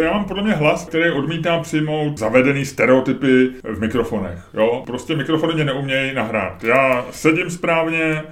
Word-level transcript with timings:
Já 0.00 0.12
mám 0.12 0.24
podle 0.24 0.42
mě 0.42 0.52
hlas, 0.52 0.84
který 0.84 1.10
odmítá 1.10 1.58
přijmout 1.58 2.18
zavedený 2.18 2.64
stereotypy 2.64 3.48
v 3.64 3.80
mikrofonech. 3.80 4.38
Jo? 4.54 4.82
Prostě 4.86 5.16
mikrofony 5.16 5.54
mě 5.54 5.64
neumějí 5.64 6.14
nahrát. 6.14 6.64
Já 6.64 7.04
sedím 7.10 7.50
správně, 7.50 8.22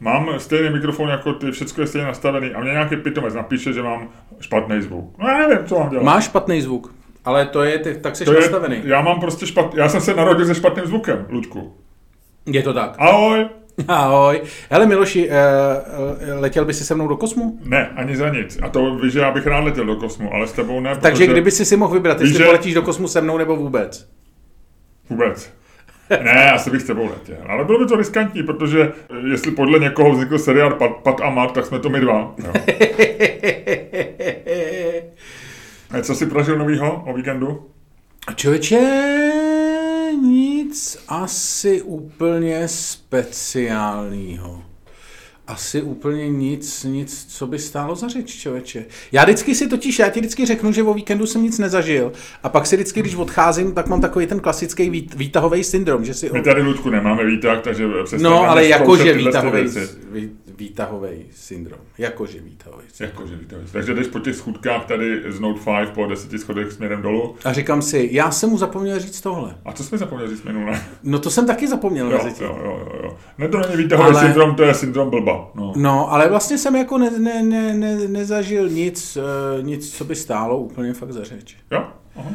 mám 0.00 0.30
stejný 0.38 0.70
mikrofon 0.70 1.08
jako 1.08 1.32
ty, 1.32 1.50
všechno 1.50 1.82
je 1.82 1.86
stejně 1.86 2.06
nastavený 2.06 2.50
a 2.50 2.60
mě 2.60 2.70
nějaký 2.70 2.96
pitomec 2.96 3.34
napíše, 3.34 3.72
že 3.72 3.82
mám 3.82 4.08
špatný 4.40 4.82
zvuk. 4.82 5.18
No 5.18 5.28
já 5.28 5.48
nevím, 5.48 5.66
co 5.66 5.78
mám 5.78 5.90
dělat. 5.90 6.04
Máš 6.04 6.24
špatný 6.24 6.60
zvuk, 6.62 6.94
ale 7.24 7.46
to 7.46 7.62
je, 7.62 7.78
ty, 7.78 7.94
tak 7.94 8.16
jsi 8.16 8.24
to 8.24 8.32
je, 8.32 8.40
nastavený. 8.40 8.80
já 8.84 9.00
mám 9.00 9.20
prostě 9.20 9.46
špat, 9.46 9.74
já 9.74 9.88
jsem 9.88 10.00
se 10.00 10.14
narodil 10.14 10.46
se 10.46 10.54
špatným 10.54 10.86
zvukem, 10.86 11.26
Luďku. 11.28 11.74
Je 12.46 12.62
to 12.62 12.72
tak. 12.74 12.94
Ahoj! 12.98 13.46
Ahoj. 13.88 14.42
Hele 14.70 14.86
Miloši, 14.86 15.28
uh, 15.28 15.34
letěl 16.40 16.64
by 16.64 16.74
si 16.74 16.84
se 16.84 16.94
mnou 16.94 17.08
do 17.08 17.16
kosmu? 17.16 17.58
Ne, 17.64 17.90
ani 17.96 18.16
za 18.16 18.28
nic. 18.28 18.58
A 18.62 18.68
to 18.68 18.94
víš, 18.94 19.12
že 19.12 19.18
já 19.20 19.30
bych 19.30 19.46
rád 19.46 19.64
letěl 19.64 19.84
do 19.84 19.96
kosmu, 19.96 20.34
ale 20.34 20.46
s 20.46 20.52
tebou 20.52 20.80
ne. 20.80 20.90
Takže 20.96 21.24
protože... 21.24 21.26
kdyby 21.32 21.50
si 21.50 21.64
si 21.64 21.76
mohl 21.76 21.94
vybrat, 21.94 22.20
jestli 22.20 22.38
že- 22.38 22.44
poletíš 22.44 22.74
do 22.74 22.82
kosmu 22.82 23.08
se 23.08 23.20
mnou 23.20 23.38
nebo 23.38 23.56
vůbec? 23.56 24.08
Vůbec. 25.10 25.50
Ne, 26.22 26.52
asi 26.52 26.70
bych 26.70 26.80
s 26.80 26.84
tebou 26.84 27.02
letěl. 27.10 27.36
Ale 27.48 27.64
bylo 27.64 27.78
by 27.78 27.86
to 27.86 27.96
riskantní, 27.96 28.42
protože 28.42 28.92
jestli 29.30 29.50
podle 29.50 29.78
někoho 29.78 30.12
vznikl 30.12 30.38
seriál 30.38 30.70
Pat, 30.70 30.90
Pat 30.90 31.20
a 31.20 31.30
Mat, 31.30 31.52
tak 31.52 31.66
jsme 31.66 31.78
to 31.78 31.88
my 31.90 32.00
dva. 32.00 32.34
Jo. 32.44 32.52
A 35.90 36.02
co 36.02 36.14
jsi 36.14 36.26
prožil 36.26 36.58
novýho 36.58 37.04
o 37.06 37.14
víkendu? 37.14 37.66
Člověče, 38.36 38.76
nic 40.20 40.98
asi 41.08 41.82
úplně 41.82 42.68
speciálního. 42.68 44.62
Asi 45.46 45.82
úplně 45.82 46.28
nic, 46.28 46.84
nic, 46.84 47.26
co 47.28 47.46
by 47.46 47.58
stálo 47.58 47.94
za 47.94 48.08
řeč, 48.08 48.36
člověče. 48.36 48.84
Já 49.12 49.24
vždycky 49.24 49.54
si 49.54 49.68
totiž, 49.68 49.98
já 49.98 50.10
ti 50.10 50.20
vždycky 50.20 50.46
řeknu, 50.46 50.72
že 50.72 50.82
o 50.82 50.94
víkendu 50.94 51.26
jsem 51.26 51.42
nic 51.42 51.58
nezažil 51.58 52.12
a 52.42 52.48
pak 52.48 52.66
si 52.66 52.76
vždycky, 52.76 53.00
když 53.00 53.14
odcházím, 53.14 53.72
tak 53.72 53.88
mám 53.88 54.00
takový 54.00 54.26
ten 54.26 54.40
klasický 54.40 54.90
vít, 54.90 55.14
výtahový 55.14 55.64
syndrom, 55.64 56.04
že 56.04 56.14
si... 56.14 56.30
My 56.32 56.42
tady, 56.42 56.62
Ludku, 56.62 56.90
nemáme 56.90 57.24
výtah, 57.24 57.62
takže 57.62 57.88
přestaňme 58.04 58.36
No, 58.36 58.50
ale 58.50 58.66
jakože 58.66 59.12
výtahový. 59.12 59.68
Výtahový 60.64 61.26
syndrom. 61.34 61.80
Jakože 61.98 62.40
výtahový 62.40 62.84
syndrom. 62.92 63.16
Jakože 63.16 63.36
výtahový. 63.36 63.66
Takže 63.72 63.94
jdeš 63.94 64.06
po 64.06 64.18
těch 64.18 64.36
schůdkách 64.36 64.86
tady 64.86 65.22
z 65.32 65.40
Note 65.40 65.60
5 65.84 65.90
po 65.94 66.06
deseti 66.06 66.38
schodech 66.38 66.72
směrem 66.72 67.02
dolů. 67.02 67.36
A 67.44 67.52
říkám 67.52 67.82
si, 67.82 68.08
já 68.12 68.30
jsem 68.30 68.50
mu 68.50 68.58
zapomněl 68.58 68.98
říct 69.00 69.20
tohle. 69.20 69.54
A 69.64 69.72
co 69.72 69.84
jsme 69.84 69.98
zapomněli 69.98 70.30
říct 70.30 70.42
minule? 70.42 70.82
No 71.02 71.18
to 71.18 71.30
jsem 71.30 71.46
taky 71.46 71.68
zapomněl 71.68 72.10
Jo, 72.12 72.18
mezi 72.24 72.36
tím. 72.36 72.46
jo, 72.46 72.58
jo, 72.64 72.86
jo, 72.92 73.00
jo. 73.02 73.16
Ne, 73.38 73.48
to 73.48 73.58
není 73.58 73.76
výtahový 73.82 74.10
Ale- 74.16 74.20
syndrom, 74.20 74.54
to 74.54 74.62
je 74.62 74.74
syndrom 74.74 75.10
blba. 75.10 75.50
No. 75.54 75.72
No, 75.76 76.12
ale 76.12 76.28
vlastně 76.28 76.58
jsem 76.58 76.76
jako 76.76 76.98
ne, 76.98 77.10
ne, 77.18 77.42
ne, 77.42 77.74
ne, 77.74 78.08
nezažil 78.08 78.68
nic, 78.68 79.16
uh, 79.16 79.64
nic, 79.66 79.96
co 79.96 80.04
by 80.04 80.14
stálo 80.16 80.58
úplně 80.58 80.92
fakt 80.92 81.12
za 81.12 81.24
řeč. 81.24 81.56
Jo? 81.70 81.84
Aha. 82.16 82.30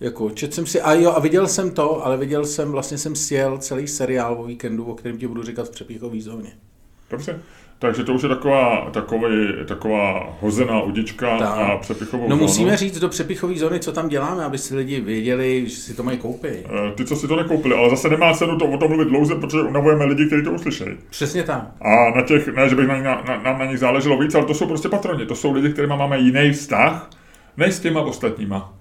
Jako, 0.00 0.30
čet 0.30 0.54
jsem 0.54 0.66
si, 0.66 0.80
a 0.80 0.92
jo, 0.94 1.12
a 1.16 1.20
viděl 1.20 1.46
jsem 1.48 1.70
to, 1.70 2.06
ale 2.06 2.16
viděl 2.16 2.44
jsem, 2.46 2.72
vlastně 2.72 2.98
jsem 2.98 3.16
sjel 3.16 3.58
celý 3.58 3.86
seriál 3.88 4.36
o 4.40 4.44
víkendu, 4.44 4.84
o 4.84 4.94
kterém 4.94 5.18
ti 5.18 5.26
budu 5.26 5.42
říkat 5.42 5.66
v 5.66 5.70
přepíchový 5.70 6.20
zóně. 6.22 6.52
Dobře. 7.10 7.38
Takže 7.78 8.04
to 8.04 8.12
už 8.14 8.22
je 8.22 8.28
taková, 8.28 8.90
takový, 8.90 9.48
taková 9.66 10.36
hozená 10.40 10.82
udička 10.82 11.38
Tak. 11.38 11.48
a 11.58 11.76
přepichovou 11.76 12.22
No 12.24 12.28
zónu. 12.36 12.42
musíme 12.42 12.76
říct 12.76 12.98
do 13.00 13.08
přepichové 13.08 13.54
zóny, 13.54 13.80
co 13.80 13.92
tam 13.92 14.08
děláme, 14.08 14.44
aby 14.44 14.58
si 14.58 14.76
lidi 14.76 15.00
věděli, 15.00 15.68
že 15.68 15.76
si 15.76 15.94
to 15.94 16.02
mají 16.02 16.18
koupit. 16.18 16.66
Eh, 16.66 16.92
Ty, 16.94 17.04
co 17.04 17.16
si 17.16 17.28
to 17.28 17.36
nekoupili, 17.36 17.74
ale 17.74 17.90
zase 17.90 18.08
nemá 18.08 18.32
cenu 18.34 18.58
to 18.58 18.66
o 18.66 18.78
tom 18.78 18.88
mluvit 18.88 19.08
dlouze, 19.08 19.34
protože 19.34 19.60
unavujeme 19.62 20.04
lidi, 20.04 20.26
kteří 20.26 20.44
to 20.44 20.50
uslyšejí. 20.52 20.90
Přesně 21.10 21.42
tak. 21.42 21.62
A 21.80 22.16
na 22.16 22.22
těch, 22.22 22.48
ne, 22.48 22.68
že 22.68 22.76
bych 22.76 22.88
na, 22.88 22.98
na, 23.02 23.22
na, 23.28 23.42
nám 23.42 23.58
na 23.58 23.64
nich 23.64 23.78
záleželo 23.78 24.18
víc, 24.18 24.34
ale 24.34 24.46
to 24.46 24.54
jsou 24.54 24.66
prostě 24.66 24.88
patroni. 24.88 25.26
To 25.26 25.34
jsou 25.34 25.52
lidi, 25.52 25.68
kterými 25.72 25.96
máme 25.96 26.18
jiný 26.18 26.52
vztah, 26.52 27.10
než 27.56 27.74
s 27.74 27.80
těma 27.80 28.00
ostatníma. 28.00 28.72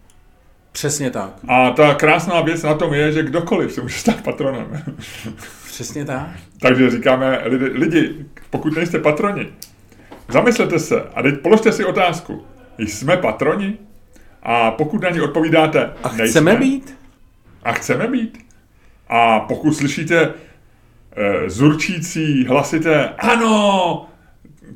Přesně 0.76 1.12
tak. 1.12 1.30
A 1.48 1.70
ta 1.70 1.94
krásná 1.94 2.42
věc 2.42 2.64
na 2.64 2.74
tom 2.74 2.94
je, 2.94 3.12
že 3.12 3.24
kdokoliv 3.24 3.72
se 3.72 3.82
může 3.82 4.00
stát 4.00 4.22
patronem. 4.22 4.84
Přesně 5.68 6.06
tak. 6.06 6.28
Takže 6.60 6.90
říkáme, 6.90 7.42
lidi, 7.46 7.66
lidi, 7.66 8.26
pokud 8.50 8.76
nejste 8.76 9.00
patroni, 9.00 9.48
zamyslete 10.30 10.80
se 10.80 11.02
a 11.02 11.22
teď 11.22 11.40
položte 11.40 11.72
si 11.72 11.86
otázku. 11.86 12.46
Jsme 12.78 13.18
patroni? 13.18 13.78
A 14.44 14.72
pokud 14.72 15.02
na 15.02 15.10
ní 15.10 15.22
odpovídáte, 15.22 15.94
A 16.04 16.08
nejsme, 16.08 16.28
chceme 16.28 16.56
být? 16.56 16.98
A 17.64 17.72
chceme 17.72 18.08
být. 18.08 18.46
A 19.10 19.40
pokud 19.40 19.72
slyšíte 19.72 20.34
e, 21.16 21.50
zurčící, 21.50 22.46
hlasité 22.46 23.10
ano, 23.10 24.10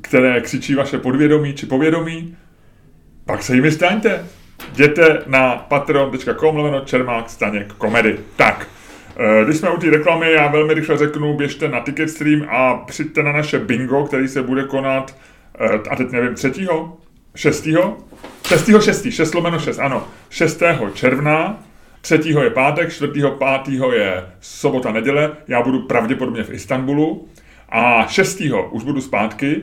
které 0.00 0.40
křičí 0.40 0.74
vaše 0.74 0.98
podvědomí 0.98 1.54
či 1.54 1.66
povědomí, 1.66 2.36
pak 3.24 3.42
se 3.42 3.54
jimi 3.54 3.72
staňte. 3.72 4.24
Jděte 4.72 5.22
na 5.26 5.56
patreon.com 5.68 6.56
lomeno 6.56 6.80
Čermák 6.80 7.30
Staněk 7.30 7.72
komedy. 7.72 8.18
Tak, 8.36 8.68
eh, 9.16 9.44
když 9.44 9.56
jsme 9.56 9.70
u 9.70 9.76
té 9.76 9.90
reklamy, 9.90 10.32
já 10.32 10.46
velmi 10.46 10.74
rychle 10.74 10.98
řeknu, 10.98 11.36
běžte 11.36 11.68
na 11.68 11.80
Ticketstream 11.80 12.46
a 12.50 12.74
přijďte 12.74 13.22
na 13.22 13.32
naše 13.32 13.58
bingo, 13.58 14.04
který 14.04 14.28
se 14.28 14.42
bude 14.42 14.64
konat, 14.64 15.16
eh, 15.60 15.88
a 15.90 15.96
teď 15.96 16.10
nevím, 16.10 16.34
třetího, 16.34 16.96
šestýho, 17.34 17.96
šestýho, 18.48 18.80
šestý, 18.80 19.12
šest 19.12 19.34
lomeno 19.34 19.58
šest, 19.58 19.78
ano, 19.78 20.06
6. 20.30 20.90
června, 20.94 21.62
třetího 22.00 22.42
je 22.42 22.50
pátek, 22.50 22.92
čtvrtýho, 22.92 23.30
pátýho 23.30 23.92
je 23.92 24.24
sobota, 24.40 24.92
neděle, 24.92 25.32
já 25.48 25.62
budu 25.62 25.82
pravděpodobně 25.82 26.42
v 26.42 26.50
Istanbulu 26.50 27.28
a 27.68 28.06
šestýho 28.06 28.68
už 28.70 28.84
budu 28.84 29.00
zpátky, 29.00 29.62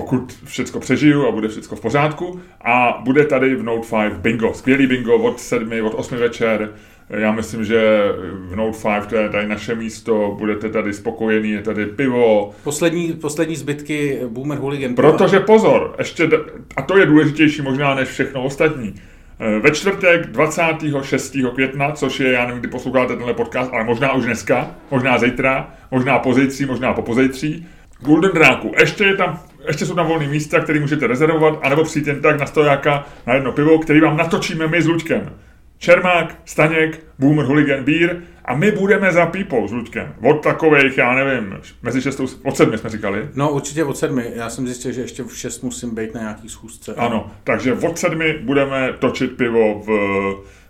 pokud 0.00 0.38
všechno 0.44 0.80
přežiju 0.80 1.26
a 1.26 1.32
bude 1.32 1.48
všechno 1.48 1.76
v 1.76 1.80
pořádku. 1.80 2.40
A 2.64 3.00
bude 3.04 3.24
tady 3.24 3.54
v 3.54 3.62
Note 3.62 3.86
5 4.08 4.12
bingo. 4.18 4.54
Skvělý 4.54 4.86
bingo 4.86 5.16
od 5.16 5.40
7, 5.40 5.72
od 5.84 5.94
8 5.94 6.18
večer. 6.18 6.70
Já 7.10 7.32
myslím, 7.32 7.64
že 7.64 8.02
v 8.48 8.56
Note 8.56 8.78
5 9.00 9.06
to 9.08 9.16
je 9.16 9.28
tady 9.28 9.48
naše 9.48 9.74
místo, 9.74 10.34
budete 10.38 10.68
tady 10.68 10.92
spokojení, 10.92 11.50
je 11.50 11.62
tady 11.62 11.86
pivo. 11.86 12.50
Poslední, 12.64 13.12
poslední 13.12 13.56
zbytky 13.56 14.18
Boomer 14.28 14.58
Hooligan. 14.58 14.94
Protože 14.94 15.40
pozor, 15.40 15.94
ještě, 15.98 16.30
a 16.76 16.82
to 16.82 16.98
je 16.98 17.06
důležitější 17.06 17.62
možná 17.62 17.94
než 17.94 18.08
všechno 18.08 18.44
ostatní. 18.44 18.94
Eh, 19.40 19.58
Ve 19.58 19.70
čtvrtek 19.70 20.26
26. 20.26 21.50
května, 21.54 21.92
což 21.92 22.20
je, 22.20 22.32
já 22.32 22.46
nevím, 22.46 22.60
kdy 22.60 22.68
posloucháte 22.68 23.14
tenhle 23.14 23.34
podcast, 23.34 23.70
ale 23.72 23.84
možná 23.84 24.12
už 24.12 24.24
dneska, 24.24 24.70
možná 24.90 25.18
zítra, 25.18 25.70
možná 25.90 26.18
pozítří, 26.18 26.66
možná 26.66 26.92
po 26.92 27.02
pozítří, 27.02 27.66
Golden 28.00 28.30
Dráku. 28.34 28.72
Ještě, 28.80 29.04
je 29.04 29.16
tam, 29.16 29.40
ještě 29.66 29.86
jsou 29.86 29.94
tam 29.94 30.06
volné 30.06 30.28
místa, 30.28 30.60
které 30.60 30.80
můžete 30.80 31.06
rezervovat, 31.06 31.58
anebo 31.62 31.84
přijít 31.84 32.06
jen 32.06 32.20
tak 32.20 32.40
na 32.40 32.46
stojáka 32.46 33.06
na 33.26 33.34
jedno 33.34 33.52
pivo, 33.52 33.78
který 33.78 34.00
vám 34.00 34.16
natočíme 34.16 34.66
my 34.66 34.82
s 34.82 34.86
Luďkem. 34.86 35.30
Čermák, 35.78 36.34
Staněk, 36.44 37.04
Boomer, 37.18 37.46
Hooligan, 37.46 37.84
Beer 37.84 38.22
a 38.44 38.54
my 38.54 38.70
budeme 38.72 39.12
za 39.12 39.26
pípou 39.26 39.68
s 39.68 39.72
Luďkem. 39.72 40.14
Od 40.22 40.42
takových, 40.42 40.98
já 40.98 41.14
nevím, 41.14 41.58
mezi 41.82 42.02
šestou, 42.02 42.26
od 42.44 42.56
sedmi 42.56 42.78
jsme 42.78 42.90
říkali. 42.90 43.28
No 43.34 43.50
určitě 43.50 43.84
od 43.84 43.96
sedmi. 43.96 44.24
Já 44.34 44.50
jsem 44.50 44.66
zjistil, 44.66 44.92
že 44.92 45.00
ještě 45.00 45.22
v 45.22 45.36
šest 45.36 45.62
musím 45.62 45.94
být 45.94 46.14
na 46.14 46.20
nějaký 46.20 46.48
schůzce. 46.48 46.94
Ano, 46.94 47.30
takže 47.44 47.72
od 47.72 47.98
sedmi 47.98 48.38
budeme 48.42 48.92
točit 48.98 49.36
pivo 49.36 49.82
v 49.86 49.88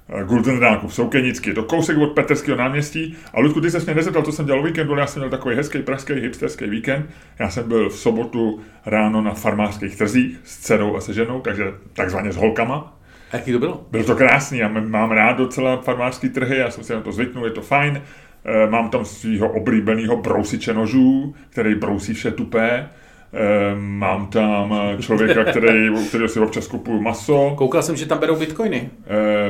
eh, 0.08 0.24
Golden 0.24 0.58
Dráku 0.58 0.88
v 0.88 0.94
Soukenicky. 0.94 1.54
To 1.54 1.62
kousek 1.62 1.98
od 1.98 2.06
Peterského 2.12 2.56
náměstí. 2.58 3.16
A 3.34 3.40
Ludku, 3.40 3.60
ty 3.60 3.70
se 3.70 3.78
mě 3.78 3.94
nezeptal, 3.94 4.22
co 4.22 4.32
jsem 4.32 4.46
dělal 4.46 4.62
víkendu, 4.62 4.92
ale 4.92 5.02
já 5.02 5.06
jsem 5.06 5.20
měl 5.20 5.30
takový 5.30 5.56
hezký 5.56 5.78
pražský 5.82 6.12
hipsterský 6.12 6.66
víkend. 6.66 7.06
Já 7.38 7.50
jsem 7.50 7.68
byl 7.68 7.88
v 7.88 7.98
sobotu 7.98 8.60
ráno 8.86 9.22
na 9.22 9.34
farmářských 9.34 9.96
trzích 9.96 10.40
s 10.44 10.58
dcerou 10.58 10.96
a 10.96 11.00
se 11.00 11.12
ženou, 11.14 11.40
takže 11.40 11.64
takzvaně 11.92 12.32
s 12.32 12.36
holkama. 12.36 12.98
A 13.32 13.36
jaký 13.36 13.52
to 13.52 13.58
bylo? 13.58 13.86
Bylo 13.90 14.04
to 14.04 14.16
krásný, 14.16 14.58
já 14.58 14.68
mám 14.68 15.10
rád 15.10 15.32
docela 15.32 15.76
farmářský 15.76 16.28
trhy, 16.28 16.56
já 16.56 16.70
jsem 16.70 16.84
si 16.84 16.92
na 16.92 17.00
to 17.00 17.12
zvyknul, 17.12 17.44
je 17.44 17.50
to 17.50 17.62
fajn. 17.62 18.02
Eh, 18.44 18.70
Mám 18.70 18.90
tam 18.90 19.04
svého 19.04 19.48
oblíbeného 19.48 20.16
brousiče 20.16 20.74
nožů, 20.74 21.34
který 21.50 21.74
brousí 21.74 22.14
vše 22.14 22.30
tupé. 22.30 22.88
Eh, 23.32 23.74
Mám 23.78 24.26
tam 24.26 24.74
člověka, 25.00 25.44
který, 25.44 25.90
u 25.90 26.04
kterého 26.08 26.28
si 26.28 26.40
občas 26.40 26.66
kupuju 26.66 27.00
maso. 27.00 27.54
Koukal 27.58 27.82
jsem, 27.82 27.96
že 27.96 28.06
tam 28.06 28.18
berou 28.18 28.36
bitcoiny. 28.36 28.90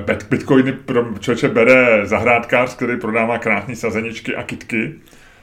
Eh, 0.09 0.17
Bitcoiny 0.31 0.73
pro 0.73 1.05
člověče 1.21 1.49
bere 1.49 2.07
zahrádkář, 2.07 2.77
který 2.77 2.97
prodává 3.01 3.39
krásné 3.39 3.77
sazeničky 3.77 4.37
a 4.37 4.43
kitky. 4.43 4.95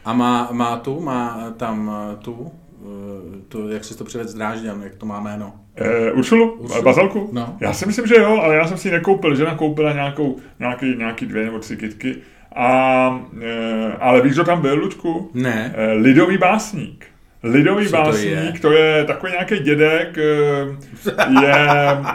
A 0.06 0.14
má, 0.14 0.50
má 0.52 0.78
tu, 0.78 1.02
má 1.02 1.54
tam 1.58 1.92
eh, 2.12 2.16
tu, 2.24 2.52
eh, 2.82 3.42
tu, 3.48 3.70
jak 3.70 3.84
se 3.84 3.98
to 3.98 4.04
převed 4.04 4.28
z 4.30 4.34
Drážďan, 4.34 4.82
jak 4.84 4.96
to 4.96 5.06
má 5.06 5.20
jméno. 5.20 5.54
Eh, 5.76 6.12
Uršulu? 6.12 6.52
Uršulu? 6.54 6.84
Bazalku? 6.84 7.30
No. 7.32 7.58
Já 7.60 7.74
si 7.74 7.86
myslím, 7.86 8.08
že 8.08 8.16
jo, 8.16 8.40
ale 8.42 8.56
já 8.56 8.68
jsem 8.68 8.78
si 8.78 8.88
ji 8.88 8.92
nekoupil. 8.92 9.36
Žena 9.36 9.56
koupila 9.56 9.94
nějakou, 9.94 10.38
nějaký, 10.60 10.96
nějaký 10.98 11.26
dvě 11.26 11.46
nebo 11.46 11.60
tři 11.60 11.78
kitky. 11.78 12.16
A, 12.56 13.20
eh, 13.42 13.94
ale 14.00 14.22
víš, 14.22 14.34
kdo 14.34 14.44
tam 14.44 14.62
byl, 14.62 14.76
Luďku? 14.80 15.32
Ne. 15.34 15.74
Eh, 15.78 15.94
Lidový 15.94 16.38
básník. 16.38 17.06
Lidový 17.46 17.86
Co 17.86 17.92
to 17.92 17.98
básník, 18.04 18.54
je? 18.54 18.60
to 18.62 18.72
je 18.72 19.04
takový 19.06 19.32
nějaký 19.32 19.60
dědek, 19.60 20.18
eh, 20.18 21.42
je, 21.42 21.56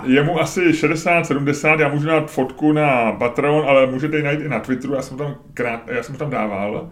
je 0.04 0.22
mu 0.22 0.40
asi 0.40 0.72
60-70, 0.72 1.80
já 1.80 1.88
můžu 1.88 2.06
dát 2.06 2.30
fotku 2.30 2.72
na 2.72 3.12
Patreon, 3.12 3.64
ale 3.68 3.86
můžete 3.86 4.16
ji 4.16 4.22
najít 4.22 4.40
i 4.40 4.48
na 4.48 4.60
Twitteru, 4.60 4.94
já 4.94 5.02
jsem 5.02 5.18
tam, 5.18 5.34
krát, 5.54 5.80
já 5.86 6.02
jsem 6.02 6.16
tam 6.16 6.30
dával. 6.30 6.90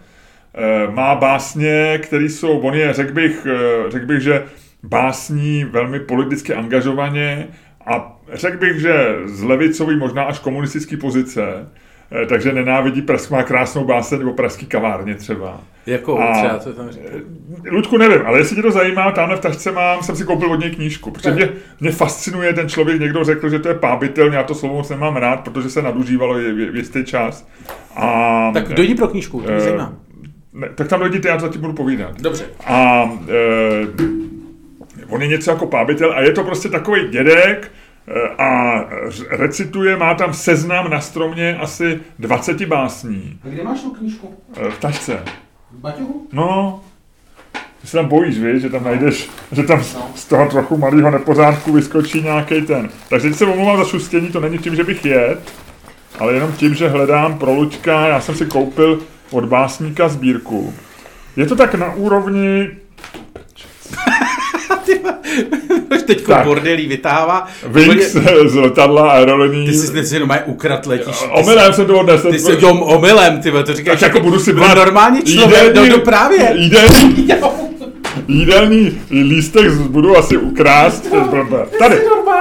Eh, 0.55 0.91
Má 0.91 1.15
básně, 1.15 1.99
které 2.03 2.25
jsou, 2.25 2.59
on 2.59 2.75
je, 2.75 2.93
řekl 2.93 3.13
bych, 3.13 3.47
eh, 3.51 3.91
řekl 3.91 4.07
bych, 4.07 4.21
že 4.21 4.45
básní 4.83 5.65
velmi 5.65 6.01
politicky 6.01 6.55
angažovaně 6.55 7.47
a 7.87 8.17
řekl 8.33 8.59
bych, 8.59 8.81
že 8.81 9.15
z 9.25 9.43
levicový, 9.43 9.97
možná 9.97 10.23
až 10.23 10.39
komunistický 10.39 10.97
pozice, 10.97 11.69
takže 12.29 12.53
nenávidí 12.53 13.03
Pražskou, 13.03 13.35
má 13.35 13.43
krásnou 13.43 13.85
báseň 13.85 14.23
o 14.29 14.33
pražský 14.33 14.67
kavárně 14.67 15.15
třeba. 15.15 15.61
Jako 15.87 16.19
A- 16.21 16.33
třeba 16.33 16.59
to 16.59 16.73
tam 16.73 16.91
říká. 16.91 17.09
Ludku, 17.71 17.97
nevím, 17.99 18.21
ale 18.27 18.39
jestli 18.39 18.57
tě 18.57 18.63
to 18.63 18.71
zajímá, 18.71 19.11
tamhle 19.13 19.37
v 19.37 19.41
tašce 19.41 19.73
mám, 19.73 20.03
jsem 20.03 20.17
si 20.17 20.25
koupil 20.25 20.53
od 20.53 20.61
něj 20.61 20.71
knížku, 20.71 21.11
protože 21.11 21.31
mě, 21.31 21.49
mě 21.81 21.91
fascinuje 21.91 22.53
ten 22.53 22.69
člověk, 22.69 23.01
někdo 23.01 23.25
řekl, 23.25 23.49
že 23.51 23.59
to 23.59 23.69
je 23.69 23.75
pábitel, 23.75 24.33
já 24.33 24.43
to 24.43 24.55
slovo 24.55 24.75
moc 24.75 24.91
nemám 24.91 25.17
rád, 25.17 25.41
protože 25.41 25.71
se 25.71 25.83
nadužívalo 25.83 26.35
v, 26.35 26.71
v 26.73 26.77
jistý 26.77 27.05
čas. 27.05 27.49
A, 27.97 28.51
Tak 28.55 28.69
dojdi 28.69 28.95
pro 28.95 29.09
knížku, 29.09 29.41
to 29.41 29.47
mě 29.49 29.57
eh, 29.57 29.61
zajímá. 29.61 29.93
ne, 30.53 30.69
tak 30.75 30.89
tam 30.89 31.01
dojděte, 31.01 31.29
já 31.29 31.37
to 31.39 31.49
ti 31.49 31.59
budu 31.59 31.73
povídat. 31.73 32.21
Dobře. 32.21 32.45
A 32.67 33.03
e, 33.29 33.87
on 35.09 35.23
je 35.23 35.29
něco 35.29 35.51
jako 35.51 35.67
pábitel 35.67 36.13
a 36.13 36.21
je 36.21 36.33
to 36.33 36.45
prostě 36.45 36.69
takový 36.69 37.09
dědek 37.09 37.71
a 38.39 38.75
ř- 39.09 39.27
recituje, 39.31 39.97
má 39.97 40.15
tam 40.15 40.35
seznam 40.35 40.91
na 40.91 41.01
stromě 41.01 41.57
asi 41.61 42.01
20 42.19 42.63
básní 42.65 43.39
A 43.45 43.49
kde 43.49 43.65
máš 43.65 43.81
tu 43.81 43.91
knížku? 43.91 44.35
e, 44.67 44.71
v 44.71 44.79
tašce. 44.79 45.23
V 45.73 45.81
baťohu? 45.81 46.27
No, 46.33 46.81
ty 47.81 47.87
se 47.87 47.97
tam 47.97 48.07
bojíš, 48.09 48.39
víš, 48.39 48.63
že 48.63 48.71
tam 48.71 48.85
najdeš, 48.85 49.29
že 49.53 49.63
tam 49.63 49.85
z, 50.15 50.25
toho 50.25 50.49
trochu 50.49 50.77
malého 50.79 51.11
nepořádku 51.11 51.73
vyskočí 51.73 52.23
nějaký 52.23 52.63
ten. 52.63 52.89
Takže 53.09 53.29
teď 53.29 53.39
se 53.39 53.47
omlouvám 53.47 53.77
za 53.79 53.85
šustění, 53.85 54.29
to 54.29 54.41
není 54.41 54.59
tím, 54.59 54.77
že 54.77 54.85
bych 54.85 55.05
jet, 55.05 55.53
ale 56.19 56.35
jenom 56.35 56.53
tím, 56.53 56.75
že 56.75 56.89
hledám 56.89 57.39
pro 57.39 57.55
Luďka, 57.55 58.07
já 58.09 58.21
jsem 58.21 58.35
si 58.35 58.47
koupil 58.47 59.01
od 59.31 59.45
básníka 59.45 60.09
sbírku. 60.09 60.75
Je 61.37 61.47
to 61.47 61.57
tak 61.57 61.75
na 61.75 61.95
úrovni 61.95 62.69
teď 66.07 66.29
bordelí 66.45 66.87
vytahává. 66.87 67.47
Wings 67.67 68.17
z 68.47 68.55
letadla 68.55 69.11
aeroliní. 69.11 69.67
Ty 69.67 69.75
jsi 69.75 70.07
si 70.07 70.15
jenom 70.15 70.31
ukrad 70.47 70.87
letíš. 70.87 71.17
Omylem 71.31 71.73
jsem 71.73 71.87
to 71.87 71.99
odnesl. 72.01 72.31
Ty 72.31 72.39
jsi 72.39 72.57
jo, 72.61 72.75
omylem, 72.75 73.41
ty 73.41 73.51
to 73.51 73.75
říkáš. 73.75 74.01
tak 74.01 74.15
jako 74.15 74.25
budu 74.25 74.41
si 74.41 74.53
no, 74.53 74.61
brát 74.63 74.75
normální 74.75 75.23
člověk, 75.23 75.75
no, 75.75 75.87
no 75.87 75.99
právě. 75.99 76.53
Jídelní, 76.55 77.29
Jo, 77.29 77.53
jídelní 78.29 79.01
lístek 79.11 79.73
budu 79.73 80.17
asi 80.17 80.37
ukrást. 80.37 81.07
Tady. 81.79 81.97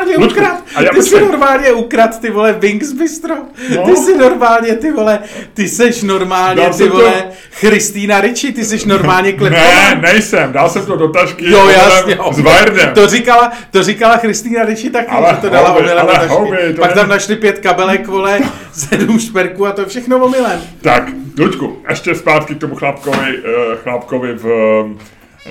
Ty 0.08 0.14
jsi 0.14 0.20
normálně 0.20 0.26
Luďku, 0.26 0.40
ukrad, 0.40 0.64
a 0.76 0.82
já 0.82 0.90
ty 0.90 1.04
jsi 1.04 1.20
normálně 1.22 1.72
ukrad, 1.72 2.20
ty 2.22 2.30
vole, 2.30 2.54
Wings 2.60 2.92
Bistro. 2.94 3.36
No. 3.76 3.86
Ty 3.86 3.96
jsi 3.96 4.18
normálně, 4.18 4.76
ty 4.76 4.92
vole, 4.92 5.20
ty 5.54 5.68
seš 5.70 6.04
normálně, 6.04 6.62
Dal 6.62 6.72
ty 6.72 6.78
jsem 6.78 6.88
to- 6.88 6.94
vole, 6.94 7.14
Christina 7.52 8.22
Ricci, 8.22 8.52
ty 8.52 8.66
jsi 8.66 8.88
normálně 8.88 9.32
Ne, 9.32 9.38
kleptoman. 9.38 10.02
nejsem, 10.02 10.52
dal 10.52 10.70
jsem 10.70 10.86
to 10.86 10.96
do 10.96 11.08
tašky 11.08 11.52
Jo, 11.52 11.68
jasně. 11.70 12.18
s 12.32 12.40
Bayernem. 12.40 12.94
To 12.94 13.08
říkala, 13.08 13.52
to 13.72 13.84
říkala 13.84 14.18
Christina 14.18 14.64
Ricci 14.66 14.90
taky, 14.90 15.08
Ale 15.12 15.30
že 15.36 15.42
to 15.42 15.50
dala 15.50 15.74
omylem 15.74 15.98
ale 16.04 16.14
na 16.14 16.20
tašky. 16.20 16.34
houby, 16.34 16.58
to 16.76 16.82
Pak 16.82 16.90
tam 16.94 16.98
není- 17.04 17.10
našli 17.10 17.36
pět 17.36 17.60
kabelek, 17.60 18.08
vole, 18.08 18.40
sedm 18.74 19.20
šperků 19.20 19.68
a 19.68 19.72
to 19.72 19.86
všechno 19.86 20.18
omylem. 20.18 20.62
Tak, 20.82 21.04
Luďku, 21.40 21.78
ještě 21.90 22.16
zpátky 22.16 22.56
k 22.56 22.60
tomu 22.60 22.76
chlápkovi, 22.76 23.18
eh, 23.46 23.76
chlápkovi 23.84 24.34
v, 24.34 24.46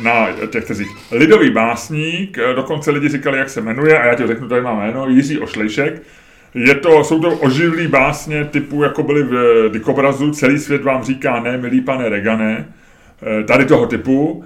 na 0.03 0.29
těch 0.51 0.65
tezích. 0.65 0.89
Lidový 1.13 1.51
básník, 1.51 2.39
eh, 2.39 2.55
dokonce 2.55 2.91
lidi 2.91 3.09
říkali, 3.09 3.39
jak 3.39 3.51
se 3.51 3.61
jmenuje, 3.61 3.99
a 3.99 4.07
já 4.07 4.15
ti 4.15 4.27
řeknu, 4.27 4.49
tady 4.49 4.61
má 4.63 4.75
jméno, 4.75 5.09
Jiří 5.09 5.39
Ošlejšek. 5.39 6.03
Je 6.55 6.75
to, 6.75 7.05
jsou 7.05 7.21
to 7.21 7.29
oživlý 7.29 7.87
básně 7.87 8.45
typu, 8.45 8.83
jako 8.83 9.03
byly 9.03 9.23
v 9.23 9.35
eh, 9.35 9.69
Dikobrazu, 9.69 10.31
celý 10.31 10.59
svět 10.59 10.83
vám 10.83 11.05
říká 11.05 11.41
ne, 11.41 11.57
milý 11.57 11.81
pane 11.81 12.09
Regane, 12.09 12.67
Eh, 13.23 13.45
tady 13.45 13.65
toho 13.65 13.87
typu, 13.87 14.45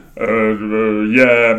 je, 1.10 1.56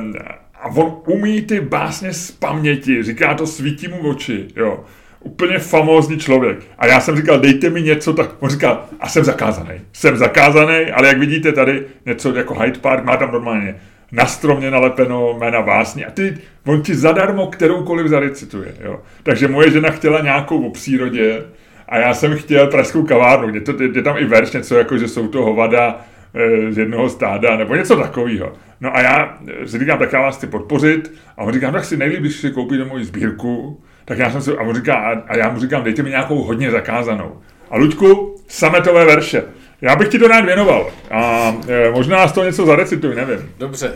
a 0.62 0.68
on 0.68 1.02
umí 1.08 1.42
ty 1.42 1.62
básně 1.62 2.14
z 2.14 2.32
paměti, 2.32 3.04
říká 3.04 3.34
to 3.34 3.48
svítí 3.48 3.88
mu 3.88 4.02
v 4.04 4.06
oči, 4.06 4.48
jo. 4.56 4.84
Úplně 5.24 5.60
famózní 5.60 6.18
člověk. 6.18 6.58
A 6.78 6.88
já 6.88 7.00
jsem 7.00 7.16
říkal, 7.16 7.40
dejte 7.40 7.70
mi 7.70 7.82
něco, 7.82 8.14
tak 8.14 8.30
on 8.40 8.50
říkal, 8.50 8.86
a 9.00 9.10
jsem 9.10 9.24
zakázaný. 9.24 9.82
Jsem 9.94 10.18
zakázaný, 10.18 10.92
ale 10.92 11.08
jak 11.08 11.18
vidíte 11.18 11.52
tady 11.52 11.86
něco 12.06 12.36
jako 12.36 12.60
Hyde 12.60 12.80
Park, 12.80 13.04
má 13.04 13.18
tam 13.18 13.32
normálně 13.32 13.76
na 14.12 14.26
stromě 14.26 14.72
nalepeno 14.72 15.38
jména 15.40 15.62
básně 15.62 16.06
a 16.06 16.12
ty, 16.12 16.38
on 16.66 16.82
ti 16.82 16.96
zadarmo 16.96 17.48
kteroukoliv 17.48 18.08
zarecituje. 18.08 18.74
Jo. 18.84 19.00
Takže 19.24 19.48
moje 19.48 19.72
žena 19.72 19.90
chtěla 19.90 20.22
nějakou 20.22 20.68
o 20.68 20.72
přírodě 20.72 21.44
a 21.90 21.98
já 21.98 22.14
jsem 22.14 22.38
chtěl 22.38 22.68
pražskou 22.68 23.04
kavárnu, 23.04 23.48
kde, 23.48 23.62
to, 23.62 23.74
kde 23.74 24.02
tam 24.02 24.18
i 24.18 24.26
verš 24.26 24.52
něco 24.52 24.76
jako, 24.76 24.98
že 24.98 25.08
jsou 25.08 25.28
to 25.28 25.42
hovada 25.42 26.06
eh, 26.34 26.74
z 26.74 26.78
jednoho 26.78 27.10
stáda, 27.10 27.58
nebo 27.58 27.76
něco 27.76 27.96
takového. 27.96 28.54
No 28.82 28.96
a 28.96 29.02
já 29.02 29.38
eh, 29.48 29.68
si 29.68 29.80
říkám, 29.80 30.00
tak 30.00 30.14
já 30.14 30.22
vás 30.22 30.38
chci 30.38 30.48
podpořit 30.48 31.14
a 31.38 31.44
on 31.44 31.54
říká, 31.54 31.68
no 31.68 31.74
tak 31.74 31.86
si 31.86 31.98
nejlíp, 31.98 32.20
když 32.20 32.36
si 32.36 32.52
koupíte 32.52 32.86
moji 32.86 33.06
sbírku, 33.06 33.82
tak 34.06 34.18
já 34.18 34.32
jsem 34.32 34.42
si, 34.42 34.58
a 34.58 34.74
říká, 34.74 35.24
a, 35.28 35.38
já 35.38 35.50
mu 35.50 35.60
říkám, 35.60 35.84
dejte 35.84 36.04
mi 36.04 36.10
nějakou 36.10 36.44
hodně 36.44 36.72
zakázanou. 36.72 37.38
A 37.70 37.78
Luďku, 37.78 38.36
sametové 38.48 39.06
verše. 39.06 39.44
Já 39.82 39.96
bych 39.96 40.08
ti 40.08 40.20
to 40.20 40.28
rád 40.28 40.46
věnoval. 40.46 40.92
A 41.12 41.54
e, 41.68 41.92
možná 41.92 42.28
z 42.28 42.32
toho 42.32 42.46
něco 42.46 42.66
zarecituj, 42.66 43.16
nevím. 43.16 43.52
Dobře. 43.58 43.94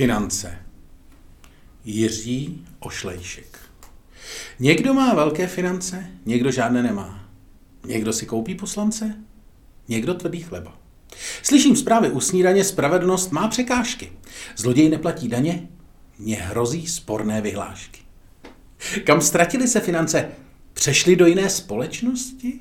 Finance. 0.00 0.58
Jiří 1.84 2.64
Ošlejšek. 2.78 3.58
Někdo 4.58 4.94
má 4.94 5.14
velké 5.14 5.46
finance, 5.46 6.06
někdo 6.26 6.50
žádné 6.50 6.82
nemá. 6.82 7.28
Někdo 7.86 8.12
si 8.12 8.26
koupí 8.26 8.54
poslance, 8.54 9.16
někdo 9.88 10.14
tvrdý 10.14 10.40
chleba. 10.40 10.78
Slyším 11.42 11.76
zprávy 11.76 12.10
u 12.10 12.20
snídaně, 12.20 12.64
spravedlnost 12.64 13.32
má 13.32 13.48
překážky. 13.48 14.12
Zloděj 14.56 14.88
neplatí 14.88 15.28
daně, 15.28 15.68
mě 16.18 16.36
hrozí 16.36 16.86
sporné 16.86 17.40
vyhlášky. 17.40 18.00
Kam 19.04 19.20
ztratili 19.20 19.68
se 19.68 19.80
finance? 19.80 20.28
Přešli 20.72 21.16
do 21.16 21.26
jiné 21.26 21.50
společnosti? 21.50 22.60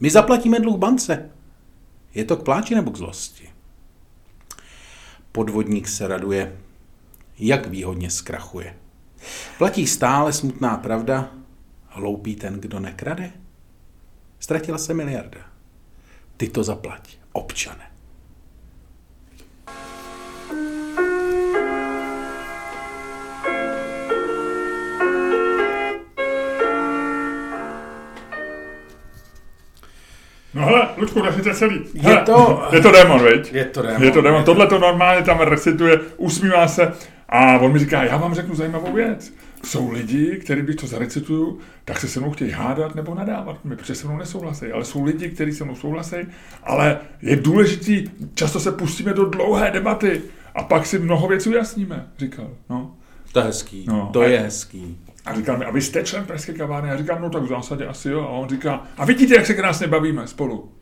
My 0.00 0.10
zaplatíme 0.10 0.60
dluh 0.60 0.78
bance. 0.78 1.30
Je 2.14 2.24
to 2.24 2.36
k 2.36 2.44
pláči 2.44 2.74
nebo 2.74 2.90
k 2.90 2.96
zlosti? 2.96 3.49
Podvodník 5.32 5.88
se 5.88 6.08
raduje, 6.08 6.56
jak 7.38 7.66
výhodně 7.66 8.10
zkrachuje. 8.10 8.76
Platí 9.58 9.86
stále 9.86 10.32
smutná 10.32 10.76
pravda, 10.76 11.30
hloupý 11.86 12.36
ten, 12.36 12.60
kdo 12.60 12.80
nekrade? 12.80 13.32
Ztratila 14.38 14.78
se 14.78 14.94
miliarda. 14.94 15.40
Ty 16.36 16.48
to 16.48 16.64
zaplať, 16.64 17.18
občane. 17.32 17.89
No 30.54 30.64
hele, 30.66 30.88
Luďku, 30.96 31.20
to 31.44 31.54
celý. 31.54 31.80
Je 31.94 32.16
to- 32.16 32.62
Je 32.72 32.80
to 32.80 32.90
démon, 32.90 33.24
viď? 33.24 33.52
Je 33.52 33.64
to 33.64 33.82
démon. 33.82 34.02
Je 34.02 34.10
to 34.10 34.20
démon. 34.22 34.44
Tohle 34.44 34.66
to 34.66 34.78
normálně 34.78 35.22
tam 35.22 35.40
recituje, 35.40 35.98
usmívá 36.16 36.68
se 36.68 36.92
a 37.28 37.58
on 37.58 37.72
mi 37.72 37.78
říká, 37.78 38.04
já 38.04 38.16
vám 38.16 38.34
řeknu 38.34 38.54
zajímavou 38.54 38.92
věc. 38.92 39.32
Jsou 39.64 39.90
lidi, 39.90 40.36
kteří 40.44 40.62
když 40.62 40.76
to 40.76 40.86
zarecituju, 40.86 41.58
tak 41.84 42.00
se 42.00 42.08
se 42.08 42.20
mnou 42.20 42.30
chtějí 42.30 42.50
hádat 42.50 42.94
nebo 42.94 43.14
nadávat 43.14 43.64
mi, 43.64 43.76
protože 43.76 43.94
se 43.94 44.06
mnou 44.06 44.16
nesouhlasí. 44.16 44.66
Ale 44.72 44.84
jsou 44.84 45.04
lidi, 45.04 45.28
kteří 45.28 45.52
se 45.52 45.64
mnou 45.64 45.74
souhlasí, 45.76 46.16
ale 46.64 46.98
je 47.22 47.36
důležitý, 47.36 48.10
často 48.34 48.60
se 48.60 48.72
pustíme 48.72 49.12
do 49.14 49.24
dlouhé 49.24 49.70
debaty 49.70 50.22
a 50.54 50.62
pak 50.62 50.86
si 50.86 50.98
mnoho 50.98 51.28
věcí 51.28 51.48
ujasníme, 51.50 52.06
říkal. 52.18 52.48
No. 52.70 52.94
To 53.32 53.38
je 53.40 53.44
hezký, 53.44 53.84
No. 53.88 54.10
to 54.12 54.22
je 54.22 54.38
hezký. 54.38 54.98
A 55.26 55.34
říkal 55.34 55.56
mi, 55.56 55.64
a 55.64 55.70
vy 55.70 55.80
jste 55.80 56.02
člen 56.02 56.24
Pražské 56.24 56.52
kavárny? 56.52 56.88
Já 56.88 56.96
říkám, 56.96 57.22
no 57.22 57.30
tak 57.30 57.42
v 57.42 57.48
zásadě 57.48 57.86
asi 57.86 58.08
jo. 58.08 58.20
A 58.20 58.28
on 58.28 58.48
říká, 58.48 58.84
a 58.98 59.04
vidíte, 59.04 59.34
jak 59.34 59.46
se 59.46 59.54
krásně 59.54 59.86
bavíme 59.86 60.26
spolu. 60.26 60.72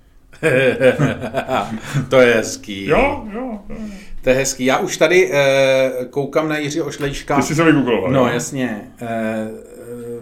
to 2.09 2.21
je 2.21 2.35
hezký. 2.35 2.87
Jo, 2.87 3.26
jo. 3.33 3.59
jo. 3.68 3.76
To 4.23 4.30
je 4.30 4.37
hezký. 4.37 4.64
Já 4.64 4.78
už 4.78 4.97
tady 4.97 5.30
eh, 5.33 5.90
koukám 6.11 6.49
na 6.49 6.59
Jiří 6.59 6.80
Ošlejška. 6.80 7.37
Ty 7.37 7.42
jsi 7.42 7.54
se 7.54 7.64
vygoogloval. 7.64 8.11
No 8.11 8.21
jo? 8.21 8.26
jasně. 8.35 8.80
Eh, 9.00 9.49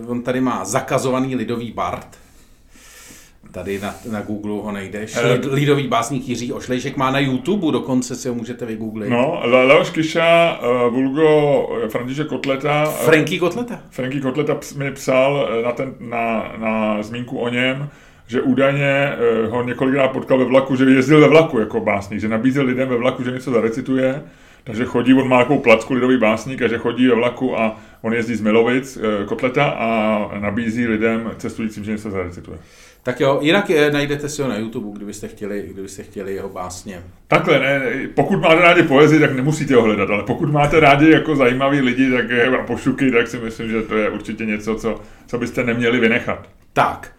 on 0.07 0.23
tady 0.23 0.41
má 0.41 0.65
zakazovaný 0.65 1.37
lidový 1.37 1.73
Bart. 1.73 2.09
Tady 3.57 3.81
na, 3.81 3.95
na 4.13 4.21
Google 4.21 4.53
ho 4.53 4.73
najdeš. 4.73 5.17
Eh. 5.17 5.33
Lid, 5.33 5.45
lidový 5.45 5.89
básník 5.89 6.29
Jiří 6.29 6.53
Ošlejšek 6.53 6.97
má 6.97 7.11
na 7.11 7.19
YouTube, 7.19 7.73
dokonce 7.73 8.17
si 8.17 8.29
ho 8.29 8.35
můžete 8.35 8.67
vygooglit. 8.67 9.11
No, 9.11 9.41
Le- 9.45 9.65
Leoš 9.65 9.91
Kiša, 9.91 10.59
uh, 10.87 10.95
Vulgo, 10.95 11.69
eh, 11.85 11.89
František 11.89 12.27
Kotleta. 12.27 12.85
eh, 12.89 13.05
Franky 13.05 13.39
Kotleta. 13.39 13.81
Franky 13.91 14.21
Kotleta 14.21 14.57
mi 14.77 14.91
psal 14.91 15.49
na, 15.65 15.73
ten, 15.73 15.95
na, 16.01 16.53
na 16.59 17.03
zmínku 17.03 17.39
o 17.39 17.49
něm, 17.49 17.89
že 18.27 18.43
údajně 18.43 19.13
uh, 19.45 19.51
ho 19.53 19.63
několikrát 19.63 20.09
potkal 20.09 20.39
ve 20.39 20.45
vlaku, 20.45 20.77
že 20.77 20.85
jezdil 20.85 21.21
ve 21.21 21.29
vlaku 21.29 21.59
jako 21.59 21.81
básník, 21.81 22.21
že 22.21 22.29
nabízel 22.29 22.65
lidem 22.65 22.89
ve 22.89 22.97
vlaku, 22.97 23.25
že 23.25 23.31
něco 23.31 23.51
zarecituje. 23.51 24.23
takže 24.65 24.85
chodí, 24.85 25.15
on 25.15 25.29
má 25.29 25.39
takovou 25.39 25.59
placku 25.61 25.95
lidový 25.95 26.17
básník, 26.19 26.63
a 26.63 26.69
že 26.69 26.79
chodí 26.79 27.07
ve 27.09 27.15
vlaku 27.15 27.61
a 27.61 27.77
on 28.03 28.15
jezdí 28.15 28.35
z 28.35 28.41
Milovic, 28.41 28.99
Kotleta 29.27 29.65
a 29.65 30.31
nabízí 30.39 30.87
lidem 30.87 31.31
cestujícím, 31.39 31.85
že 31.85 31.91
něco 31.93 32.11
zarecituje. 32.11 32.59
Tak 33.07 33.21
jo, 33.21 33.39
jinak 33.43 33.71
je, 33.71 33.91
najdete 33.91 34.29
si 34.29 34.43
ho 34.43 34.49
na 34.49 34.57
YouTube, 34.57 34.97
kdybyste 34.97 35.29
chtěli, 35.29 35.69
kdybyste 35.73 36.03
chtěli 36.03 36.35
jeho 36.35 36.49
básně. 36.49 37.03
Takhle, 37.29 37.59
ne, 37.59 37.81
pokud 38.15 38.41
máte 38.41 38.61
rádi 38.61 38.83
poezii, 38.83 39.21
tak 39.21 39.37
nemusíte 39.37 39.75
ho 39.75 39.83
hledat, 39.83 40.11
ale 40.11 40.23
pokud 40.23 40.53
máte 40.53 40.81
rádi 40.81 41.11
jako 41.11 41.37
zajímavý 41.37 41.81
lidi 41.81 42.11
tak 42.11 42.31
je, 42.31 42.47
a 42.47 42.63
pošuky, 42.65 43.11
tak 43.11 43.29
si 43.29 43.39
myslím, 43.39 43.69
že 43.69 43.83
to 43.83 43.97
je 43.97 44.11
určitě 44.11 44.47
něco, 44.47 44.75
co, 44.75 45.01
co 45.27 45.39
byste 45.39 45.65
neměli 45.65 46.01
vynechat. 46.01 46.49
Tak, 46.73 47.13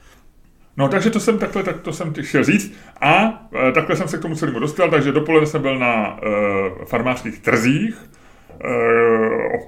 No, 0.78 0.90
takže 0.90 1.10
to 1.10 1.20
jsem 1.20 1.40
takhle, 1.40 1.64
tak 1.64 1.80
to 1.80 1.94
jsem 1.94 2.14
chtěl 2.22 2.44
říct. 2.44 2.74
A 3.02 3.44
e, 3.70 3.72
takhle 3.72 3.96
jsem 3.96 4.08
se 4.08 4.18
k 4.18 4.22
tomu 4.22 4.36
celému 4.36 4.60
dostal, 4.60 4.90
takže 4.90 5.12
dopoledne 5.12 5.48
jsem 5.48 5.62
byl 5.62 5.80
na 5.80 6.20
e, 6.24 6.86
farmářských 6.86 7.40
trzích, 7.40 7.96
e, 7.96 8.68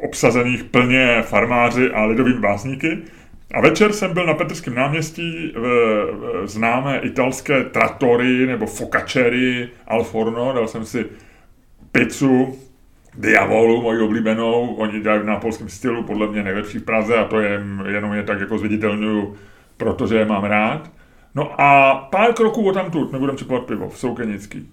obsazených 0.03 0.63
plně 0.63 1.21
farmáři 1.21 1.91
a 1.91 2.05
lidovými 2.05 2.39
básníky. 2.39 2.97
A 3.53 3.61
večer 3.61 3.93
jsem 3.93 4.13
byl 4.13 4.25
na 4.25 4.33
Petrském 4.33 4.75
náměstí 4.75 5.53
v, 5.55 5.61
v 6.43 6.47
známé 6.47 6.99
italské 6.99 7.63
trattorii 7.63 8.47
nebo 8.47 8.65
focaccerii 8.65 9.69
Al 9.87 10.03
Forno, 10.03 10.53
dal 10.53 10.67
jsem 10.67 10.85
si 10.85 11.05
pizzu 11.91 12.59
Diavolu, 13.17 13.81
moji 13.81 13.99
oblíbenou, 13.99 14.75
oni 14.75 15.01
dělají 15.01 15.21
v 15.21 15.25
nápolském 15.25 15.69
stylu, 15.69 16.03
podle 16.03 16.27
mě 16.27 16.43
nejlepší 16.43 16.79
v 16.79 16.83
Praze 16.83 17.17
a 17.17 17.25
to 17.25 17.39
je, 17.39 17.61
jenom 17.87 18.13
je 18.13 18.23
tak 18.23 18.39
jako 18.39 18.57
zviditelňuju, 18.57 19.35
protože 19.77 20.15
je 20.15 20.25
mám 20.25 20.43
rád. 20.43 20.91
No 21.35 21.61
a 21.61 21.95
pár 22.11 22.33
kroků 22.33 22.67
o 22.67 22.71
tamtud, 22.71 23.11
nebudem 23.11 23.37
čepovat 23.37 23.63
pivo, 23.63 23.89
v 23.89 23.97
Soukenický. 23.97 24.69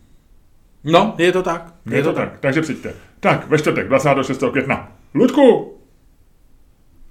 no, 0.84 1.14
je 1.18 1.32
to 1.32 1.42
tak. 1.42 1.74
Je 1.90 2.02
to 2.02 2.12
tak, 2.12 2.38
takže 2.40 2.60
přijďte. 2.60 2.94
Tak, 3.20 3.48
ve 3.48 3.58
čtvrtek, 3.58 3.88
26. 3.88 4.44
května. 4.50 4.92
Ludku! 5.14 5.75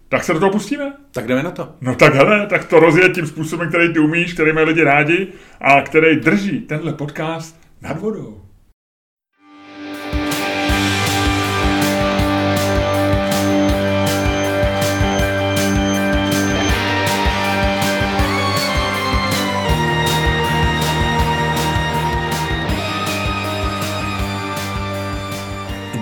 Tak 0.09 0.23
se 0.23 0.33
do 0.33 0.39
toho 0.39 0.51
pustíme? 0.51 0.93
Tak 1.11 1.27
jdeme 1.27 1.43
na 1.43 1.51
to. 1.51 1.69
No 1.81 1.95
tak 1.95 2.13
hele, 2.13 2.47
tak 2.47 2.65
to 2.65 2.79
rozjet 2.79 3.13
tím 3.13 3.27
způsobem, 3.27 3.69
který 3.69 3.93
ty 3.93 3.99
umíš, 3.99 4.33
který 4.33 4.53
mají 4.53 4.67
lidi 4.67 4.83
rádi 4.83 5.27
a 5.61 5.81
který 5.81 6.15
drží 6.15 6.61
tenhle 6.61 6.93
podcast 6.93 7.59
nad 7.81 7.99
vodou. 7.99 8.41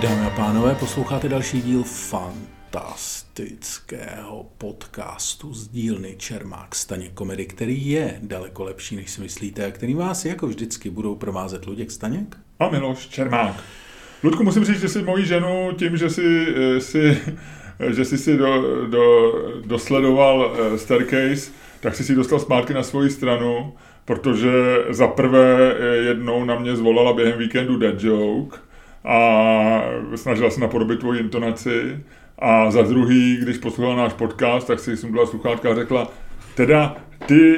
Dámy 0.02 0.26
a 0.26 0.30
pánové, 0.30 0.74
posloucháte 0.74 1.28
další 1.28 1.62
díl 1.62 1.84
fantastického 2.74 4.46
podcastu 4.58 5.54
z 5.54 5.68
dílny 5.68 6.14
Čermák 6.18 6.74
Staněk 6.74 7.12
Komedy, 7.12 7.46
který 7.46 7.90
je 7.90 8.18
daleko 8.22 8.64
lepší, 8.64 8.96
než 8.96 9.10
si 9.10 9.20
myslíte, 9.20 9.66
a 9.66 9.70
který 9.70 9.94
vás 9.94 10.24
jako 10.24 10.46
vždycky 10.46 10.90
budou 10.90 11.14
provázet 11.14 11.66
Luděk 11.66 11.90
Staněk. 11.90 12.36
A 12.58 12.68
Miloš 12.68 13.08
Čermák. 13.08 13.54
Ludku, 14.22 14.44
musím 14.44 14.64
říct, 14.64 14.80
že 14.80 14.88
si 14.88 15.02
moji 15.02 15.26
ženu 15.26 15.70
tím, 15.78 15.96
že 15.96 16.10
si, 16.10 16.46
eh, 16.56 16.80
si, 16.80 17.18
že 17.90 18.04
jsi 18.04 18.18
si 18.18 18.36
do, 18.36 18.86
do, 18.86 19.32
dosledoval 19.66 20.56
eh, 20.56 20.78
Staircase, 20.78 21.50
tak 21.80 21.94
jsi 21.94 22.04
si 22.04 22.14
dostal 22.14 22.38
zpátky 22.38 22.74
na 22.74 22.82
svoji 22.82 23.10
stranu, 23.10 23.74
protože 24.04 24.52
za 24.90 25.06
prvé 25.06 25.74
eh, 25.78 25.96
jednou 25.96 26.44
na 26.44 26.58
mě 26.58 26.76
zvolala 26.76 27.12
během 27.12 27.38
víkendu 27.38 27.78
Dead 27.78 28.02
Joke 28.02 28.58
a 29.04 29.18
snažila 30.14 30.50
se 30.50 30.60
napodobit 30.60 31.00
tvoji 31.00 31.20
intonaci 31.20 31.98
a 32.44 32.70
za 32.70 32.82
druhý, 32.82 33.36
když 33.36 33.58
poslouchala 33.58 34.02
náš 34.02 34.12
podcast, 34.12 34.66
tak 34.66 34.80
si 34.80 35.06
byla 35.06 35.26
sluchátka 35.26 35.70
a 35.70 35.74
řekla, 35.74 36.08
teda 36.54 36.96
ty, 37.26 37.56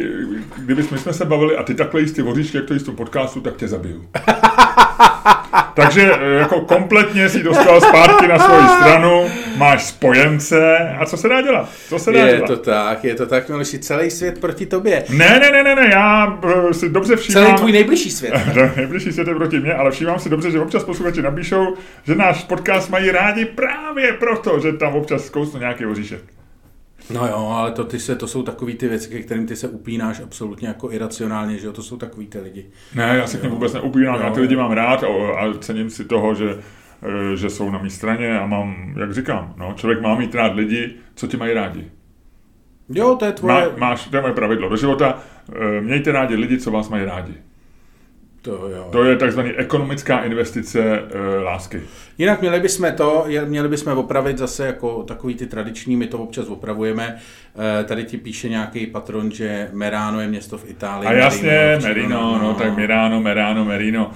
kdyby 0.58 0.82
jsme 0.82 1.12
se 1.12 1.24
bavili 1.24 1.56
a 1.56 1.62
ty 1.62 1.74
takhle 1.74 2.00
jíst 2.00 2.12
ty 2.12 2.22
voříšky, 2.22 2.56
jak 2.56 2.66
to 2.66 2.78
tom 2.78 2.96
podcastu, 2.96 3.40
tak 3.40 3.56
tě 3.56 3.68
zabiju. 3.68 4.08
Takže 5.76 6.12
eh, 6.20 6.38
jako 6.38 6.60
kompletně 6.60 7.28
si 7.28 7.42
dostal 7.42 7.80
zpátky 7.80 8.28
na 8.28 8.38
svoji 8.38 8.68
stranu, 8.68 9.26
máš 9.56 9.84
spojence 9.84 10.78
a 10.98 11.06
co 11.06 11.16
se 11.16 11.28
dá 11.28 11.42
dělat? 11.42 11.70
Co 11.88 11.98
se 11.98 12.12
dá 12.12 12.18
Je 12.18 12.36
dělat? 12.36 12.46
to 12.46 12.56
tak, 12.56 13.04
je 13.04 13.14
to 13.14 13.26
tak, 13.26 13.48
Miloši, 13.48 13.78
celý 13.78 14.10
svět 14.10 14.40
proti 14.40 14.66
tobě. 14.66 15.04
Ne, 15.08 15.40
ne, 15.40 15.50
ne, 15.50 15.62
ne, 15.62 15.74
ne, 15.74 15.88
já 15.92 16.38
eh, 16.70 16.74
si 16.74 16.88
dobře 16.88 17.16
všímám... 17.16 17.44
Celý 17.44 17.56
tvůj 17.56 17.72
nejbližší 17.72 18.10
svět. 18.10 18.34
Nejbližší 18.76 19.12
svět 19.12 19.28
je 19.28 19.34
proti 19.34 19.60
mě, 19.60 19.74
ale 19.74 19.90
všímám 19.90 20.18
si 20.18 20.28
dobře, 20.28 20.50
že 20.50 20.60
občas 20.60 20.84
posluchači 20.84 21.22
napíšou, 21.22 21.74
že 22.04 22.14
náš 22.14 22.44
podcast 22.44 22.90
mají 22.90 23.10
rádi 23.10 23.44
právě 23.44 24.12
proto, 24.12 24.60
že 24.60 24.72
tam 24.72 24.94
občas 24.94 25.26
zkousnu 25.26 25.60
nějaký 25.60 25.86
oříšek. 25.86 26.35
No 27.10 27.26
jo, 27.26 27.48
ale 27.56 27.72
to, 27.72 27.84
ty 27.84 28.00
se, 28.00 28.16
to 28.16 28.28
jsou 28.28 28.42
takový 28.42 28.74
ty 28.74 28.88
věci, 28.88 29.08
ke 29.10 29.22
kterým 29.22 29.46
ty 29.46 29.56
se 29.56 29.68
upínáš 29.68 30.20
absolutně 30.20 30.68
jako 30.68 30.92
iracionálně, 30.92 31.58
že 31.58 31.66
jo, 31.66 31.72
to 31.72 31.82
jsou 31.82 31.96
takový 31.96 32.26
ty 32.26 32.40
lidi. 32.40 32.66
Ne, 32.94 33.16
já 33.16 33.26
se 33.26 33.38
k 33.38 33.42
ním 33.42 33.52
vůbec 33.52 33.72
neupínám, 33.72 34.20
já 34.20 34.30
ty 34.30 34.40
lidi 34.40 34.56
mám 34.56 34.72
rád 34.72 35.04
a, 35.04 35.06
a 35.06 35.52
cením 35.58 35.90
si 35.90 36.04
toho, 36.04 36.34
že, 36.34 36.58
eh, 37.02 37.36
že 37.36 37.50
jsou 37.50 37.70
na 37.70 37.78
mé 37.78 37.90
straně 37.90 38.38
a 38.38 38.46
mám, 38.46 38.94
jak 39.00 39.14
říkám, 39.14 39.54
no, 39.56 39.72
člověk 39.76 40.00
má 40.00 40.14
mít 40.14 40.34
rád 40.34 40.54
lidi, 40.54 40.94
co 41.14 41.26
ti 41.26 41.36
mají 41.36 41.54
rádi. 41.54 41.90
Jo, 42.88 43.16
to 43.18 43.24
je 43.24 43.32
tvoje... 43.32 43.54
Má, 43.54 43.88
máš, 43.88 44.04
to 44.04 44.16
je 44.16 44.22
moje 44.22 44.34
pravidlo 44.34 44.68
do 44.68 44.76
života, 44.76 45.18
eh, 45.52 45.80
mějte 45.80 46.12
rádi 46.12 46.34
lidi, 46.34 46.58
co 46.58 46.70
vás 46.70 46.88
mají 46.88 47.04
rádi. 47.04 47.34
To, 48.46 48.68
jo. 48.68 48.88
To 48.92 49.04
je 49.04 49.16
takzvaný 49.16 49.50
ekonomická 49.50 50.18
investice 50.24 50.80
e, 50.82 51.38
lásky. 51.42 51.80
Jinak 52.18 52.40
měli 52.40 52.60
bychom 52.60 52.92
to, 52.92 53.26
měli 53.44 53.68
bychom 53.68 53.98
opravit 53.98 54.38
zase 54.38 54.66
jako 54.66 55.02
takový 55.02 55.34
ty 55.34 55.46
tradiční, 55.46 55.96
my 55.96 56.06
to 56.06 56.18
občas 56.18 56.48
opravujeme. 56.48 57.16
Eh, 57.80 57.84
Tady 57.84 58.04
ti 58.04 58.16
píše 58.16 58.48
nějaký 58.48 58.86
patron, 58.86 59.30
že 59.30 59.68
Merano 59.72 60.20
je 60.20 60.28
město 60.28 60.58
v 60.58 60.70
Itálii. 60.70 61.08
A 61.08 61.12
jasně, 61.12 61.50
Merino, 61.50 61.88
Merino, 61.88 62.38
no 62.42 62.54
tak 62.54 62.76
Mirano, 62.76 63.20
Merano, 63.20 63.64
Merino. 63.64 64.10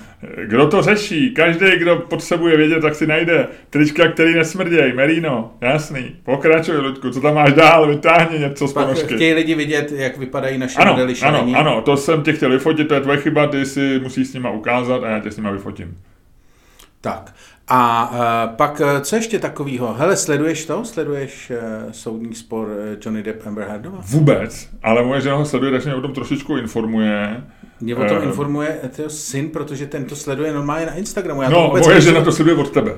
Kdo 0.44 0.66
to 0.68 0.82
řeší? 0.82 1.30
Každý, 1.30 1.66
kdo 1.78 1.96
potřebuje 1.96 2.56
vědět, 2.56 2.80
tak 2.80 2.94
si 2.94 3.06
najde 3.06 3.46
trička, 3.70 4.08
který 4.08 4.34
nesmrděj. 4.34 4.92
Merino, 4.92 5.52
jasný. 5.60 6.16
Pokračuj, 6.24 6.76
Ludku, 6.76 7.10
co 7.10 7.20
tam 7.20 7.34
máš 7.34 7.52
dál? 7.52 7.88
Vytáhni 7.88 8.38
něco 8.38 8.68
z 8.68 8.72
ponožky. 8.72 9.14
chtějí 9.14 9.34
lidi 9.34 9.54
vidět, 9.54 9.92
jak 9.92 10.16
vypadají 10.18 10.58
naše 10.58 10.78
Ano, 10.78 10.90
modely 10.90 11.12
ano, 11.12 11.14
šalení. 11.14 11.54
ano, 11.54 11.82
to 11.82 11.96
jsem 11.96 12.22
tě 12.22 12.32
chtěl 12.32 12.50
vyfotit, 12.50 12.88
to 12.88 12.94
je 12.94 13.00
tvoje 13.00 13.18
chyba, 13.18 13.46
ty 13.46 13.66
si 13.66 14.00
musíš 14.02 14.19
s 14.24 14.34
nima 14.34 14.50
ukázat 14.50 15.02
a 15.04 15.08
já 15.08 15.20
tě 15.20 15.30
s 15.30 15.36
nima 15.36 15.50
vyfotím. 15.50 15.98
Tak. 17.00 17.34
A 17.68 18.10
uh, 18.10 18.56
pak, 18.56 18.80
eh, 18.80 19.00
co 19.00 19.16
ještě 19.16 19.38
takového? 19.38 19.94
Hele, 19.94 20.16
sleduješ 20.16 20.66
to? 20.66 20.84
Sleduješ 20.84 21.50
uh, 21.50 21.92
soudní 21.92 22.34
spor 22.34 22.68
Johnny 23.04 23.22
Depp 23.22 23.46
Amber 23.46 23.68
Heardova? 23.68 23.98
Vůbec, 24.02 24.68
ale 24.82 25.02
moje 25.02 25.20
žena 25.20 25.36
ho 25.36 25.44
sleduje, 25.44 25.72
takže 25.72 25.88
mě 25.88 25.98
o 25.98 26.00
tom 26.00 26.12
trošičku 26.12 26.56
informuje. 26.56 27.42
Mě 27.80 27.96
o 27.96 28.04
tom 28.04 28.18
Eh, 28.20 28.24
informuje 28.24 28.78
tento 28.80 29.10
syn, 29.10 29.48
protože 29.48 29.86
ten 29.86 30.04
to 30.04 30.16
sleduje 30.16 30.52
normálně 30.52 30.86
na 30.86 30.94
Instagramu. 30.94 31.42
Já 31.42 31.50
to 31.50 31.54
No, 31.54 31.66
vůbec 31.68 31.86
moje 31.86 32.00
žena 32.00 32.20
to 32.24 32.32
sleduje 32.32 32.56
od 32.56 32.70
tebe. 32.70 32.94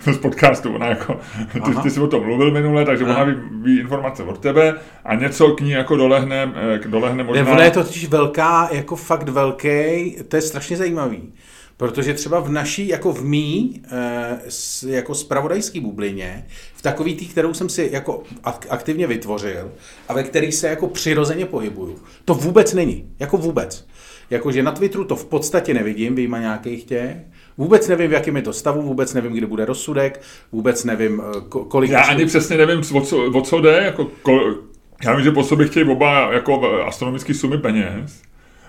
z 0.12 0.16
podcastu. 0.18 0.74
Ona 0.74 0.86
jako, 0.86 1.20
ty, 1.52 1.60
Aha. 1.60 1.82
ty 1.82 1.90
jsi 1.90 2.00
o 2.00 2.06
tom 2.06 2.24
mluvil 2.24 2.50
minule, 2.50 2.84
takže 2.84 3.04
Aha. 3.04 3.14
ona 3.14 3.24
ví, 3.24 3.34
ví, 3.62 3.78
informace 3.80 4.22
od 4.22 4.38
tebe 4.38 4.74
a 5.04 5.14
něco 5.14 5.48
k 5.48 5.60
ní 5.60 5.70
jako 5.70 5.96
dolehne, 5.96 6.52
eh, 6.84 6.88
dolehne 6.88 7.24
možná. 7.24 7.44
Ne, 7.44 7.50
ona 7.50 7.64
je 7.64 7.70
to 7.70 7.84
totiž 7.84 8.08
velká, 8.08 8.68
jako 8.72 8.96
fakt 8.96 9.28
velký, 9.28 10.16
to 10.28 10.36
je 10.36 10.42
strašně 10.42 10.76
zajímavý. 10.76 11.32
Protože 11.80 12.14
třeba 12.14 12.40
v 12.40 12.48
naší, 12.50 12.88
jako 12.88 13.12
v 13.12 13.24
mý, 13.24 13.82
eh, 13.92 14.38
jako 14.86 15.14
spravodajský 15.14 15.80
bublině, 15.80 16.46
v 16.74 16.82
takový 16.82 17.14
tý, 17.16 17.26
kterou 17.28 17.54
jsem 17.54 17.68
si 17.68 17.88
jako 17.92 18.22
ak- 18.44 18.66
aktivně 18.70 19.06
vytvořil 19.06 19.70
a 20.08 20.12
ve 20.14 20.22
který 20.22 20.52
se 20.52 20.68
jako 20.68 20.88
přirozeně 20.88 21.46
pohybuju, 21.46 21.98
to 22.24 22.34
vůbec 22.34 22.74
není. 22.74 23.04
Jako 23.18 23.36
vůbec. 23.36 23.86
Jakože 24.30 24.62
na 24.62 24.72
Twitteru 24.72 25.04
to 25.04 25.16
v 25.16 25.24
podstatě 25.24 25.74
nevidím, 25.74 26.14
vyjma 26.14 26.38
nějakých 26.38 26.84
těch. 26.84 27.16
Vůbec 27.58 27.88
nevím, 27.88 28.10
v 28.10 28.12
jakém 28.12 28.36
je 28.36 28.42
to 28.42 28.52
stavu, 28.52 28.82
vůbec 28.82 29.14
nevím, 29.14 29.32
kdy 29.32 29.46
bude 29.46 29.64
rozsudek, 29.64 30.20
vůbec 30.52 30.84
nevím, 30.84 31.22
eh, 31.36 31.38
ko- 31.40 31.64
kolik... 31.64 31.90
Já 31.90 32.02
ani 32.02 32.26
přesně 32.26 32.56
nevím, 32.56 32.82
o 32.94 33.00
co, 33.00 33.24
o 33.32 33.40
co 33.42 33.60
jde. 33.60 33.82
Jako, 33.84 34.08
kol, 34.22 34.54
já 35.04 35.14
vím, 35.14 35.24
že 35.24 35.30
po 35.30 35.44
sobě 35.44 35.66
chtějí 35.66 35.88
oba 35.90 36.32
jako 36.32 36.82
astronomické 36.86 37.34
sumy 37.34 37.58
peněz. 37.58 38.22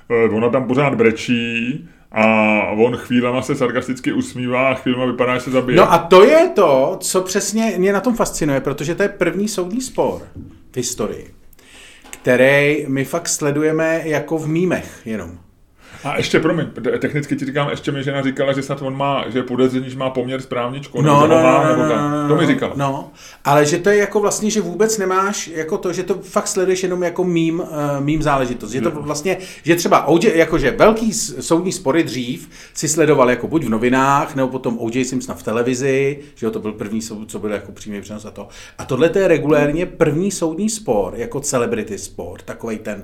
Eh, 0.10 0.30
Ona 0.30 0.50
tam 0.50 0.68
pořád 0.68 0.96
brečí 0.96 1.90
a 2.12 2.62
on 2.72 2.98
chvílema 2.98 3.42
se 3.42 3.56
sarkasticky 3.56 4.14
usmívá 4.14 4.70
a 4.70 4.74
chvílema 4.74 5.06
vypadá, 5.06 5.36
že 5.36 5.42
se 5.42 5.52
zabije. 5.52 5.78
No 5.78 5.94
a 5.94 5.98
to 5.98 6.24
je 6.24 6.50
to, 6.50 6.98
co 7.00 7.22
přesně 7.22 7.74
mě 7.78 7.94
na 7.94 8.00
tom 8.00 8.16
fascinuje, 8.16 8.62
protože 8.62 8.96
to 8.96 9.04
je 9.04 9.10
první 9.10 9.48
soudní 9.48 9.82
spor 9.82 10.22
v 10.72 10.78
historii, 10.78 11.34
který 12.10 12.86
my 12.88 13.06
fakt 13.06 13.28
sledujeme 13.28 14.02
jako 14.04 14.38
v 14.38 14.48
mýmech 14.48 15.02
jenom. 15.06 15.40
A 16.04 16.18
ještě, 16.18 16.40
promiň, 16.40 16.68
technicky 17.00 17.36
ti 17.36 17.46
říkám, 17.46 17.70
ještě 17.70 17.92
mi 17.92 18.04
žena 18.04 18.22
říkala, 18.22 18.54
že 18.54 18.62
snad 18.64 18.82
on 18.82 18.98
má, 18.98 19.26
že 19.30 19.40
je 19.40 19.44
podezření, 19.44 19.90
že 19.90 19.98
má 19.98 20.10
poměr 20.10 20.42
s 20.42 20.46
právničkou, 20.46 21.02
No, 21.02 21.22
nebo 21.22 21.36
no, 21.36 21.44
má, 21.44 21.64
no, 21.64 21.70
nebo 21.70 21.84
no, 21.84 21.90
tak. 21.90 22.12
no, 22.12 22.28
To 22.28 22.36
mi 22.36 22.42
no, 22.42 22.48
říkala. 22.48 22.74
No, 22.76 23.12
ale 23.46 23.66
že 23.66 23.78
to 23.78 23.90
je 23.90 23.98
jako 23.98 24.20
vlastně, 24.20 24.50
že 24.50 24.62
vůbec 24.62 24.98
nemáš 24.98 25.48
jako 25.48 25.78
to, 25.78 25.94
že 25.94 26.04
to 26.04 26.14
fakt 26.14 26.48
sleduješ 26.48 26.84
jenom 26.84 27.04
jako 27.04 27.24
mím, 27.24 27.60
uh, 27.60 27.66
mím 28.00 28.22
záležitost. 28.22 28.72
Že 28.72 28.82
to 28.82 28.92
vlastně, 28.92 29.38
že 29.64 29.76
třeba 29.76 30.06
OJ, 30.08 30.32
jakože 30.36 30.72
velký 30.72 31.14
soudní 31.14 31.72
spory 31.72 32.04
dřív 32.04 32.50
si 32.74 32.88
sledoval 32.88 33.30
jako 33.30 33.48
buď 33.48 33.64
v 33.64 33.70
novinách, 33.70 34.36
nebo 34.36 34.48
potom 34.48 34.78
OJ 34.80 35.06
Simpson 35.06 35.36
v 35.36 35.44
televizi, 35.44 36.20
že 36.36 36.46
jo, 36.46 36.52
to 36.52 36.60
byl 36.60 36.72
první 36.72 37.02
soud, 37.02 37.32
co 37.32 37.40
byl 37.40 37.52
jako 37.52 37.72
přímý 37.72 38.02
přenos 38.02 38.26
a 38.26 38.32
to. 38.32 38.48
A 38.78 38.86
tohle 38.86 39.10
to 39.10 39.20
je 39.20 39.28
regulérně 39.28 39.86
první 39.86 40.32
soudní 40.32 40.70
spor, 40.70 41.14
jako 41.18 41.40
celebrity 41.40 41.98
sport, 41.98 42.44
takovej 42.44 42.78
ten, 42.78 43.04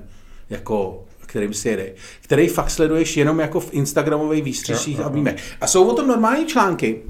jako 0.49 1.03
kterým 1.27 1.53
si 1.53 1.69
jede, 1.69 1.93
který 2.21 2.47
fakt 2.47 2.69
sleduješ 2.69 3.17
jenom 3.17 3.39
jako 3.39 3.59
v 3.59 3.73
Instagramových 3.73 4.43
výstřeších 4.43 4.99
a 4.99 5.09
mýmech. 5.09 5.35
A 5.61 5.67
jsou 5.67 5.87
o 5.87 5.93
tom 5.93 6.07
normální 6.07 6.45
články, 6.45 7.01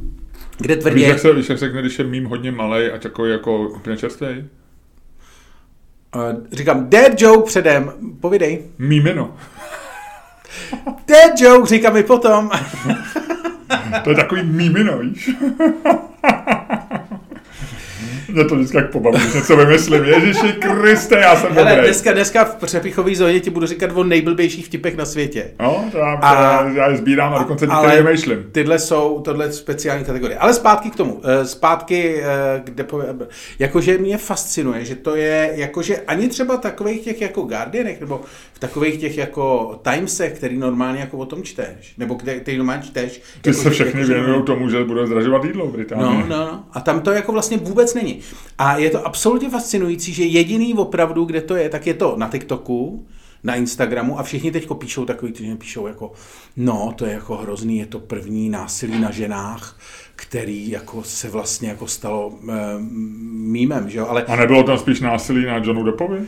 kde 0.57 0.75
Víš, 0.75 0.81
tvrdě... 0.83 1.07
jak 1.07 1.19
se, 1.19 1.33
víš, 1.33 1.50
jak 1.50 1.59
se 1.59 1.69
když 1.69 2.00
je 2.00 2.05
mým 2.05 2.25
hodně 2.25 2.51
malej 2.51 2.91
a 2.95 2.97
takový 2.97 3.31
jako 3.31 3.69
úplně 3.69 3.97
čerstvý? 3.97 4.27
Uh, 6.15 6.45
říkám, 6.51 6.89
dead 6.89 7.21
joke 7.21 7.47
předem, 7.47 7.93
povidej. 8.21 8.63
Mýmino. 8.77 9.36
Dead 11.07 11.41
joke, 11.41 11.67
říkám 11.67 11.93
mi 11.93 12.03
potom. 12.03 12.50
To 14.03 14.09
je 14.09 14.15
takový 14.15 14.43
mýmino, 14.43 15.00
víš? 15.00 15.29
Mě 18.34 18.46
to 18.46 18.55
vždycky 18.55 18.77
jak 18.77 18.91
pobaví, 18.91 19.17
když 19.19 19.34
něco 19.34 19.57
vymyslím. 19.57 20.03
Ježiši 20.03 20.53
Kriste, 20.53 21.19
já 21.19 21.36
jsem 21.36 21.51
Ale 21.57 21.69
dobrý. 21.72 21.86
dneska, 21.86 22.13
dneska 22.13 22.46
v 22.46 22.55
přepichové 22.55 23.15
zóně 23.15 23.39
ti 23.39 23.50
budu 23.50 23.67
říkat 23.67 23.91
o 23.93 24.03
nejblbějších 24.03 24.65
vtipech 24.65 24.98
na 24.98 25.05
světě. 25.05 25.51
No, 25.60 25.86
to 25.91 25.98
já, 25.98 26.13
A- 26.13 26.69
já 26.69 26.89
je 26.89 26.98
sbírám 26.98 27.34
a 27.34 27.39
dokonce 27.39 27.67
některé 27.67 28.01
vymýšlím. 28.03 28.46
Tyhle 28.51 28.79
jsou, 28.79 29.22
tohle 29.25 29.51
speciální 29.51 30.05
kategorie. 30.05 30.38
Ale 30.38 30.53
zpátky 30.53 30.89
k 30.89 30.96
tomu. 30.96 31.22
Eh, 31.24 31.46
Zpátky, 31.46 32.22
eh, 32.24 32.62
kde 32.63 32.84
po, 32.84 33.01
jakože 33.60 33.98
mě 33.98 34.17
fascinuje, 34.17 34.86
že 34.86 34.96
to 34.96 35.15
je, 35.15 35.51
jakože 35.55 35.98
ani 36.07 36.27
třeba 36.27 36.57
takových 36.57 37.01
těch 37.01 37.22
jako 37.22 37.41
Guardianech, 37.41 38.00
nebo 38.00 38.22
v 38.53 38.60
takových 38.60 38.98
těch 38.98 39.17
jako 39.17 39.75
Timesech, 39.91 40.34
který 40.34 40.57
normálně 40.57 41.00
jako 41.00 41.17
o 41.17 41.25
tom 41.25 41.43
čteš, 41.43 41.93
nebo 41.98 42.13
kde, 42.13 42.39
který 42.39 42.57
normálně 42.57 42.84
čteš. 42.84 43.22
Ty 43.41 43.50
jako, 43.50 43.60
se 43.62 43.69
že- 43.69 43.69
všechny 43.69 44.03
věnují 44.05 44.43
tomu, 44.43 44.69
že 44.69 44.84
bude 44.84 45.07
zdražovat 45.07 45.43
jídlo 45.43 45.65
v 45.67 45.72
Británii. 45.72 46.05
No, 46.05 46.13
no, 46.29 46.38
no. 46.38 46.63
A 46.74 46.79
tam 46.79 47.01
to 47.01 47.12
jako 47.12 47.31
vlastně 47.31 47.57
vůbec 47.57 47.93
není. 47.93 48.16
A 48.57 48.77
je 48.77 48.89
to 48.89 49.05
absolutně 49.07 49.50
fascinující, 49.50 50.13
že 50.13 50.24
jediný 50.24 50.74
opravdu, 50.74 51.25
kde 51.25 51.41
to 51.41 51.55
je, 51.55 51.69
tak 51.69 51.88
je 51.88 51.93
to 51.93 52.15
na 52.17 52.29
TikToku, 52.29 53.07
na 53.43 53.55
Instagramu 53.55 54.19
a 54.19 54.24
všichni 54.24 54.51
teď 54.51 54.67
píšou 54.77 55.05
takový, 55.05 55.31
kteří 55.31 55.55
píšou 55.55 55.88
jako, 55.88 56.12
no, 56.57 56.93
to 56.95 57.05
je 57.05 57.12
jako 57.12 57.36
hrozný, 57.36 57.77
je 57.77 57.86
to 57.86 58.00
první 58.00 58.50
násilí 58.50 59.00
na 59.00 59.12
ženách, 59.12 59.79
který 60.15 60.69
jako 60.69 61.03
se 61.03 61.29
vlastně 61.29 61.69
jako 61.69 61.88
stalo 61.88 62.33
e, 62.50 62.53
mýmem, 63.29 63.89
že 63.89 63.97
jo, 63.97 64.07
ale 64.07 64.24
A 64.24 64.36
nebylo 64.36 64.63
tam 64.63 64.77
spíš 64.77 65.01
násilí 65.01 65.45
na 65.45 65.57
Johnu 65.57 65.83
Deppovi? 65.83 66.19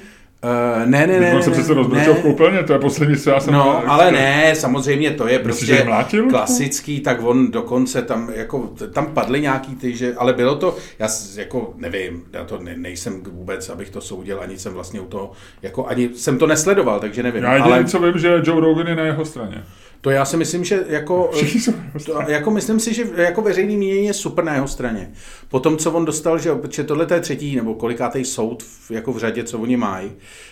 E, 0.44 0.86
ne, 0.86 1.08
ne, 1.08 1.20
ne, 1.20 1.34
On 1.36 1.44
se 1.44 1.50
ne, 1.50 1.56
přece 1.56 1.74
rozbrčil 1.74 2.14
v 2.14 2.22
koupelně, 2.22 2.64
to 2.64 2.74
je 2.74 2.80
poslední, 2.80 3.18
co 3.18 3.30
já 3.30 3.40
jsem... 3.40 3.54
No, 3.54 3.90
ale 3.92 4.12
ne, 4.12 4.56
samozřejmě 4.56 5.12
to 5.12 5.28
je 5.28 5.38
Myslíš, 5.38 5.46
prostě 5.46 5.74
je 5.74 5.84
mlátil? 5.84 6.30
klasický, 6.30 7.00
tak 7.00 7.18
on 7.24 7.52
dokonce 7.52 8.02
tam, 8.02 8.30
jako, 8.36 8.70
tam 8.94 9.06
padly 9.14 9.42
nějaký 9.42 9.76
ty, 9.76 9.96
že, 9.96 10.16
ale 10.18 10.34
bylo 10.34 10.56
to, 10.56 10.76
já 11.00 11.08
jako 11.36 11.74
nevím, 11.78 12.24
já 12.34 12.44
to 12.44 12.60
ne, 12.60 12.74
nejsem 12.78 13.24
vůbec, 13.24 13.70
abych 13.70 13.90
to 13.90 14.02
soudil, 14.02 14.40
ani 14.42 14.58
jsem 14.58 14.74
vlastně 14.74 15.02
u 15.02 15.06
toho, 15.06 15.32
jako 15.62 15.86
ani 15.86 16.10
jsem 16.16 16.38
to 16.38 16.48
nesledoval, 16.48 17.00
takže 17.00 17.24
nevím, 17.24 17.44
Já 17.44 17.54
jediný, 17.54 17.74
ale 17.74 17.86
co 17.86 18.00
vím, 18.00 18.20
že 18.20 18.42
Joe 18.44 18.62
Rogan 18.62 18.88
je 18.88 18.96
na 18.96 19.04
jeho 19.04 19.26
straně. 19.26 19.64
To 20.02 20.10
já 20.10 20.26
si 20.26 20.38
myslím, 20.38 20.64
že 20.64 20.86
jako, 20.88 21.32
na 21.36 21.74
jeho 21.96 22.00
to, 22.06 22.32
jako 22.32 22.52
myslím 22.52 22.80
si, 22.80 22.94
že 22.94 23.04
jako 23.16 23.42
veřejný 23.42 23.78
mínění 23.78 24.06
je 24.06 24.14
super 24.14 24.44
na 24.44 24.54
jeho 24.54 24.68
straně. 24.68 25.12
Po 25.50 25.60
tom, 25.60 25.78
co 25.78 25.92
on 25.92 26.06
dostal, 26.06 26.40
že, 26.40 26.52
že 26.72 26.84
tohle 26.84 27.08
je 27.14 27.20
třetí 27.20 27.56
nebo 27.56 27.74
kolikátej 27.76 28.26
soud 28.26 28.64
v, 28.64 28.92
jako 28.92 29.14
v 29.14 29.18
řadě, 29.18 29.44
co 29.44 29.60
oni 29.60 29.78
mají, 29.78 30.12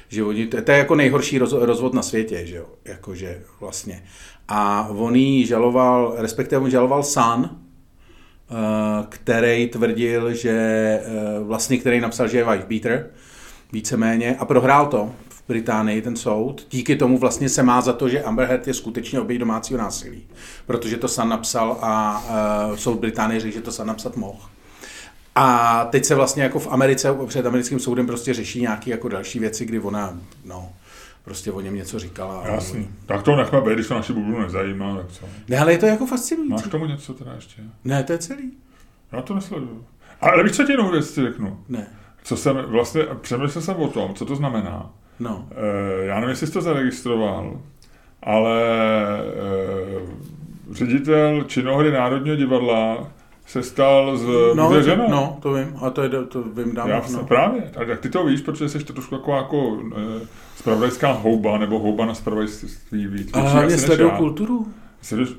že 0.10 0.24
oni, 0.24 0.48
to, 0.48 0.62
to 0.62 0.72
je 0.72 0.78
jako 0.78 0.96
nejhorší 0.96 1.38
roz, 1.38 1.54
rozvod 1.54 1.94
na 1.94 2.02
světě, 2.02 2.46
že 2.46 2.56
jo, 2.56 2.66
jakože 2.86 3.42
vlastně. 3.60 4.04
A 4.48 4.90
on 4.92 5.16
jí 5.16 5.46
žaloval, 5.46 6.16
respektive 6.18 6.62
on 6.62 6.70
žaloval 6.70 7.04
Sun, 7.04 7.50
eh, 7.50 9.06
který 9.10 9.68
tvrdil, 9.68 10.34
že 10.34 10.52
eh, 10.52 11.04
vlastně, 11.44 11.78
který 11.78 12.00
napsal, 12.00 12.28
že 12.28 12.38
je 12.38 12.52
wife 12.52 12.66
beater, 12.68 13.10
víceméně, 13.72 14.36
a 14.40 14.46
prohrál 14.46 14.86
to 14.86 15.12
Británii, 15.48 16.02
ten 16.02 16.16
soud. 16.16 16.68
Díky 16.72 16.96
tomu 16.96 17.18
vlastně 17.18 17.50
se 17.50 17.64
má 17.64 17.82
za 17.82 17.94
to, 17.94 18.10
že 18.10 18.24
Amber 18.24 18.48
Heard 18.48 18.68
je 18.68 18.74
skutečně 18.74 19.20
oběť 19.20 19.40
domácího 19.40 19.80
násilí. 19.80 20.24
Protože 20.66 20.98
to 20.98 21.08
Sun 21.08 21.30
napsal 21.30 21.78
a 21.82 22.24
uh, 22.70 22.76
soud 22.76 23.00
Británie 23.00 23.40
řekl, 23.40 23.54
že 23.54 23.62
to 23.62 23.72
Sun 23.72 23.88
napsat 23.88 24.18
mohl. 24.18 24.40
A 25.36 25.86
teď 25.86 26.06
se 26.06 26.16
vlastně 26.16 26.44
jako 26.44 26.60
v 26.60 26.68
Americe 26.68 27.16
před 27.28 27.46
americkým 27.46 27.80
soudem 27.80 28.08
prostě 28.08 28.34
řeší 28.34 28.62
nějaké 28.62 28.92
jako 28.92 29.10
další 29.10 29.40
věci, 29.40 29.66
kdy 29.66 29.80
ona, 29.80 30.20
no, 30.46 30.70
prostě 31.24 31.52
o 31.52 31.62
něm 31.62 31.76
něco 31.76 32.00
říkala. 32.00 32.48
Jasný. 32.48 32.90
Tak 33.06 33.24
to 33.24 33.36
nechme 33.36 33.62
být, 33.62 33.74
když 33.74 33.88
to 33.88 33.94
naši 33.94 34.14
bublu 34.14 34.42
nezajímá, 34.42 34.96
tak 34.96 35.12
co? 35.12 35.26
Ne, 35.48 35.60
ale 35.60 35.72
je 35.72 35.78
to 35.78 35.86
jako 35.86 36.06
fascinující. 36.06 36.52
Máš 36.52 36.64
k 36.64 36.72
tomu 36.72 36.86
něco 36.86 37.14
teda 37.14 37.34
ještě? 37.34 37.62
Ne, 37.84 38.04
to 38.04 38.12
je 38.12 38.18
celý. 38.18 38.52
Já 39.12 39.22
to 39.22 39.36
nesleduju. 39.36 39.86
Ale 40.22 40.44
víš, 40.44 40.52
co 40.52 40.64
ti 40.64 40.72
jinou 40.72 40.92
věc 40.92 41.12
ti 41.12 41.22
řeknu? 41.22 41.60
Ne. 41.70 41.88
Co 42.24 42.38
jsem 42.38 42.58
vlastně, 42.68 43.02
přemýšlel 43.22 43.62
jsem 43.62 43.76
o 43.76 43.88
tom, 43.88 44.14
co 44.14 44.26
to 44.26 44.36
znamená. 44.36 44.90
No. 45.20 45.46
Eh, 45.52 46.06
Já 46.06 46.16
nevím, 46.16 46.30
jestli 46.30 46.48
jsi 46.48 46.54
to 46.54 46.62
zaregistroval, 46.62 47.60
ale 48.24 48.62
eh, 49.20 50.02
ředitel 50.72 51.44
činohry 51.48 51.92
Národního 51.92 52.36
divadla 52.36 53.08
se 53.48 53.64
stal 53.64 54.18
z 54.18 54.26
No, 54.56 54.82
žena. 54.82 55.06
no, 55.10 55.38
to 55.42 55.54
vím, 55.54 55.74
a 55.82 55.90
to, 55.90 56.04
je, 56.04 56.10
to 56.10 56.44
vím 56.44 56.76
dávno. 56.76 56.94
Já 56.94 57.02
no. 57.14 57.24
právě, 57.26 57.62
tak, 57.74 57.88
tak 57.88 58.00
ty 58.00 58.10
to 58.10 58.26
víš, 58.26 58.42
protože 58.42 58.70
jsi 58.70 58.84
to 58.84 58.94
trošku 58.94 59.16
jako, 59.16 59.36
jako 59.36 59.78
eh, 59.98 60.28
spravodajská 60.56 61.12
houba, 61.12 61.58
nebo 61.58 61.80
houba 61.80 62.06
na 62.06 62.14
spravodajství 62.14 63.08
víc. 63.08 63.30
A 63.34 63.40
hlavně 63.40 63.78
sleduju 63.78 64.10
kulturu. 64.10 64.68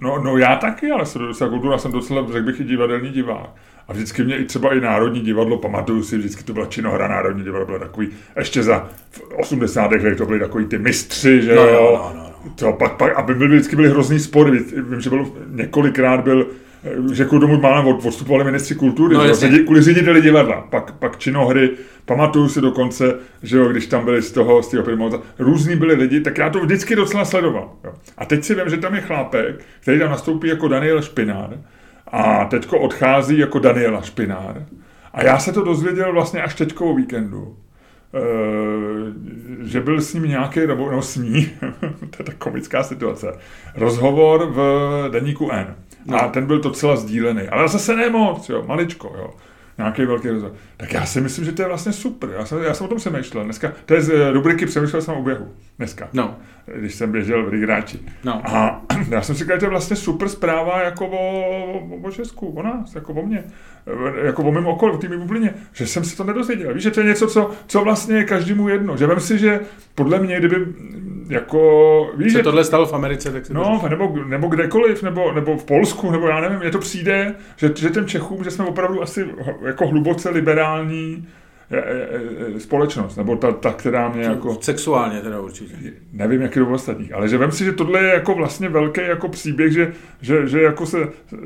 No, 0.00 0.22
no 0.22 0.36
já 0.36 0.56
taky, 0.56 0.90
ale 0.90 1.04
docela 1.18 1.50
kulturu, 1.50 1.72
já 1.72 1.78
jsem 1.78 1.92
docela, 1.92 2.26
řekl 2.32 2.46
bych, 2.46 2.60
i 2.60 2.64
divadelní 2.64 3.10
divák. 3.10 3.50
A 3.88 3.92
vždycky 3.92 4.24
mě 4.24 4.36
i 4.36 4.44
třeba 4.44 4.74
i 4.74 4.80
Národní 4.80 5.20
divadlo, 5.20 5.58
pamatuju 5.58 6.02
si, 6.02 6.18
vždycky 6.18 6.44
to 6.44 6.52
byla 6.52 6.66
činohra 6.66 7.08
Národní 7.08 7.44
divadlo, 7.44 7.66
bylo 7.66 7.78
takový, 7.78 8.08
ještě 8.38 8.62
za 8.62 8.88
v 9.10 9.20
80. 9.36 9.90
letech 9.92 10.16
to 10.18 10.26
byly 10.26 10.38
takový 10.40 10.64
ty 10.66 10.78
mistři, 10.78 11.42
že 11.42 11.54
No, 11.54 11.62
jo. 11.66 11.92
no, 12.02 12.12
no, 12.14 12.22
no, 12.22 12.30
no. 12.44 12.52
To, 12.54 12.72
pak, 12.72 12.96
pak, 12.96 13.16
aby 13.16 13.34
byly, 13.34 13.56
vždycky 13.56 13.76
byly 13.76 13.88
hrozný 13.88 14.18
spory, 14.20 14.50
vím, 14.90 15.00
že 15.00 15.10
bylo, 15.10 15.32
několikrát 15.48 16.20
byl, 16.20 16.46
že 17.12 17.24
kvůli 17.24 17.40
tomu 17.40 17.60
málem 17.60 17.86
od- 17.86 18.04
odstupovali 18.06 18.44
ministři 18.44 18.74
kultury, 18.74 19.14
No, 19.14 19.34
ředi, 19.34 19.58
kvůli 19.64 19.82
řediteli 19.82 20.22
divadla, 20.22 20.60
pak, 20.70 20.92
pak 20.92 21.18
činohry, 21.18 21.70
pamatuju 22.04 22.48
si 22.48 22.60
dokonce, 22.60 23.14
že 23.42 23.58
jo, 23.58 23.68
když 23.68 23.86
tam 23.86 24.04
byli 24.04 24.22
z 24.22 24.32
toho, 24.32 24.62
z 24.62 24.68
toho 24.68 24.82
primauta, 24.82 25.18
různý 25.38 25.76
byli 25.76 25.94
lidi, 25.94 26.20
tak 26.20 26.38
já 26.38 26.50
to 26.50 26.60
vždycky 26.60 26.96
docela 26.96 27.24
sledoval. 27.24 27.72
Jo. 27.84 27.92
A 28.18 28.24
teď 28.24 28.44
si 28.44 28.54
vím, 28.54 28.68
že 28.70 28.76
tam 28.76 28.94
je 28.94 29.00
chlápek, 29.00 29.64
který 29.80 29.98
tam 29.98 30.10
nastoupí 30.10 30.48
jako 30.48 30.68
Daniel 30.68 31.02
Špinár 31.02 31.58
a 32.12 32.44
teďko 32.44 32.78
odchází 32.78 33.38
jako 33.38 33.58
Daniela 33.58 34.00
Špinár. 34.02 34.62
A 35.12 35.24
já 35.24 35.38
se 35.38 35.52
to 35.52 35.64
dozvěděl 35.64 36.12
vlastně 36.12 36.42
až 36.42 36.54
teďko 36.54 36.86
o 36.86 36.94
víkendu. 36.96 37.56
Eh, 38.14 39.68
že 39.68 39.80
byl 39.80 40.00
s 40.00 40.14
ním 40.14 40.22
nějaký, 40.22 40.60
nebo 40.66 40.90
no 40.92 41.02
s 41.02 41.16
ní, 41.16 41.50
to 42.00 42.16
je 42.18 42.24
tak 42.24 42.36
komická 42.36 42.82
situace, 42.82 43.32
rozhovor 43.76 44.46
v 44.50 44.60
deníku 45.12 45.50
N. 45.52 45.74
No. 46.08 46.22
A 46.22 46.28
ten 46.28 46.46
byl 46.46 46.60
docela 46.60 46.96
sdílený, 46.96 47.48
ale 47.48 47.68
zase 47.68 47.96
ne 47.96 48.10
moc, 48.10 48.48
jo, 48.48 48.64
maličko, 48.66 49.14
jo. 49.18 49.30
Nějaký 49.78 50.04
velký 50.04 50.28
rozhovor. 50.28 50.56
Tak 50.76 50.92
já 50.92 51.06
si 51.06 51.20
myslím, 51.20 51.44
že 51.44 51.52
to 51.52 51.62
je 51.62 51.68
vlastně 51.68 51.92
super. 51.92 52.30
Já 52.38 52.44
jsem, 52.44 52.62
já 52.62 52.74
jsem 52.74 52.86
o 52.86 52.88
tom 52.88 52.98
přemýšlel 52.98 53.44
dneska. 53.44 53.72
To 53.86 53.94
je 53.94 54.02
z 54.02 54.10
eh, 54.10 54.30
rubriky 54.30 54.66
Přemýšlel 54.66 55.02
jsem 55.02 55.14
o 55.14 55.22
běhu. 55.22 55.48
Dneska. 55.78 56.08
No. 56.12 56.36
Když 56.76 56.94
jsem 56.94 57.12
běžel 57.12 57.46
v 57.46 57.48
Rigráči. 57.48 57.98
No. 58.24 58.42
A 58.44 58.82
já 59.08 59.22
jsem 59.22 59.34
si 59.34 59.38
říkal, 59.38 59.56
že 59.56 59.60
to 59.60 59.66
je 59.66 59.70
vlastně 59.70 59.96
super 59.96 60.28
zpráva 60.28 60.82
jako 60.82 61.08
o, 61.08 61.42
o, 61.72 62.08
o 62.08 62.10
Česku, 62.10 62.48
o 62.48 62.62
nás, 62.62 62.94
jako 62.94 63.12
o 63.12 63.26
mně, 63.26 63.44
jako 64.22 64.42
o 64.42 64.52
mém 64.52 64.66
okolí, 64.66 64.96
v 64.96 64.98
té 64.98 65.16
bublině, 65.16 65.54
že 65.72 65.86
jsem 65.86 66.04
si 66.04 66.16
to 66.16 66.24
nedozvěděl. 66.24 66.74
Víš, 66.74 66.82
že 66.82 66.90
to 66.90 67.00
je 67.00 67.06
něco, 67.06 67.26
co, 67.26 67.50
co 67.66 67.80
vlastně 67.80 68.16
je 68.16 68.24
každému 68.24 68.68
jedno. 68.68 68.96
Že 68.96 69.06
vem 69.06 69.20
si, 69.20 69.38
že 69.38 69.60
podle 69.94 70.18
mě, 70.18 70.38
kdyby 70.38 70.56
mm, 70.56 71.26
jako, 71.30 72.10
víš, 72.16 72.32
Se 72.32 72.38
že 72.38 72.42
tohle 72.42 72.64
stalo 72.64 72.86
v 72.86 72.92
Americe, 72.92 73.32
tak 73.32 73.46
se 73.46 73.52
to 73.52 73.58
No, 73.58 73.82
nebo, 73.88 74.16
nebo 74.26 74.48
kdekoliv, 74.48 75.02
nebo, 75.02 75.32
nebo 75.32 75.56
v 75.56 75.64
Polsku, 75.64 76.10
nebo 76.10 76.28
já 76.28 76.40
nevím, 76.40 76.58
mně 76.58 76.70
to 76.70 76.78
přijde, 76.78 77.34
že, 77.56 77.72
že 77.76 77.90
těm 77.90 78.06
Čechům, 78.06 78.44
že 78.44 78.50
jsme 78.50 78.64
opravdu 78.64 79.02
asi 79.02 79.26
jako 79.66 79.86
hluboce 79.86 80.30
liberální 80.30 81.28
e, 81.70 81.76
e, 81.76 82.56
e, 82.56 82.60
společnost, 82.60 83.16
nebo 83.16 83.36
ta, 83.36 83.52
ta 83.52 83.72
která 83.72 84.08
mě 84.08 84.22
jako... 84.22 84.58
Sexuálně 84.60 85.20
teda 85.20 85.40
určitě. 85.40 85.74
Nevím, 86.12 86.42
jak 86.42 86.56
je 86.56 86.62
to 86.62 86.68
u 86.68 86.74
ostatních, 86.74 87.12
ale 87.12 87.28
že 87.28 87.38
vem 87.38 87.52
si, 87.52 87.64
že 87.64 87.72
tohle 87.72 88.02
je 88.02 88.14
jako 88.14 88.34
vlastně 88.34 88.68
velký 88.68 89.00
jako 89.00 89.28
příběh, 89.28 89.72
že, 89.72 89.92
že, 90.20 90.46
že 90.48 90.62
jako 90.62 90.86
se, 90.86 90.98
eh, 91.02 91.38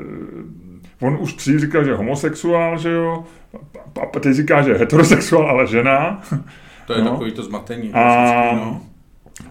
on 1.03 1.17
už 1.21 1.35
dřív 1.35 1.61
říkal, 1.61 1.85
že 1.85 1.91
je 1.91 1.97
homosexuál, 1.97 2.79
že 2.79 2.91
jo, 2.91 3.25
a 4.03 4.19
teď 4.21 4.33
říká, 4.35 4.63
že 4.63 4.71
je 4.71 4.79
heterosexuál, 4.79 5.51
ale 5.51 5.67
žena. 5.67 6.23
To 6.87 6.93
je 6.93 7.03
No. 7.05 7.11
takový 7.11 7.33
to 7.33 7.43
zmatení. 7.43 7.91
A, 7.93 8.05
no. 8.57 8.81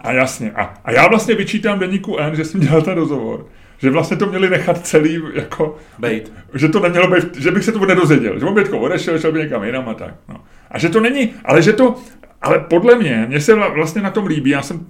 A 0.01 0.11
jasně. 0.11 0.51
A, 0.51 0.73
a 0.85 0.91
já 0.91 1.07
vlastně 1.07 1.35
vyčítám 1.35 1.79
deníku 1.79 2.17
N, 2.17 2.35
že 2.35 2.45
jsem 2.45 2.61
dělal 2.61 2.81
ten 2.81 2.93
rozhovor. 2.93 3.45
Že 3.77 3.89
vlastně 3.89 4.17
to 4.17 4.25
měli 4.25 4.49
nechat 4.49 4.85
celý, 4.87 5.21
jako... 5.33 5.75
Bejt. 5.99 6.33
Že 6.53 6.67
to 6.67 6.79
nemělo 6.79 7.07
být, 7.07 7.37
že 7.37 7.51
bych 7.51 7.63
se 7.63 7.71
to 7.71 7.85
nedozvěděl. 7.85 8.39
Že 8.39 8.45
on 8.45 8.53
by 8.53 8.69
odešel, 8.69 9.19
šel 9.19 9.31
by 9.31 9.39
někam 9.39 9.63
jinam 9.63 9.89
a 9.89 9.93
tak. 9.93 10.13
No. 10.29 10.35
A 10.71 10.79
že 10.79 10.89
to 10.89 10.99
není, 10.99 11.33
ale 11.45 11.61
že 11.61 11.73
to, 11.73 11.95
ale 12.41 12.59
podle 12.59 12.95
mě, 12.95 13.25
mně 13.27 13.41
se 13.41 13.55
vlastně 13.55 14.01
na 14.01 14.09
tom 14.09 14.25
líbí, 14.25 14.49
já 14.49 14.61
jsem 14.61 14.85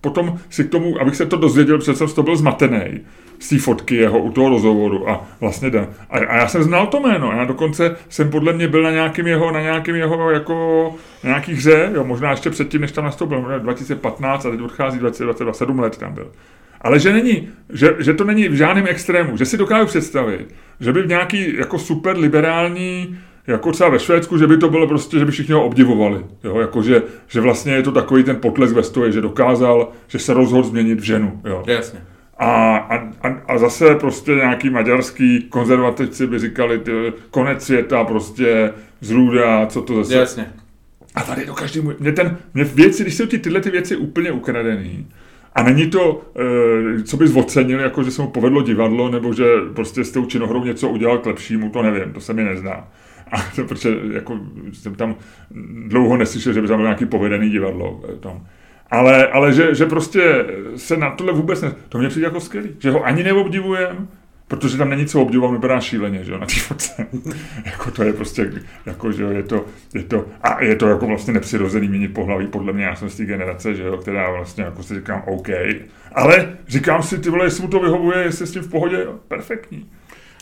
potom 0.00 0.38
si 0.50 0.64
k 0.64 0.70
tomu, 0.70 1.00
abych 1.00 1.16
se 1.16 1.26
to 1.26 1.36
dozvěděl, 1.36 1.78
protože 1.78 1.94
jsem 1.94 2.08
toho 2.08 2.22
byl 2.22 2.36
zmatený 2.36 3.00
z 3.44 3.48
té 3.48 3.58
fotky 3.58 3.94
jeho 3.94 4.18
u 4.18 4.30
toho 4.30 4.48
rozhovoru 4.48 5.10
a 5.10 5.26
vlastně. 5.40 5.70
A, 6.10 6.18
a, 6.18 6.36
já 6.36 6.48
jsem 6.48 6.62
znal 6.62 6.86
to 6.86 7.00
jméno, 7.00 7.32
já 7.32 7.44
dokonce 7.44 7.96
jsem 8.08 8.30
podle 8.30 8.52
mě 8.52 8.68
byl 8.68 8.82
na 8.82 8.90
nějakým 8.90 9.26
jeho, 9.26 9.52
na 9.52 9.60
nějakým 9.60 9.94
jeho 9.94 10.30
jako 10.30 10.94
na 11.24 11.30
nějaký 11.30 11.54
hře, 11.54 11.90
jo, 11.94 12.04
možná 12.04 12.30
ještě 12.30 12.50
předtím, 12.50 12.80
než 12.80 12.92
tam 12.92 13.04
nastoupil, 13.04 13.44
2015 13.58 14.46
a 14.46 14.50
teď 14.50 14.60
odchází 14.60 14.98
2027 14.98 15.78
let 15.78 15.96
tam 15.96 16.14
byl. 16.14 16.30
Ale 16.80 16.98
že 16.98 17.12
není, 17.12 17.48
že, 17.72 17.96
že 17.98 18.14
to 18.14 18.24
není 18.24 18.48
v 18.48 18.54
žádném 18.54 18.86
extrému, 18.86 19.36
že 19.36 19.44
si 19.44 19.56
dokážu 19.56 19.86
představit, 19.86 20.54
že 20.80 20.92
by 20.92 21.02
v 21.02 21.08
nějaký 21.08 21.56
jako 21.56 21.78
super 21.78 22.16
liberální 22.16 23.18
jako 23.46 23.72
třeba 23.72 23.90
ve 23.90 23.98
Švédsku, 23.98 24.38
že 24.38 24.46
by 24.46 24.56
to 24.56 24.68
bylo 24.68 24.86
prostě, 24.86 25.18
že 25.18 25.24
by 25.24 25.30
všichni 25.30 25.54
ho 25.54 25.64
obdivovali. 25.64 26.20
Jo? 26.44 26.60
Jako, 26.60 26.82
že, 26.82 27.02
že 27.28 27.40
vlastně 27.40 27.74
je 27.74 27.82
to 27.82 27.92
takový 27.92 28.24
ten 28.24 28.36
potlesk 28.36 28.74
ve 28.74 28.82
stoje, 28.82 29.12
že 29.12 29.20
dokázal, 29.20 29.88
že 30.08 30.18
se 30.18 30.34
rozhodl 30.34 30.68
změnit 30.68 31.00
v 31.00 31.04
ženu. 31.04 31.40
Jo? 31.44 31.64
Jasně. 31.66 32.00
A, 32.44 32.76
a, 33.22 33.28
a, 33.48 33.58
zase 33.58 33.94
prostě 33.94 34.34
nějaký 34.34 34.70
maďarský 34.70 35.42
konzervativci 35.42 36.26
by 36.26 36.38
říkali, 36.38 36.78
ty, 36.78 36.92
konec 37.30 37.64
světa, 37.64 38.04
prostě 38.04 38.72
zrůda, 39.00 39.66
co 39.66 39.82
to 39.82 39.94
zase. 39.94 40.14
Jasně. 40.14 40.52
A 41.14 41.22
tady 41.22 41.46
to 41.46 41.54
každý 41.54 41.80
mě 41.98 42.12
ten, 42.12 42.36
mě 42.54 42.64
věci, 42.64 43.02
když 43.02 43.14
jsou 43.14 43.26
ti 43.26 43.38
tyhle 43.38 43.60
ty 43.60 43.70
věci 43.70 43.96
úplně 43.96 44.32
ukradený, 44.32 45.06
a 45.54 45.62
není 45.62 45.90
to, 45.90 46.22
e, 46.98 47.02
co 47.02 47.16
bys 47.16 47.36
ocenil, 47.36 47.80
jako 47.80 48.02
že 48.02 48.10
se 48.10 48.22
mu 48.22 48.28
povedlo 48.28 48.62
divadlo, 48.62 49.10
nebo 49.10 49.32
že 49.32 49.44
prostě 49.74 50.04
s 50.04 50.10
tou 50.10 50.26
činohrou 50.26 50.64
něco 50.64 50.88
udělal 50.88 51.18
k 51.18 51.26
lepšímu, 51.26 51.70
to 51.70 51.82
nevím, 51.82 52.12
to 52.12 52.20
se 52.20 52.32
mi 52.32 52.44
nezná. 52.44 52.88
A 53.32 53.42
to, 53.56 53.64
protože 53.64 53.96
jako, 54.12 54.40
jsem 54.72 54.94
tam 54.94 55.16
dlouho 55.86 56.16
neslyšel, 56.16 56.52
že 56.52 56.62
by 56.62 56.68
tam 56.68 56.76
byl 56.76 56.86
nějaký 56.86 57.06
povedený 57.06 57.50
divadlo. 57.50 58.02
Eh, 58.08 58.16
tam. 58.16 58.46
Ale, 58.90 59.26
ale 59.26 59.52
že, 59.52 59.74
že, 59.74 59.86
prostě 59.86 60.44
se 60.76 60.96
na 60.96 61.10
tohle 61.10 61.32
vůbec 61.32 61.62
ne... 61.62 61.74
To 61.88 61.98
mě 61.98 62.08
přijde 62.08 62.26
jako 62.26 62.40
skvělý, 62.40 62.70
že 62.78 62.90
ho 62.90 63.04
ani 63.04 63.22
neobdivujem, 63.22 64.08
protože 64.48 64.78
tam 64.78 64.90
není 64.90 65.06
co 65.06 65.22
obdivovat, 65.22 65.52
vypadá 65.52 65.80
šíleně, 65.80 66.24
že 66.24 66.32
jo, 66.32 66.38
na 66.38 66.46
té 66.46 67.06
jako 67.64 67.90
to 67.90 68.02
je 68.02 68.12
prostě, 68.12 68.52
jako, 68.86 69.12
že 69.12 69.22
jo, 69.22 69.30
je 69.30 69.42
to, 69.42 69.64
je 69.94 70.02
to, 70.02 70.24
a 70.42 70.62
je 70.64 70.76
to 70.76 70.88
jako 70.88 71.06
vlastně 71.06 71.32
nepřirozený 71.32 71.88
měnit 71.88 72.14
pohlaví, 72.14 72.46
podle 72.46 72.72
mě, 72.72 72.84
já 72.84 72.96
jsem 72.96 73.10
z 73.10 73.16
té 73.16 73.24
generace, 73.24 73.74
že 73.74 73.82
jo, 73.82 73.96
která 73.96 74.30
vlastně 74.30 74.64
jako 74.64 74.82
si 74.82 74.94
říkám 74.94 75.22
OK, 75.26 75.48
ale 76.12 76.56
říkám 76.68 77.02
si, 77.02 77.18
ty 77.18 77.30
vole, 77.30 77.46
jestli 77.46 77.62
mu 77.62 77.68
to 77.68 77.80
vyhovuje, 77.80 78.18
jestli 78.18 78.46
s 78.46 78.52
tím 78.52 78.62
v 78.62 78.70
pohodě, 78.70 79.02
jo, 79.04 79.14
perfektní. 79.28 79.90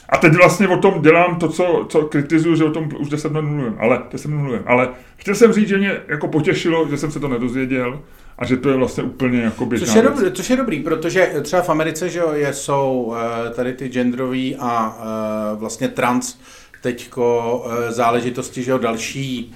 A 0.09 0.17
teď 0.17 0.33
vlastně 0.33 0.69
o 0.69 0.77
tom 0.77 1.03
dělám 1.03 1.37
to, 1.37 1.49
co, 1.49 1.87
co 1.89 2.03
kritizuju, 2.03 2.57
že 2.57 2.65
o 2.65 2.71
tom 2.71 2.89
už 2.99 3.09
10 3.09 3.33
minut 3.33 3.51
mluvím, 3.51 3.77
ale 3.79 4.03
10 4.13 4.29
minut 4.29 4.43
mluvím. 4.43 4.63
Ale 4.67 4.89
chtěl 5.17 5.35
jsem 5.35 5.53
říct, 5.53 5.69
že 5.69 5.79
mě 5.79 6.01
jako 6.09 6.29
potěšilo, 6.29 6.89
že 6.91 6.97
jsem 6.97 7.11
se 7.11 7.21
to 7.21 7.29
nedozvěděl 7.29 8.01
a 8.39 8.45
že 8.45 8.57
to 8.57 8.71
je 8.71 8.77
vlastně 8.77 9.03
úplně 9.03 9.41
jako 9.41 9.67
běžná 9.67 9.87
což 9.87 9.95
je, 9.95 10.03
dobrý, 10.03 10.33
což 10.33 10.51
je 10.51 10.57
dobrý, 10.57 10.81
protože 10.81 11.33
třeba 11.43 11.63
v 11.63 11.69
Americe 11.69 12.09
že 12.09 12.19
jo, 12.19 12.33
jsou 12.53 13.15
eh, 13.17 13.51
tady 13.51 13.73
ty 13.73 13.89
genderový 13.89 14.57
a 14.57 14.99
eh, 15.01 15.57
vlastně 15.57 15.89
trans 15.89 16.39
teďko 16.83 17.67
eh, 17.67 17.93
záležitosti, 17.93 18.63
že 18.63 18.71
jo, 18.71 18.79
další 18.79 19.55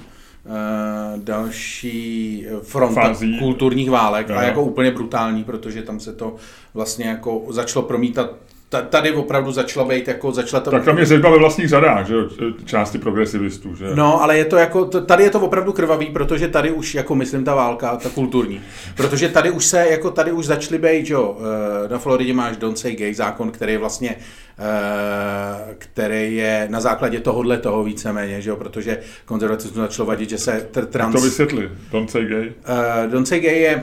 další 1.16 2.46
front 2.62 2.94
Fází. 2.94 3.38
kulturních 3.38 3.90
válek 3.90 4.30
a 4.30 4.42
jako 4.42 4.62
úplně 4.62 4.90
brutální, 4.90 5.44
protože 5.44 5.82
tam 5.82 6.00
se 6.00 6.12
to 6.12 6.36
vlastně 6.74 7.04
jako 7.04 7.46
začalo 7.50 7.86
promítat 7.86 8.30
tady 8.68 9.12
opravdu 9.12 9.52
začala 9.52 9.88
být 9.88 10.08
jako, 10.08 10.32
začala 10.32 10.60
to... 10.60 10.70
Tak 10.70 10.84
tam 10.84 10.98
je 10.98 11.06
zeďba 11.06 11.30
ve 11.30 11.38
vlastních 11.38 11.68
řadách, 11.68 12.06
že 12.06 12.14
jo, 12.14 12.28
části 12.64 12.98
progresivistů, 12.98 13.74
že? 13.74 13.84
No, 13.94 14.22
ale 14.22 14.38
je 14.38 14.44
to 14.44 14.56
jako, 14.56 14.84
tady 14.84 15.22
je 15.22 15.30
to 15.30 15.40
opravdu 15.40 15.72
krvavý, 15.72 16.06
protože 16.06 16.48
tady 16.48 16.70
už, 16.70 16.94
jako 16.94 17.14
myslím, 17.14 17.44
ta 17.44 17.54
válka, 17.54 17.96
ta 17.96 18.08
kulturní, 18.08 18.60
protože 18.96 19.28
tady 19.28 19.50
už 19.50 19.64
se, 19.64 19.86
jako 19.90 20.10
tady 20.10 20.32
už 20.32 20.46
začaly 20.46 20.78
být, 20.78 21.10
jo, 21.10 21.38
eh, 21.84 21.88
na 21.88 21.98
Floridě 21.98 22.34
máš 22.34 22.56
Don't 22.56 22.78
Say 22.78 22.96
Gay 22.96 23.14
zákon, 23.14 23.50
který 23.50 23.72
je 23.72 23.78
vlastně, 23.78 24.16
eh, 24.58 25.74
který 25.78 26.36
je 26.36 26.66
na 26.70 26.80
základě 26.80 27.20
tohohle 27.20 27.58
toho 27.58 27.84
víceméně, 27.84 28.40
že 28.40 28.50
jo, 28.50 28.56
protože 28.56 28.98
konzervatismus 29.24 29.76
začalo 29.76 30.06
vadit, 30.06 30.30
že 30.30 30.38
se 30.38 30.68
trans... 30.90 31.14
To 31.14 31.20
vysvětli, 31.20 31.70
Don't 31.92 32.10
Say 32.10 32.24
Gay. 32.24 32.52
Uh, 32.68 33.10
don't 33.10 33.28
Say 33.28 33.40
Gay 33.40 33.60
je 33.60 33.82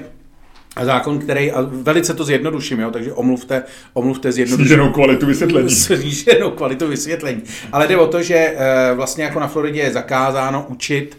zákon, 0.81 1.19
který, 1.19 1.51
a 1.51 1.61
velice 1.61 2.13
to 2.13 2.23
zjednoduším, 2.23 2.79
jo, 2.79 2.91
takže 2.91 3.13
omluvte, 3.13 3.63
omluvte 3.93 4.31
zjednoduším. 4.31 4.65
Sníženou 4.65 4.91
kvalitu 4.91 5.25
vysvětlení. 5.25 5.69
Sníženou 5.75 6.51
kvalitu 6.51 6.87
vysvětlení. 6.87 7.41
Ale 7.71 7.87
jde 7.87 7.97
o 7.97 8.07
to, 8.07 8.21
že 8.21 8.35
e, 8.35 8.93
vlastně 8.93 9.23
jako 9.23 9.39
na 9.39 9.47
Floridě 9.47 9.79
je 9.79 9.91
zakázáno 9.91 10.65
učit 10.69 11.17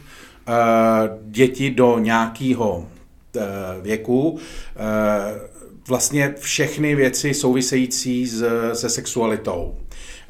e, 0.48 0.52
děti 1.24 1.70
do 1.70 1.98
nějakého 1.98 2.86
e, 3.36 3.40
věku 3.82 4.38
vlastně 5.88 6.34
všechny 6.38 6.94
věci 6.94 7.34
související 7.34 8.26
s, 8.26 8.44
se 8.72 8.88
sexualitou. 8.88 9.76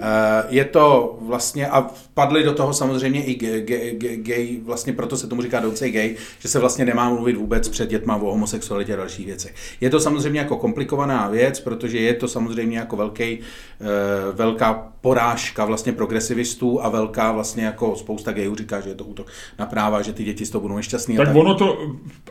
Eh, 0.01 0.45
je 0.49 0.65
to 0.65 1.19
vlastně, 1.21 1.69
a 1.69 1.91
padly 2.15 2.43
do 2.43 2.53
toho 2.53 2.73
samozřejmě 2.73 3.25
i 3.25 3.35
gay, 3.35 3.61
gay, 3.61 4.17
gay, 4.17 4.61
vlastně 4.65 4.93
proto 4.93 5.17
se 5.17 5.27
tomu 5.27 5.43
říká 5.43 5.63
say 5.75 5.91
gay, 5.91 6.17
že 6.39 6.49
se 6.49 6.59
vlastně 6.59 6.85
nemá 6.85 7.09
mluvit 7.09 7.37
vůbec 7.37 7.69
před 7.69 7.91
dětma 7.91 8.17
o 8.17 8.31
homosexualitě 8.31 8.95
a 8.95 8.97
dalších 8.97 9.27
věcech. 9.27 9.55
Je 9.81 9.91
to 9.91 10.01
samozřejmě 10.01 10.41
jako 10.41 10.57
komplikovaná 10.57 11.29
věc, 11.29 11.61
protože 11.61 11.99
je 11.99 12.15
to 12.15 12.29
samozřejmě 12.29 12.79
jako 12.79 12.97
velký, 12.97 13.39
eh, 13.81 13.87
velká 14.33 14.95
porážka 15.01 15.65
vlastně 15.65 15.93
progresivistů 15.93 16.85
a 16.85 16.89
velká 16.89 17.33
vlastně 17.33 17.65
jako 17.65 17.97
spousta 17.97 18.33
gayů 18.33 18.55
říká, 18.55 18.81
že 18.81 18.89
je 18.89 18.95
to 18.95 19.05
útok 19.05 19.27
na 19.59 19.67
práva, 19.67 20.03
že 20.03 20.13
ty 20.13 20.25
děti 20.25 20.47
z 20.47 20.51
toho 20.51 20.63
budou 20.63 20.77
nešťastný. 20.77 21.17
Tak, 21.17 21.27
tak 21.27 21.37
ono 21.37 21.55
to 21.55 21.79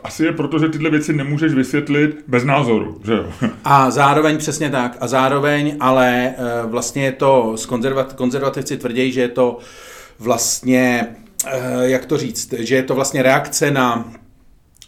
asi 0.02 0.24
je 0.24 0.32
proto, 0.32 0.58
že 0.58 0.68
tyhle 0.68 0.90
věci 0.90 1.12
nemůžeš 1.12 1.54
vysvětlit 1.54 2.24
bez 2.26 2.44
názoru, 2.44 3.00
že 3.04 3.12
jo? 3.12 3.24
A 3.64 3.90
zároveň 3.90 4.38
přesně 4.38 4.70
tak. 4.70 4.96
A 5.00 5.06
zároveň 5.06 5.76
ale 5.80 6.34
eh, 6.38 6.66
vlastně 6.66 7.04
je 7.04 7.12
to, 7.12 7.53
konzervat, 7.66 8.12
konzervativci 8.12 8.76
tvrdí, 8.76 9.12
že 9.12 9.20
je 9.20 9.28
to 9.28 9.58
vlastně, 10.18 11.16
eh, 11.46 11.60
jak 11.82 12.06
to 12.06 12.18
říct, 12.18 12.52
že 12.52 12.76
je 12.76 12.82
to 12.82 12.94
vlastně 12.94 13.22
reakce 13.22 13.70
na 13.70 14.12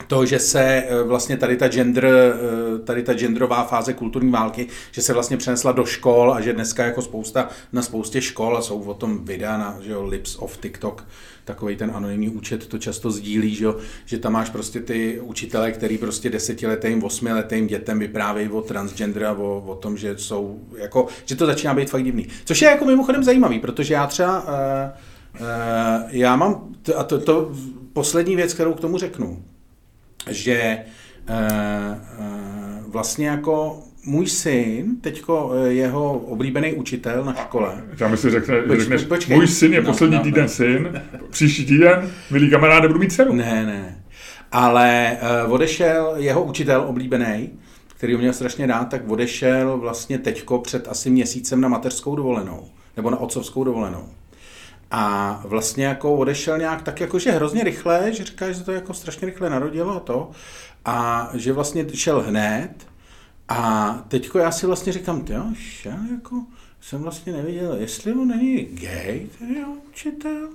to, 0.07 0.27
že 0.27 0.39
se 0.39 0.63
eh, 0.63 1.03
vlastně 1.03 1.37
tady 1.37 1.57
ta, 1.57 1.69
gender, 1.69 2.07
eh, 2.07 2.79
tady 2.79 3.03
ta 3.03 3.15
genderová 3.15 3.65
fáze 3.65 3.93
kulturní 3.93 4.31
války, 4.31 4.67
že 4.93 5.03
se 5.03 5.13
vlastně 5.13 5.37
přenesla 5.37 5.73
do 5.73 5.85
škol 5.85 6.33
a 6.33 6.41
že 6.41 6.53
dneska 6.53 6.85
jako 6.85 7.03
spousta, 7.03 7.49
na 7.73 7.83
spoustě 7.83 8.23
škol 8.23 8.57
a 8.57 8.63
jsou 8.63 8.81
o 8.81 8.95
tom 8.95 9.25
videa 9.25 9.59
na 9.59 9.79
že 9.81 9.93
jo, 9.93 10.05
Lips 10.05 10.37
of 10.37 10.57
TikTok, 10.57 11.05
takový 11.45 11.77
ten 11.77 11.93
anonymní 11.95 12.29
účet 12.29 12.67
to 12.67 12.79
často 12.79 13.11
sdílí, 13.11 13.55
že, 13.55 13.67
že 14.05 14.19
tam 14.19 14.33
máš 14.33 14.51
prostě 14.51 14.81
ty 14.81 15.21
učitele, 15.21 15.73
který 15.73 15.99
prostě 15.99 16.31
desetiletým, 16.31 17.05
osmiletým 17.05 17.67
dětem 17.67 17.99
vyprávějí 17.99 18.49
o 18.49 18.63
transgender 18.63 19.25
a 19.25 19.33
o, 19.33 19.65
o 19.67 19.75
tom, 19.75 19.97
že 19.97 20.19
jsou, 20.19 20.61
jako, 20.77 21.07
že 21.25 21.37
to 21.37 21.47
začíná 21.47 21.75
být 21.75 21.91
fakt 21.91 22.05
divný. 22.05 22.29
Což 22.45 22.63
je 22.63 22.69
jako 22.69 22.85
mimochodem 22.85 23.25
zajímavý, 23.25 23.59
protože 23.59 23.95
já 23.95 24.07
třeba, 24.07 24.43
uh, 24.43 25.41
uh, 25.41 25.47
já 26.09 26.37
mám, 26.37 26.75
to, 26.83 26.99
a 26.99 27.05
to, 27.05 27.19
to 27.21 27.53
poslední 27.93 28.37
věc, 28.37 28.55
kterou 28.55 28.75
k 28.75 28.81
tomu 28.81 28.99
řeknu, 28.99 29.45
že 30.31 30.79
uh, 31.29 31.35
uh, 31.35 32.93
vlastně 32.93 33.29
jako 33.29 33.83
můj 34.07 34.27
syn, 34.27 34.97
teďko 35.01 35.53
eh, 35.55 35.73
jeho 35.73 36.19
oblíbený 36.19 36.73
učitel 36.73 37.25
na 37.25 37.35
škole. 37.35 37.83
Já 38.01 38.09
myslím, 38.09 38.31
že, 38.31 38.41
řekne, 38.41 38.63
Poč, 38.63 38.79
řekneš, 38.79 39.05
počkej. 39.05 39.37
můj 39.37 39.47
syn 39.47 39.73
je 39.73 39.81
no, 39.83 39.87
poslední 39.87 40.17
no, 40.17 40.23
týden 40.23 40.43
no. 40.43 40.49
syn, 40.49 41.03
příští 41.31 41.67
týden, 41.67 42.11
milý 42.31 42.51
kamaráde, 42.51 42.89
budu 42.89 43.01
mít 43.01 43.13
dceru. 43.13 43.33
Ne, 43.33 43.67
ne. 43.67 44.03
Ale 44.53 45.19
uh, 45.47 45.53
odešel 45.53 46.15
jeho 46.17 46.45
učitel 46.45 46.85
oblíbený, 46.89 47.51
který 47.89 48.13
ho 48.13 48.19
měl 48.19 48.33
strašně 48.33 48.67
rád, 48.67 48.85
tak 48.85 49.09
odešel 49.09 49.79
vlastně 49.79 50.19
teďko 50.19 50.59
před 50.59 50.89
asi 50.89 51.11
měsícem 51.11 51.61
na 51.61 51.69
mateřskou 51.69 52.17
dovolenou, 52.17 52.69
nebo 52.97 53.11
na 53.11 53.17
otcovskou 53.17 53.65
dovolenou. 53.65 54.09
A 54.91 55.43
vlastně 55.45 55.85
jako 55.85 56.15
odešel 56.15 56.59
nějak 56.59 56.83
tak 56.83 57.01
jakože 57.01 57.31
hrozně 57.31 57.65
rychle, 57.65 58.13
že 58.13 58.25
říká, 58.25 58.53
že 58.53 58.65
to 58.65 58.73
jako 58.73 58.95
strašně 58.95 59.27
rychle 59.27 59.51
narodilo 59.51 59.97
a 59.97 60.01
to. 60.01 60.31
A 60.85 61.31
že 61.35 61.53
vlastně 61.53 61.87
šel 61.95 62.21
hned. 62.21 62.71
A 63.49 63.93
teďko 64.09 64.39
já 64.39 64.51
si 64.51 64.67
vlastně 64.67 64.93
říkám, 64.93 65.25
jo, 65.29 65.45
já 65.85 65.99
jako 66.11 66.43
jsem 66.81 67.03
vlastně 67.03 67.33
neviděl, 67.33 67.77
jestli 67.79 68.13
on 68.13 68.29
není 68.29 68.65
gay, 68.65 69.27
ten 69.39 69.57
je 69.57 69.65
učitel. 69.91 70.49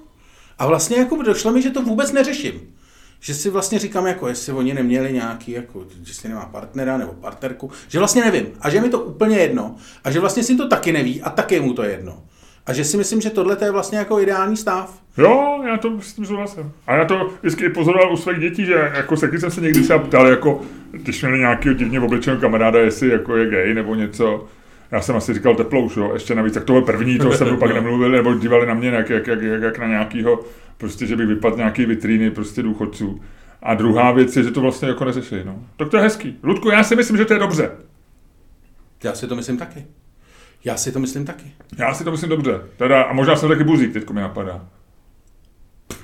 A 0.59 0.65
vlastně 0.65 0.97
jako 0.97 1.21
došlo 1.21 1.51
mi, 1.51 1.61
že 1.61 1.69
to 1.69 1.81
vůbec 1.81 2.11
neřeším. 2.11 2.75
Že 3.19 3.33
si 3.33 3.49
vlastně 3.49 3.79
říkám, 3.79 4.07
jako 4.07 4.27
jestli 4.27 4.53
oni 4.53 4.73
neměli 4.73 5.13
nějaký, 5.13 5.51
jako, 5.51 5.85
že 6.03 6.13
si 6.13 6.27
nemá 6.27 6.45
partnera 6.45 6.97
nebo 6.97 7.13
partnerku, 7.13 7.71
že 7.87 7.99
vlastně 7.99 8.21
nevím. 8.21 8.45
A 8.61 8.69
že 8.69 8.81
mi 8.81 8.89
to 8.89 8.99
úplně 8.99 9.37
jedno. 9.37 9.75
A 10.03 10.11
že 10.11 10.19
vlastně 10.19 10.43
si 10.43 10.55
to 10.55 10.67
taky 10.67 10.91
neví 10.91 11.21
a 11.21 11.29
taky 11.29 11.59
mu 11.59 11.73
to 11.73 11.83
jedno. 11.83 12.23
A 12.65 12.73
že 12.73 12.83
si 12.83 12.97
myslím, 12.97 13.21
že 13.21 13.29
tohle 13.29 13.57
je 13.61 13.71
vlastně 13.71 13.97
jako 13.97 14.19
ideální 14.19 14.57
stav. 14.57 15.01
Jo, 15.17 15.63
já 15.67 15.77
to 15.77 16.01
s 16.01 16.13
tím 16.13 16.25
souhlasím. 16.25 16.71
A 16.87 16.95
já 16.95 17.05
to 17.05 17.29
vždycky 17.41 17.69
pozoroval 17.69 18.13
u 18.13 18.17
svých 18.17 18.39
dětí, 18.39 18.65
že 18.65 18.91
jako 18.95 19.17
se, 19.17 19.27
když 19.27 19.41
jsem 19.41 19.51
se 19.51 19.61
někdy 19.61 19.81
třeba 19.81 19.99
ptal, 19.99 20.27
jako, 20.27 20.61
když 20.91 21.21
měli 21.21 21.39
nějakého 21.39 21.75
divně 21.75 21.99
oblečeného 21.99 22.41
kamaráda, 22.41 22.79
jestli 22.79 23.09
jako 23.09 23.35
je 23.35 23.49
gay 23.49 23.73
nebo 23.73 23.95
něco, 23.95 24.45
já 24.91 25.01
jsem 25.01 25.15
asi 25.15 25.33
říkal 25.33 25.55
teplouš, 25.55 25.97
jo, 25.97 26.09
ještě 26.13 26.35
navíc, 26.35 26.53
tak 26.53 26.63
to 26.63 26.73
byl 26.73 26.81
první, 26.81 27.17
to 27.17 27.31
jsem 27.31 27.57
pak 27.57 27.71
nemluvil, 27.73 28.11
nebo 28.11 28.33
dívali 28.33 28.65
na 28.65 28.73
mě 28.73 28.89
jak, 28.89 29.09
jak, 29.09 29.27
jak, 29.27 29.41
jak, 29.41 29.61
jak 29.61 29.79
na 29.79 29.87
nějakýho, 29.87 30.39
prostě, 30.77 31.05
že 31.05 31.15
bych 31.15 31.27
vypadl 31.27 31.57
nějaký 31.57 31.85
vitríny 31.85 32.31
prostě 32.31 32.63
důchodců. 32.63 33.21
A 33.63 33.73
druhá 33.73 34.11
věc 34.11 34.37
je, 34.37 34.43
že 34.43 34.51
to 34.51 34.61
vlastně 34.61 34.87
jako 34.87 35.05
neřeší. 35.05 35.35
No. 35.45 35.65
Tak 35.77 35.89
to 35.89 35.97
je 35.97 36.03
hezký. 36.03 36.39
Ludku, 36.43 36.69
já 36.69 36.83
si 36.83 36.95
myslím, 36.95 37.17
že 37.17 37.25
to 37.25 37.33
je 37.33 37.39
dobře. 37.39 37.71
Já 39.03 39.13
si 39.13 39.27
to 39.27 39.35
myslím 39.35 39.57
taky. 39.57 39.85
Já 40.65 40.77
si 40.77 40.91
to 40.91 40.99
myslím 40.99 41.25
taky. 41.25 41.51
Já 41.77 41.93
si 41.93 42.03
to 42.03 42.11
myslím 42.11 42.29
dobře. 42.29 42.61
Teda, 42.77 43.01
a 43.01 43.13
možná 43.13 43.35
jsem 43.35 43.49
taky 43.49 43.63
buzík, 43.63 43.93
teďko 43.93 44.13
mi 44.13 44.21
napadá. 44.21 44.65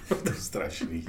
to 0.24 0.30
je 0.30 0.36
strašný. 0.36 1.06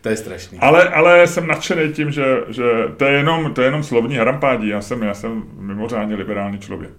to 0.00 0.08
je 0.08 0.16
strašný. 0.16 0.58
Ale, 0.58 0.88
ale 0.88 1.26
jsem 1.26 1.46
nadšený 1.46 1.92
tím, 1.92 2.10
že, 2.10 2.24
že 2.48 2.64
to, 2.96 3.04
je 3.04 3.12
jenom, 3.12 3.54
to 3.54 3.60
je 3.60 3.66
jenom 3.66 3.82
slovní 3.82 4.16
harampádí. 4.16 4.68
Já 4.68 4.80
jsem, 4.80 5.02
já 5.02 5.14
jsem 5.14 5.42
mimořádně 5.58 6.14
liberální 6.14 6.58
člověk. 6.58 6.92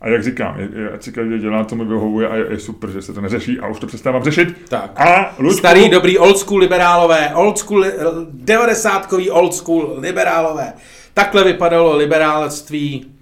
A 0.00 0.08
jak 0.08 0.24
říkám, 0.24 0.56
ať 0.94 1.02
si 1.02 1.12
každý 1.12 1.38
dělá, 1.38 1.64
co 1.64 1.76
mi 1.76 1.84
vyhovuje 1.84 2.28
a 2.28 2.36
je, 2.36 2.46
je, 2.50 2.58
super, 2.58 2.90
že 2.90 3.02
se 3.02 3.12
to 3.12 3.20
neřeší 3.20 3.60
a 3.60 3.68
už 3.68 3.80
to 3.80 3.86
přestávám 3.86 4.24
řešit. 4.24 4.56
Tak. 4.68 5.00
A 5.00 5.34
Ludku, 5.38 5.58
Starý, 5.58 5.88
dobrý, 5.88 6.18
old 6.18 6.38
school 6.38 6.60
liberálové, 6.60 7.34
old 7.34 7.58
school, 7.58 7.84
90 8.30 9.12
old 9.30 9.54
school 9.54 9.94
liberálové. 9.98 10.72
Takhle 11.14 11.44
vypadalo 11.44 11.96
liberálství, 11.96 13.17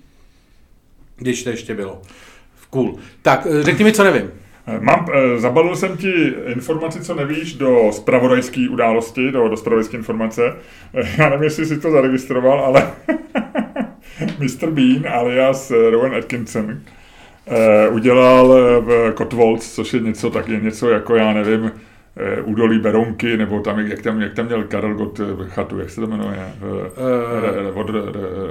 když 1.16 1.42
to 1.44 1.50
ještě 1.50 1.74
bylo. 1.74 2.02
Cool. 2.70 2.94
Tak, 3.22 3.46
řekni 3.60 3.84
mi, 3.84 3.92
co 3.92 4.04
nevím. 4.04 4.30
Mám, 4.80 5.06
eh, 5.14 5.38
zabalil 5.38 5.76
jsem 5.76 5.96
ti 5.96 6.34
informaci, 6.46 7.00
co 7.00 7.14
nevíš, 7.14 7.54
do 7.54 7.90
spravodajské 7.92 8.68
události, 8.70 9.30
do, 9.32 9.48
do 9.48 9.56
spravodajské 9.56 9.96
informace. 9.96 10.56
Eh, 10.94 11.08
Já 11.18 11.28
nevím, 11.28 11.44
jestli 11.44 11.66
jsi 11.66 11.80
to 11.80 11.90
zaregistroval, 11.90 12.60
ale 12.60 12.92
Mr. 14.38 14.70
Bean 14.70 15.06
alias 15.08 15.72
Rowan 15.90 16.14
Atkinson 16.14 16.78
eh, 17.46 17.88
udělal 17.88 18.48
v 18.80 19.12
Cotswolds, 19.18 19.74
což 19.74 19.94
je 19.94 20.00
něco 20.00 20.30
taky 20.30 20.52
něco 20.62 20.90
jako, 20.90 21.16
já 21.16 21.32
nevím, 21.32 21.70
údolí 22.44 22.78
Beronky, 22.78 23.36
nebo 23.36 23.60
tam, 23.60 23.78
jak 23.78 24.02
tam, 24.02 24.20
jak 24.20 24.34
tam 24.34 24.46
měl 24.46 24.64
Karel 24.64 24.94
Gott 24.94 25.20
chatu, 25.44 25.78
jak 25.78 25.90
se 25.90 26.00
to 26.00 26.06
jmenuje? 26.06 26.52
Uh, 27.72 27.78
od, 27.78 27.90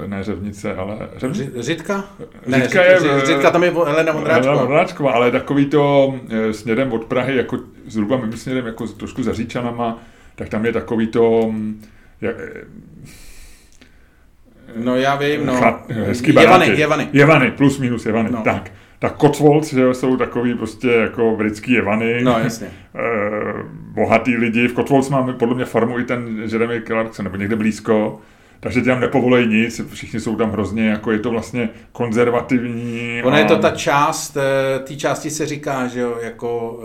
ne 0.08 0.23
Řevnice, 0.23 0.75
ale... 0.75 0.97
Řevnice? 1.17 1.63
Řitka? 1.63 2.04
Ne, 2.47 2.62
Řitka, 2.62 2.84
je, 2.84 2.99
Řitka 3.25 3.51
tam 3.51 3.63
je 3.63 3.71
Helena 3.86 4.13
Mondráčková. 4.13 4.54
Helena 4.54 4.62
Mondráčková, 4.62 5.12
ale 5.12 5.32
takový 5.32 5.65
to 5.65 6.15
směrem 6.51 6.91
od 6.91 7.06
Prahy, 7.06 7.36
jako 7.36 7.60
zhruba 7.88 8.17
mým 8.17 8.34
směrem, 8.34 8.65
jako 8.65 8.88
trošku 8.88 9.23
za 9.23 9.34
Říčanama, 9.34 9.99
tak 10.36 10.49
tam 10.49 10.65
je 10.65 10.71
takový 10.71 11.08
to... 11.08 11.54
Jak, 12.21 12.36
no 14.75 14.95
já 14.95 15.15
vím, 15.15 15.45
no. 15.45 15.56
Chlad, 15.56 15.89
hezký 15.89 16.36
Jevany, 16.36 16.67
Jevany. 16.67 17.08
Jevany, 17.13 17.51
plus 17.51 17.80
minus 17.80 18.06
Jevany, 18.06 18.30
no. 18.32 18.41
tak 18.43 18.71
tak 19.06 19.18
Cotswolds, 19.18 19.74
že 19.74 19.94
jsou 19.94 20.18
takový 20.18 20.54
prostě 20.54 20.88
jako 20.88 21.36
britský 21.38 21.72
jevany. 21.72 22.24
No, 22.24 22.39
jasně. 22.39 22.68
bohatý 23.74 24.38
lidi. 24.38 24.68
V 24.68 24.76
Cotswolds 24.76 25.10
máme 25.10 25.34
podle 25.34 25.56
mě 25.56 25.65
farmu 25.65 26.00
i 26.00 26.04
ten 26.04 26.44
Jeremy 26.52 26.82
Clarkson, 26.82 27.24
nebo 27.24 27.38
někde 27.38 27.56
blízko. 27.56 28.20
Takže 28.60 28.82
tam 28.82 29.00
nepovolej 29.00 29.48
nic, 29.48 29.82
všichni 29.94 30.20
jsou 30.20 30.36
tam 30.36 30.52
hrozně, 30.52 30.89
jako 30.89 31.12
je 31.12 31.20
to 31.20 31.30
vlastně 31.30 31.70
konzervativní. 31.91 33.22
Ono 33.24 33.36
a... 33.36 33.39
je 33.39 33.46
to 33.46 33.58
ta 33.58 33.72
část, 33.72 34.38
té 34.84 34.96
části 34.96 35.30
se 35.30 35.46
říká, 35.46 35.88
že 35.88 36.00
jo, 36.00 36.18
jako 36.22 36.80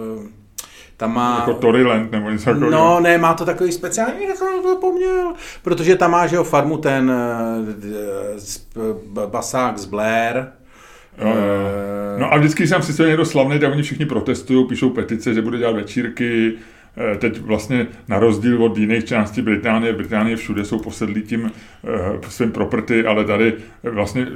tam 0.96 1.14
má... 1.14 1.36
Jako 1.38 1.54
Toryland 1.54 2.12
nebo 2.12 2.30
něco 2.30 2.50
jako... 2.50 2.70
No, 2.70 3.00
ne, 3.00 3.18
má 3.18 3.34
to 3.34 3.44
takový 3.44 3.72
speciální, 3.72 4.24
jak 4.24 4.36
jsem 4.36 4.62
to 4.62 4.68
zapomněl, 4.68 5.32
protože 5.62 5.96
tam 5.96 6.10
má, 6.10 6.26
že 6.26 6.36
jo, 6.36 6.44
farmu 6.44 6.76
ten 6.76 7.12
basák 9.26 9.78
z 9.78 9.84
Blair, 9.84 10.46
Jo. 11.20 11.34
No 12.18 12.32
a 12.32 12.38
vždycky, 12.38 12.62
když 12.62 12.70
jsem 12.70 12.82
si 12.82 13.02
někdo 13.02 13.24
slavný, 13.24 13.58
tak 13.58 13.72
oni 13.72 13.82
všichni 13.82 14.06
protestují, 14.06 14.66
píšou 14.66 14.90
petice, 14.90 15.34
že 15.34 15.42
bude 15.42 15.58
dělat 15.58 15.76
večírky. 15.76 16.52
Teď 17.18 17.40
vlastně 17.40 17.86
na 18.08 18.18
rozdíl 18.18 18.64
od 18.64 18.78
jiných 18.78 19.04
částí 19.04 19.42
Británie, 19.42 19.92
Británie 19.92 20.36
všude 20.36 20.64
jsou 20.64 20.78
posedlí 20.78 21.22
tím 21.22 21.52
svým 22.28 22.52
property, 22.52 23.06
ale 23.06 23.24
tady 23.24 23.54
vlastně 23.82 24.26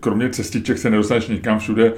kromě 0.00 0.30
cestiček 0.30 0.78
se 0.78 0.90
nedostaneš 0.90 1.28
nikam 1.28 1.58
všude, 1.58 1.92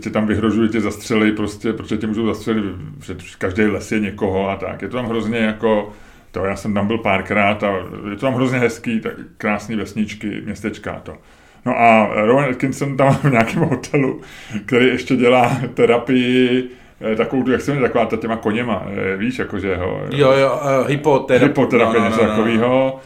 tě 0.00 0.10
tam 0.10 0.26
vyhrožují, 0.26 0.68
tě 0.68 0.80
zastřelí 0.80 1.32
prostě, 1.32 1.72
protože 1.72 1.96
tě 1.96 2.06
můžou 2.06 2.26
zastřelit, 2.26 2.64
že 3.06 3.14
každý 3.38 3.62
les 3.62 3.92
je 3.92 4.00
někoho 4.00 4.50
a 4.50 4.56
tak. 4.56 4.82
Je 4.82 4.88
to 4.88 4.96
tam 4.96 5.06
hrozně 5.06 5.38
jako, 5.38 5.92
to 6.30 6.44
já 6.44 6.56
jsem 6.56 6.74
tam 6.74 6.86
byl 6.86 6.98
párkrát 6.98 7.62
a 7.62 7.76
je 8.10 8.16
to 8.16 8.26
tam 8.26 8.34
hrozně 8.34 8.58
hezký, 8.58 9.00
tak 9.00 9.12
krásný 9.36 9.76
vesničky, 9.76 10.42
městečka 10.44 11.00
to. 11.02 11.16
No 11.66 11.80
a 11.80 12.08
Rowan 12.14 12.50
Atkinson 12.50 12.96
tam 12.96 13.14
v 13.22 13.30
nějakém 13.30 13.62
hotelu, 13.62 14.20
který 14.66 14.86
ještě 14.86 15.16
dělá 15.16 15.56
terapii 15.74 16.70
takovou 17.16 17.42
tu, 17.42 17.50
jak 17.50 17.60
se 17.60 17.70
jmenuje, 17.70 17.88
taková 17.88 18.06
ta 18.06 18.16
těma 18.16 18.36
koněma, 18.36 18.86
víš, 19.16 19.38
jakože 19.38 19.76
ho... 19.76 20.00
Jo, 20.10 20.32
jo, 20.32 20.60
uh, 20.80 20.88
hypoterapie. 20.88 21.48
Hypoterapie, 21.48 22.00
no, 22.00 22.04
no, 22.04 22.10
něco 22.10 22.22
no, 22.22 22.28
no. 22.28 22.36
takového. 22.36 23.00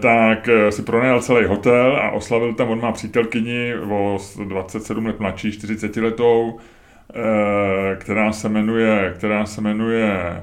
tak 0.00 0.48
si 0.70 0.82
pronajal 0.82 1.20
celý 1.22 1.46
hotel 1.46 1.96
a 2.02 2.10
oslavil 2.10 2.54
tam, 2.54 2.68
on 2.68 2.80
má 2.80 2.92
přítelkyni 2.92 3.74
o 3.90 4.18
27 4.44 5.06
let 5.06 5.20
mladší, 5.20 5.52
40 5.52 5.96
letou, 5.96 6.58
která 7.98 8.32
se 8.32 8.48
jmenuje, 8.48 9.14
která 9.16 9.46
se 9.46 9.60
jmenuje, 9.60 10.42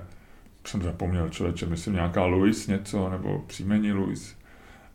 jsem 0.66 0.82
zapomněl 0.82 1.30
člověče, 1.30 1.66
myslím 1.66 1.94
nějaká 1.94 2.26
Louis 2.26 2.68
něco, 2.68 3.10
nebo 3.10 3.44
příjmení 3.48 3.94
Louis. 3.94 4.36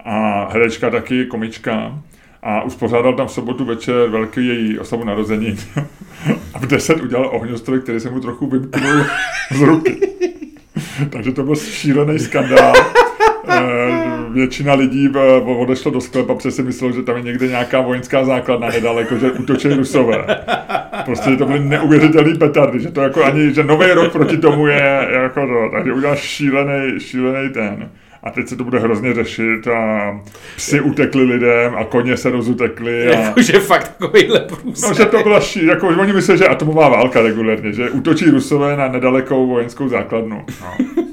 A 0.04 0.48
herečka 0.52 0.90
taky, 0.90 1.26
komička 1.26 1.98
a 2.42 2.62
uspořádal 2.62 3.12
tam 3.12 3.26
v 3.26 3.32
sobotu 3.32 3.64
večer 3.64 4.08
velký 4.08 4.46
její 4.46 4.78
oslavu 4.78 5.04
narození. 5.04 5.56
a 6.54 6.58
v 6.58 6.66
10 6.66 7.02
udělal 7.02 7.30
ohňostroj, 7.32 7.80
který 7.80 8.00
se 8.00 8.10
mu 8.10 8.20
trochu 8.20 8.46
vymknul 8.46 9.04
z 9.50 9.60
ruky. 9.60 9.96
Takže 11.10 11.32
to 11.32 11.42
byl 11.42 11.54
šílený 11.54 12.18
skandál. 12.18 12.72
Většina 14.30 14.74
lidí 14.74 15.08
odešlo 15.44 15.90
do 15.90 16.00
sklepa, 16.00 16.34
protože 16.34 16.50
si 16.50 16.62
myslel, 16.62 16.92
že 16.92 17.02
tam 17.02 17.16
je 17.16 17.22
někde 17.22 17.48
nějaká 17.48 17.80
vojenská 17.80 18.24
základna 18.24 18.68
nedaleko, 18.68 19.16
že 19.16 19.32
útočí 19.32 19.68
Rusové. 19.68 20.24
Prostě 21.04 21.36
to 21.36 21.46
byly 21.46 21.60
neuvěřitelný 21.60 22.38
petardy, 22.38 22.80
že 22.80 22.90
to 22.90 23.00
jako 23.00 23.24
ani, 23.24 23.54
že 23.54 23.64
nový 23.64 23.86
rok 23.86 24.12
proti 24.12 24.36
tomu 24.36 24.66
je 24.66 25.08
jako 25.10 25.46
to, 25.46 25.76
takže 25.76 25.92
udělal 25.92 26.16
šílený, 26.16 27.00
šílený 27.00 27.48
ten 27.48 27.90
a 28.22 28.30
teď 28.30 28.48
se 28.48 28.56
to 28.56 28.64
bude 28.64 28.78
hrozně 28.78 29.14
řešit 29.14 29.68
a 29.68 30.20
psy 30.56 30.80
utekli 30.80 31.22
lidem 31.24 31.74
a 31.76 31.84
koně 31.84 32.16
se 32.16 32.30
rozutekli. 32.30 33.08
A... 33.08 33.20
Jakože 33.20 33.60
fakt 33.60 33.96
takovýhle 33.98 34.40
průsek. 34.40 34.88
No, 34.88 34.94
že 34.94 35.04
to 35.04 35.22
byla 35.22 35.40
ší, 35.40 35.66
jako 35.66 35.88
oni 35.88 36.12
myslí, 36.12 36.38
že 36.38 36.48
atomová 36.48 36.88
válka 36.88 37.20
regulérně, 37.22 37.72
že 37.72 37.90
útočí 37.90 38.30
Rusové 38.30 38.76
na 38.76 38.88
nedalekou 38.88 39.46
vojenskou 39.46 39.88
základnu. 39.88 40.44
No. 40.60 41.04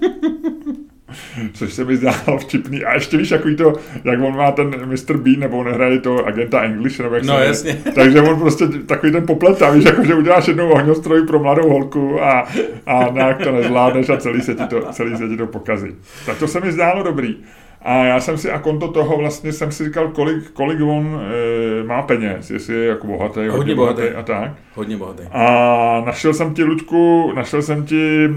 Což 1.54 1.74
se 1.74 1.86
mi 1.86 1.98
zdálo 1.98 2.38
vtipný. 2.38 2.86
A 2.86 2.94
ještě 2.94 3.18
víš, 3.18 3.32
jaký 3.32 3.56
to, 3.56 3.74
jak 4.04 4.22
on 4.22 4.38
má 4.38 4.52
ten 4.52 4.68
Mr. 4.86 5.18
Bean, 5.18 5.40
nebo 5.40 5.58
on 5.58 5.68
hraje 5.68 6.00
to 6.00 6.26
agenta 6.26 6.62
English, 6.62 7.00
nebo 7.00 7.16
jak 7.16 7.24
no, 7.24 7.38
se 7.38 7.46
jasně. 7.46 7.78
Takže 7.96 8.22
on 8.22 8.40
prostě 8.40 8.68
takový 8.68 9.12
ten 9.12 9.26
popletá, 9.26 9.70
víš, 9.70 9.86
jako 9.86 10.04
že 10.04 10.16
uděláš 10.16 10.48
jednou 10.48 10.70
ohňostroj 10.70 11.26
pro 11.26 11.40
mladou 11.40 11.70
holku 11.70 12.24
a, 12.24 12.48
a 12.86 13.10
nějak 13.12 13.44
to 13.44 13.52
nezvládneš 13.52 14.10
a 14.10 14.18
celý 14.18 14.42
se, 14.42 14.56
ti 14.56 14.64
to, 14.64 14.82
celý 14.92 15.18
se 15.18 15.28
ti 15.28 15.38
to 15.38 15.48
pokazí. 15.48 15.96
Tak 16.26 16.38
to 16.38 16.48
se 16.48 16.60
mi 16.60 16.72
zdálo 16.72 17.04
dobrý. 17.04 17.36
A 17.82 18.04
já 18.04 18.20
jsem 18.20 18.38
si, 18.38 18.52
a 18.52 18.60
konto 18.60 18.88
toho 18.88 19.18
vlastně 19.18 19.54
jsem 19.54 19.72
si 19.72 19.86
říkal, 19.86 20.08
kolik, 20.08 20.52
kolik 20.52 20.80
on 20.82 21.22
e, 21.82 21.84
má 21.84 22.02
peněz, 22.02 22.50
jestli 22.50 22.76
je 22.76 22.86
jako 22.86 23.08
bohatý, 23.08 23.40
hodně, 23.40 23.52
hodně 23.52 23.76
bohatý. 23.76 24.02
bohatý 24.02 24.16
a 24.16 24.24
tak. 24.24 24.52
Hodně 24.76 24.98
bohatý. 24.98 25.24
A 25.32 26.04
našel 26.06 26.34
jsem 26.34 26.54
ti, 26.54 26.64
Luďku, 26.64 27.32
našel 27.36 27.62
jsem 27.62 27.86
ti 27.86 28.26
e, 28.26 28.30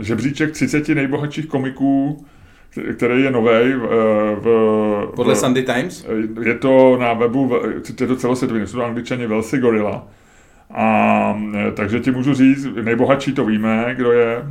žebříček 0.00 0.52
30 0.52 0.88
nejbohatších 0.88 1.46
komiků, 1.46 2.24
který 2.96 3.22
je 3.22 3.30
nový. 3.30 3.72
V, 3.72 3.86
v, 4.40 5.12
Podle 5.16 5.34
v, 5.34 5.38
Sunday 5.38 5.62
Times? 5.62 6.06
Je 6.42 6.54
to 6.54 6.96
na 7.00 7.12
webu, 7.12 7.52
je 8.00 8.06
to 8.06 8.16
celosvětový, 8.16 8.66
jsou 8.66 8.76
to 8.76 8.84
angličani 8.84 9.26
Velsi 9.26 9.58
Gorilla. 9.58 10.08
A, 10.70 11.40
takže 11.74 12.00
ti 12.00 12.10
můžu 12.10 12.34
říct, 12.34 12.68
nejbohatší 12.82 13.32
to 13.32 13.44
víme, 13.44 13.94
kdo 13.96 14.12
je. 14.12 14.42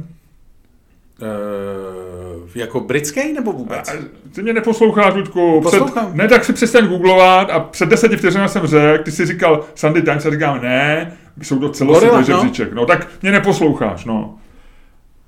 Uh, 1.21 2.49
jako 2.55 2.79
britský 2.79 3.33
nebo 3.33 3.51
vůbec? 3.51 3.89
A, 3.89 3.93
ty 4.35 4.41
mě 4.41 4.53
neposloucháš, 4.53 5.13
Ludku. 5.13 5.61
Poslouchám. 5.63 6.05
Před, 6.05 6.15
ne, 6.15 6.27
tak 6.27 6.45
si 6.45 6.53
přestaň 6.53 6.87
googlovat 6.87 7.49
a 7.49 7.59
před 7.59 7.89
deseti 7.89 8.17
vteřinami 8.17 8.49
jsem 8.49 8.67
řekl, 8.67 9.03
ty 9.03 9.11
jsi 9.11 9.25
říkal 9.25 9.65
Sunday 9.75 10.01
Times 10.01 10.25
a 10.25 10.29
říkám 10.29 10.61
ne, 10.61 11.13
jsou 11.41 11.59
to 11.59 11.69
celosvětový 11.69 12.25
žebříček. 12.25 12.73
No. 12.73 12.81
no 12.81 12.85
tak 12.85 13.07
mě 13.21 13.31
neposloucháš, 13.31 14.05
no. 14.05 14.37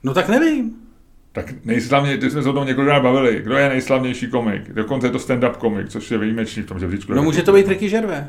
No 0.04 0.14
tak 0.14 0.30
nevím. 0.30 0.72
Tak 1.32 1.54
nejslavnější, 1.66 2.20
ty 2.20 2.30
jsme 2.30 2.44
se 2.44 2.50
o 2.50 2.54
tom 2.54 2.68
několikrát 2.68 3.00
bavili. 3.00 3.42
Kdo 3.44 3.58
je 3.58 3.70
nejslavnější 3.70 4.28
komik? 4.28 4.74
Dokonce 4.74 5.08
je 5.08 5.12
to 5.12 5.18
stand-up 5.18 5.52
komik, 5.52 5.90
což 5.90 6.12
je 6.12 6.18
výjimečný 6.18 6.64
v 6.64 6.66
tom 6.66 6.80
žebříčku. 6.80 7.14
No 7.14 7.24
může 7.24 7.44
to 7.44 7.54
být 7.54 7.68
Ricky 7.68 7.90
Gervais. 7.90 8.26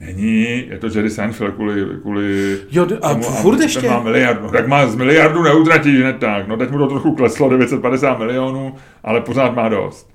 Není, 0.00 0.68
je 0.68 0.78
to 0.78 0.86
Jerry 0.86 1.10
Seinfeld 1.10 1.54
kvůli... 1.54 1.86
kvůli 2.02 2.58
Jo, 2.70 2.86
a 3.02 3.10
tomu, 3.10 3.22
furt 3.22 3.60
ještě? 3.60 3.88
Má 3.88 4.02
miliardu. 4.02 4.48
Tak 4.50 4.66
má 4.68 4.86
z 4.86 4.94
miliardu 4.94 5.42
neutratí, 5.42 5.96
že 5.96 6.04
ne 6.04 6.12
tak. 6.12 6.48
No 6.48 6.56
teď 6.56 6.70
mu 6.70 6.78
to 6.78 6.86
trochu 6.86 7.14
kleslo, 7.14 7.48
950 7.48 8.18
milionů, 8.18 8.74
ale 9.04 9.20
pořád 9.20 9.54
má 9.54 9.68
dost. 9.68 10.10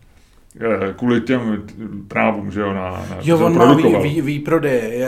Eh, 0.60 0.94
Kvůli 0.98 1.22
těm 1.22 1.64
právům, 2.08 2.52
že 2.52 2.62
jo, 2.62 2.74
na, 2.74 2.90
na 2.92 3.18
Jo, 3.22 3.40
on 3.40 3.58
má 3.58 3.74
vý, 3.74 4.22
vý, 4.22 4.44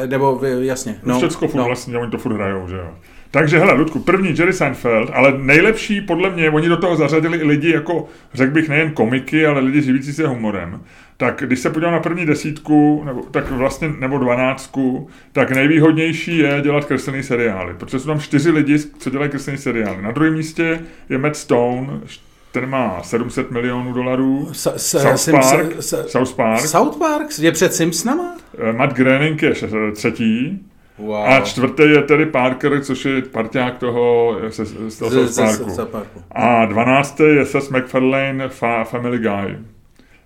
nebo 0.05 0.35
vý, 0.35 0.67
jasně. 0.67 0.99
No, 1.03 1.13
No, 1.13 1.19
Všecko 1.19 1.47
furt 1.47 1.59
no. 1.59 1.65
vlastně, 1.65 1.97
oni 1.97 2.11
to 2.11 2.17
furt 2.17 2.33
hrajou, 2.33 2.67
že 2.67 2.75
jo. 2.75 2.93
Takže 3.31 3.59
hele, 3.59 3.73
Ludku, 3.73 3.99
první 3.99 4.29
Jerry 4.39 4.53
Seinfeld, 4.53 5.09
ale 5.13 5.33
nejlepší 5.37 6.01
podle 6.01 6.29
mě, 6.29 6.49
oni 6.49 6.69
do 6.69 6.77
toho 6.77 6.95
zařadili 6.95 7.37
i 7.37 7.43
lidi 7.43 7.71
jako, 7.71 8.07
řekl 8.33 8.53
bych, 8.53 8.69
nejen 8.69 8.91
komiky, 8.91 9.45
ale 9.45 9.59
lidi 9.59 9.81
živící 9.81 10.13
se 10.13 10.27
humorem. 10.27 10.81
Tak 11.17 11.43
když 11.47 11.59
se 11.59 11.69
podívám 11.69 11.93
na 11.93 11.99
první 11.99 12.25
desítku, 12.25 13.03
nebo, 13.05 13.21
tak 13.31 13.51
vlastně, 13.51 13.89
nebo 13.99 14.17
dvanáctku, 14.17 15.09
tak 15.31 15.51
nejvýhodnější 15.51 16.37
je 16.37 16.59
dělat 16.63 16.85
kreslený 16.85 17.23
seriály, 17.23 17.73
protože 17.73 17.99
jsou 17.99 18.07
tam 18.07 18.19
čtyři 18.19 18.51
lidi, 18.51 18.79
co 18.79 19.09
dělají 19.09 19.29
kreslený 19.31 19.57
seriály. 19.57 20.01
Na 20.01 20.11
druhém 20.11 20.33
místě 20.33 20.79
je 21.09 21.17
Matt 21.17 21.35
Stone, 21.35 21.87
ten 22.51 22.69
má 22.69 22.99
700 23.03 23.51
milionů 23.51 23.93
dolarů. 23.93 24.49
S, 24.51 24.73
s, 24.77 25.01
South 25.01 25.19
Sim- 25.19 25.31
Park, 25.31 25.75
s- 25.79 26.07
South 26.07 26.33
Park. 26.33 26.61
South 26.61 26.97
Park 26.97 27.27
je 27.39 27.51
před 27.51 27.73
Simpsonama? 27.73 28.35
Eh, 28.69 28.73
Matt 28.73 28.93
Groening 28.93 29.43
je 29.43 29.53
třetí. 29.93 30.59
Wow. 30.99 31.15
A 31.27 31.39
čtvrtý 31.41 31.83
je 31.83 32.01
tedy 32.01 32.25
Parker, 32.25 32.81
což 32.81 33.05
je 33.05 33.21
parťák 33.21 33.77
toho 33.77 34.35
z, 34.49 34.55
z, 34.65 34.89
z 34.95 34.99
toho 34.99 35.11
Z- 35.11 35.27
z- 35.33 35.35
Parku. 35.41 35.69
z- 35.69 35.75
South 35.75 35.89
Parku. 35.89 36.21
A 36.31 36.65
dvanáctý 36.65 37.23
je 37.23 37.45
Seth 37.45 37.71
MacFarlane 37.71 38.49
fa, 38.49 38.83
Family 38.83 39.17
Guy. 39.17 39.57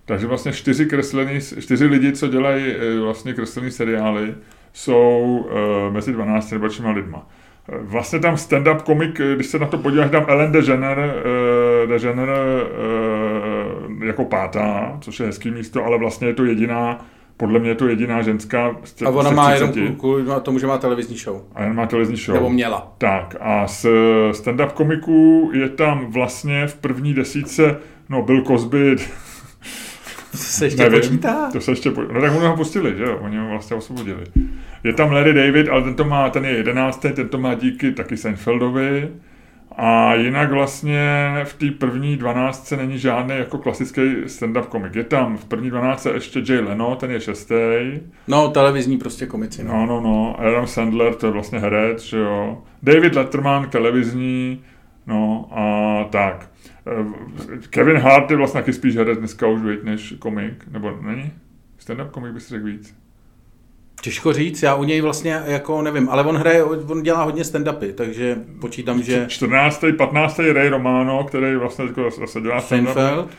Takže 0.05 0.27
vlastně 0.27 0.51
čtyři, 0.53 0.85
kreslený, 0.85 1.39
čtyři 1.59 1.85
lidi, 1.85 2.11
co 2.11 2.27
dělají 2.27 2.63
eh, 2.65 2.99
vlastně 2.99 3.33
kreslený 3.33 3.71
seriály, 3.71 4.33
jsou 4.73 5.45
uh, 5.87 5.93
mezi 5.93 6.13
12 6.13 6.51
nejlepšíma 6.51 6.91
lidma. 6.91 7.27
Eh, 7.69 7.77
Vlastně 7.81 8.19
tam 8.19 8.35
stand-up 8.35 8.81
komik, 8.81 9.19
eh, 9.19 9.35
když 9.35 9.47
se 9.47 9.59
na 9.59 9.65
to 9.65 9.77
podíváš, 9.77 10.11
tam 10.11 10.25
Ellen 10.27 10.51
DeGener, 10.51 10.97
uh, 11.83 11.89
DeGener 11.89 12.29
uh, 12.29 14.03
jako 14.03 14.25
pátá, 14.25 14.97
což 15.01 15.19
je 15.19 15.25
hezký 15.25 15.51
místo, 15.51 15.85
ale 15.85 15.97
vlastně 15.97 16.27
je 16.27 16.33
to 16.33 16.45
jediná, 16.45 17.05
podle 17.41 17.59
mě 17.59 17.69
je 17.69 17.75
to 17.75 17.87
jediná 17.87 18.21
ženská 18.21 18.75
z 18.83 18.93
tě- 18.93 19.05
A 19.05 19.09
ona 19.09 19.31
má 19.31 19.51
jenom 19.53 19.69
30. 19.71 19.95
kvůli- 19.95 20.23
kvůli 20.23 20.41
tomu, 20.41 20.59
že 20.59 20.67
má 20.67 20.77
televizní 20.77 21.17
show. 21.17 21.41
A 21.55 21.63
jen 21.63 21.75
má 21.75 21.85
televizní 21.85 22.15
show. 22.17 22.35
Nebo 22.35 22.49
měla. 22.49 22.93
Tak 22.97 23.35
a 23.39 23.67
z 23.67 23.85
stand-up 24.31 24.71
komiků 24.71 25.51
je 25.53 25.69
tam 25.69 26.05
vlastně 26.11 26.67
v 26.67 26.75
první 26.75 27.13
desítce, 27.13 27.77
no 28.09 28.21
Bill 28.21 28.41
Cosby, 28.43 28.95
To 30.31 30.37
se 30.37 30.65
ještě 30.65 30.83
nevím, 30.83 30.99
počítá? 30.99 31.49
to 31.51 31.61
se 31.61 31.71
ještě, 31.71 31.91
po... 31.91 32.01
no 32.01 32.21
tak 32.21 32.33
mu 32.33 32.39
ho 32.39 32.55
pustili, 32.55 32.97
že 32.97 33.03
jo, 33.03 33.17
oni 33.21 33.37
ho 33.37 33.49
vlastně 33.49 33.75
osvobodili. 33.75 34.23
Je 34.83 34.93
tam 34.93 35.11
Larry 35.11 35.33
David, 35.33 35.69
ale 35.69 35.81
ten 35.83 35.93
to 35.95 36.03
má, 36.03 36.29
ten 36.29 36.45
je 36.45 36.51
jedenáctý, 36.51 37.09
ten 37.11 37.27
to 37.29 37.37
má 37.37 37.53
díky 37.53 37.91
taky 37.91 38.17
Seinfeldovi. 38.17 39.09
A 39.77 40.15
jinak 40.15 40.51
vlastně 40.51 41.31
v 41.43 41.53
té 41.53 41.71
první 41.71 42.17
dvanáctce 42.17 42.77
není 42.77 42.99
žádný 42.99 43.37
jako 43.37 43.57
klasický 43.57 44.01
stand-up 44.25 44.65
komik. 44.65 44.95
Je 44.95 45.03
tam 45.03 45.37
v 45.37 45.45
první 45.45 45.69
dvanáctce 45.69 46.11
ještě 46.13 46.43
Jay 46.49 46.59
Leno, 46.59 46.95
ten 46.95 47.11
je 47.11 47.19
šestý. 47.19 47.55
No, 48.27 48.47
televizní 48.49 48.97
prostě 48.97 49.25
komici. 49.25 49.63
No. 49.63 49.73
No, 49.73 49.85
no, 49.85 50.01
no. 50.01 50.35
Adam 50.39 50.67
Sandler, 50.67 51.15
to 51.15 51.25
je 51.25 51.31
vlastně 51.31 51.59
herec, 51.59 52.03
že 52.03 52.17
jo. 52.17 52.63
David 52.83 53.15
Letterman, 53.15 53.69
televizní, 53.69 54.61
no 55.07 55.49
a 55.51 56.03
tak. 56.09 56.49
Eh, 56.87 57.57
Kevin 57.69 57.97
Hart 57.97 58.31
je 58.31 58.37
vlastně 58.37 58.61
taky 58.61 58.73
spíš 58.73 58.95
herec 58.95 59.19
dneska 59.19 59.47
už, 59.47 59.61
viď, 59.61 59.83
než 59.83 60.13
komik, 60.19 60.65
nebo 60.71 60.91
není? 61.01 61.31
Stand-up 61.79 62.09
komik 62.09 62.33
bys 62.33 62.49
řekl 62.49 62.65
víc. 62.65 63.00
Těžko 64.01 64.33
říct, 64.33 64.63
já 64.63 64.75
u 64.75 64.83
něj 64.83 65.01
vlastně 65.01 65.41
jako 65.45 65.81
nevím, 65.81 66.09
ale 66.09 66.23
on 66.23 66.35
hraje, 66.37 66.63
on 66.63 67.03
dělá 67.03 67.23
hodně 67.23 67.43
stand-upy, 67.43 67.93
takže 67.93 68.37
počítám, 68.61 69.03
že 69.03 69.25
14. 69.27 69.83
15. 69.97 70.39
Ray 70.53 70.69
Romano, 70.69 71.23
který 71.23 71.55
vlastně 71.55 71.85
jako 71.85 72.09
zase 72.19 72.41
dělá 72.41 72.57
stand-up. 72.59 72.93
Seinfeld. 72.93 73.29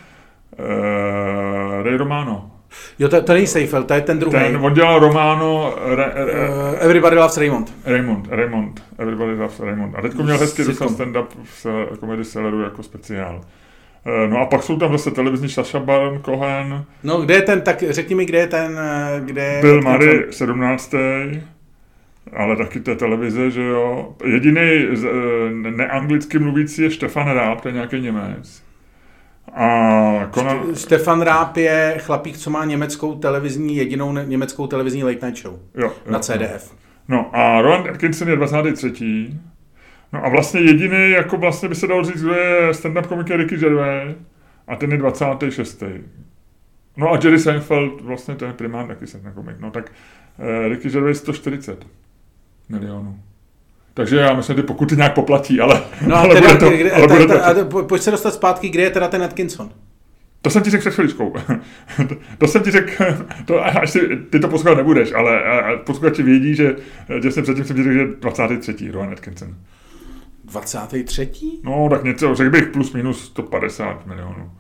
Eh, 0.59 1.83
Ray 1.83 1.97
Romano. 1.97 2.51
Jo, 2.99 3.09
to, 3.09 3.23
to 3.23 3.33
není 3.33 3.47
Seinfeld, 3.47 3.87
to 3.89 3.95
je 3.95 4.01
ten 4.01 4.19
druhý. 4.19 4.33
Ten, 4.39 4.57
on 4.57 4.75
dělal 4.75 4.99
Romano, 4.99 5.75
Re, 5.85 6.11
Re, 6.15 6.33
Uh, 6.49 6.55
Everybody 6.79 7.17
Loves 7.17 7.37
Raymond. 7.37 7.73
Raymond, 7.85 8.27
Raymond, 8.31 8.83
Everybody 8.99 9.35
Loves 9.37 9.61
Raymond. 9.61 9.95
A 9.99 10.03
teďko 10.03 10.23
měl 10.23 10.39
hezky 10.39 10.65
dostal 10.65 10.89
Sitcom. 10.89 11.07
stand-up 11.07 11.27
v 11.45 11.55
se- 11.61 11.87
Comedy 12.01 12.25
Celleru 12.25 12.61
jako 12.63 12.83
speciál. 12.83 13.41
Eh, 14.07 14.29
No 14.29 14.39
a 14.39 14.47
pak 14.47 14.63
jsou 14.63 14.79
tam 14.79 14.93
zase 14.93 15.11
televizní 15.11 15.49
Saša 15.49 15.81
Baron 15.81 16.23
Cohen, 16.23 16.85
No, 17.05 17.21
kde 17.21 17.35
je 17.35 17.43
ten, 17.43 17.61
tak 17.61 17.85
řekni 17.89 18.15
mi, 18.15 18.25
kde 18.25 18.39
je 18.39 18.47
ten, 18.47 18.79
eh, 18.79 19.21
kde. 19.25 19.59
Bill 19.61 19.83
Murray 19.83 20.25
17. 20.31 20.95
Ale 22.33 22.57
taky 22.57 22.81
je 22.89 22.97
televize, 22.97 23.51
že 23.51 23.63
jo. 23.63 24.15
Jediný 24.25 24.61
eh, 24.61 25.71
neanglicky 25.71 26.39
mluvící 26.39 26.83
je 26.83 26.91
Štefan 26.91 27.29
Ráb, 27.29 27.61
to 27.61 27.69
je 27.69 27.75
nějaký 27.75 28.01
Němec. 28.01 28.63
A 29.55 30.31
Conan, 30.35 30.75
Stefan 30.75 31.21
Ráb 31.21 31.57
je 31.57 31.95
chlapík, 31.99 32.37
co 32.37 32.51
má 32.51 32.65
německou 32.65 33.15
televizní, 33.15 33.77
jedinou 33.77 34.13
německou 34.13 34.67
televizní 34.67 35.05
late 35.05 35.27
night 35.27 35.43
show 35.43 35.53
jo, 35.75 35.93
jo, 36.07 36.13
na 36.13 36.19
CDF. 36.19 36.75
No 37.09 37.31
a 37.33 37.63
Rowan 37.63 37.89
Atkinson 37.91 38.29
je 38.29 38.37
23. 38.37 39.31
No 40.13 40.25
a 40.27 40.29
vlastně 40.29 40.61
jediný, 40.61 41.11
jako 41.11 41.37
vlastně 41.37 41.69
by 41.69 41.75
se 41.75 41.87
dalo 41.87 42.05
říct, 42.05 42.23
kdo 42.23 42.35
je 42.35 42.71
stand-up 42.71 43.07
komik 43.07 43.31
je 43.31 43.37
Ricky 43.37 43.57
Gervais 43.57 44.17
a 44.69 44.77
ten 44.77 44.93
je 44.93 44.99
26. 44.99 45.83
No 46.97 47.13
a 47.13 47.19
Jerry 47.25 47.39
Seinfeld, 47.39 48.01
vlastně 48.01 48.35
to 48.35 48.45
je 48.45 48.53
primárně 48.53 48.89
taky 48.95 49.05
stand-up 49.05 49.35
komik. 49.35 49.57
No 49.61 49.71
tak 49.71 49.93
eh, 50.39 50.69
Ricky 50.69 50.91
Gervais 50.91 51.19
140 51.19 51.87
milionů. 52.69 53.19
Takže 53.95 54.17
já 54.17 54.35
myslím, 54.35 54.57
že 54.57 54.63
ty 54.63 54.67
pokuty 54.67 54.97
nějak 54.97 55.15
poplatí, 55.15 55.61
ale, 55.61 55.83
No 56.07 56.17
a 56.17 56.19
ale 56.19 56.35
teda, 56.35 56.47
bude 56.55 56.61
to, 56.61 56.77
kde, 56.77 56.93
ale 56.93 57.07
bude 57.07 57.27
ta, 57.27 57.35
to, 57.35 57.41
ta, 57.41 57.63
a, 57.63 57.65
po- 57.65 57.83
pojď 57.83 58.03
se 58.03 58.11
dostat 58.11 58.35
zpátky, 58.35 58.69
kde 58.69 58.83
je 58.83 58.91
teda 58.91 59.09
ten 59.09 59.23
Atkinson? 59.23 59.71
to 60.43 60.51
jsem 60.51 60.63
ti 60.63 60.71
řekl 60.71 60.81
před 60.81 60.95
chviličkou. 60.95 61.35
to, 62.09 62.17
to 62.39 62.47
jsem 62.47 62.63
ti 62.63 62.71
řekl, 62.71 63.05
to, 63.45 63.67
až 63.67 63.91
si, 63.91 64.17
ty 64.31 64.41
to 64.41 64.49
poslouchat 64.49 64.77
nebudeš, 64.77 65.13
ale 65.13 65.43
posluchači 65.87 66.23
vědí, 66.23 66.55
že, 66.55 66.77
že 67.23 67.31
jsem 67.31 67.43
předtím 67.43 67.65
jsem 67.65 67.77
ti 67.77 67.83
řekl, 67.83 67.95
že 67.95 68.07
23. 68.21 68.91
Rowan 68.91 69.13
Atkinson. 69.13 69.55
23. 70.53 71.31
No, 71.63 71.89
tak 71.91 72.05
něco, 72.05 72.35
řekl 72.35 72.51
bych 72.51 72.67
plus 72.67 72.93
minus 72.93 73.25
150 73.25 74.07
milionů. 74.07 74.51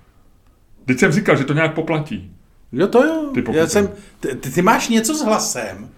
Teď 0.85 0.99
jsem 0.99 1.13
říkal, 1.13 1.37
že 1.37 1.45
to 1.45 1.53
nějak 1.53 1.75
poplatí. 1.75 2.33
Jo, 2.73 2.87
to 2.87 3.05
jo. 3.05 3.31
Ty 3.35 3.43
pokuty. 3.43 3.59
Já 3.59 3.67
jsem, 3.67 3.91
ty, 4.21 4.37
ty, 4.37 4.63
máš 4.63 4.89
něco 4.89 5.15
s 5.15 5.23
hlasem, 5.23 5.89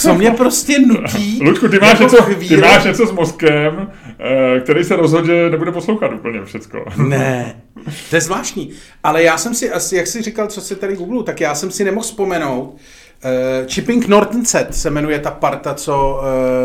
co 0.00 0.14
mě 0.14 0.30
prostě 0.36 0.78
nutí. 0.78 1.40
Lučku, 1.42 1.68
ty 1.68 1.78
máš, 1.78 2.00
jako 2.00 2.02
něco, 2.02 2.48
ty 2.48 2.56
máš 2.56 2.84
něco 2.84 3.06
s 3.06 3.12
mozkem, 3.12 3.90
eh, 4.18 4.60
který 4.60 4.84
se 4.84 4.96
rozhodl, 4.96 5.26
že 5.26 5.50
nebude 5.50 5.72
poslouchat 5.72 6.12
úplně 6.12 6.44
všecko. 6.44 6.84
Ne, 6.96 7.62
to 8.10 8.16
je 8.16 8.20
zvláštní. 8.20 8.72
Ale 9.04 9.22
já 9.22 9.38
jsem 9.38 9.54
si, 9.54 9.70
asi, 9.70 9.96
jak 9.96 10.06
jsi 10.06 10.22
říkal, 10.22 10.46
co 10.46 10.60
si 10.60 10.76
tady 10.76 10.96
googlu, 10.96 11.22
tak 11.22 11.40
já 11.40 11.54
jsem 11.54 11.70
si 11.70 11.84
nemohl 11.84 12.04
vzpomenout. 12.04 12.76
Uh, 13.24 13.66
Chipping 13.66 14.08
Norton 14.08 14.44
Set 14.44 14.74
se 14.74 14.90
jmenuje 14.90 15.18
ta 15.18 15.30
parta, 15.30 15.74
co, 15.74 16.20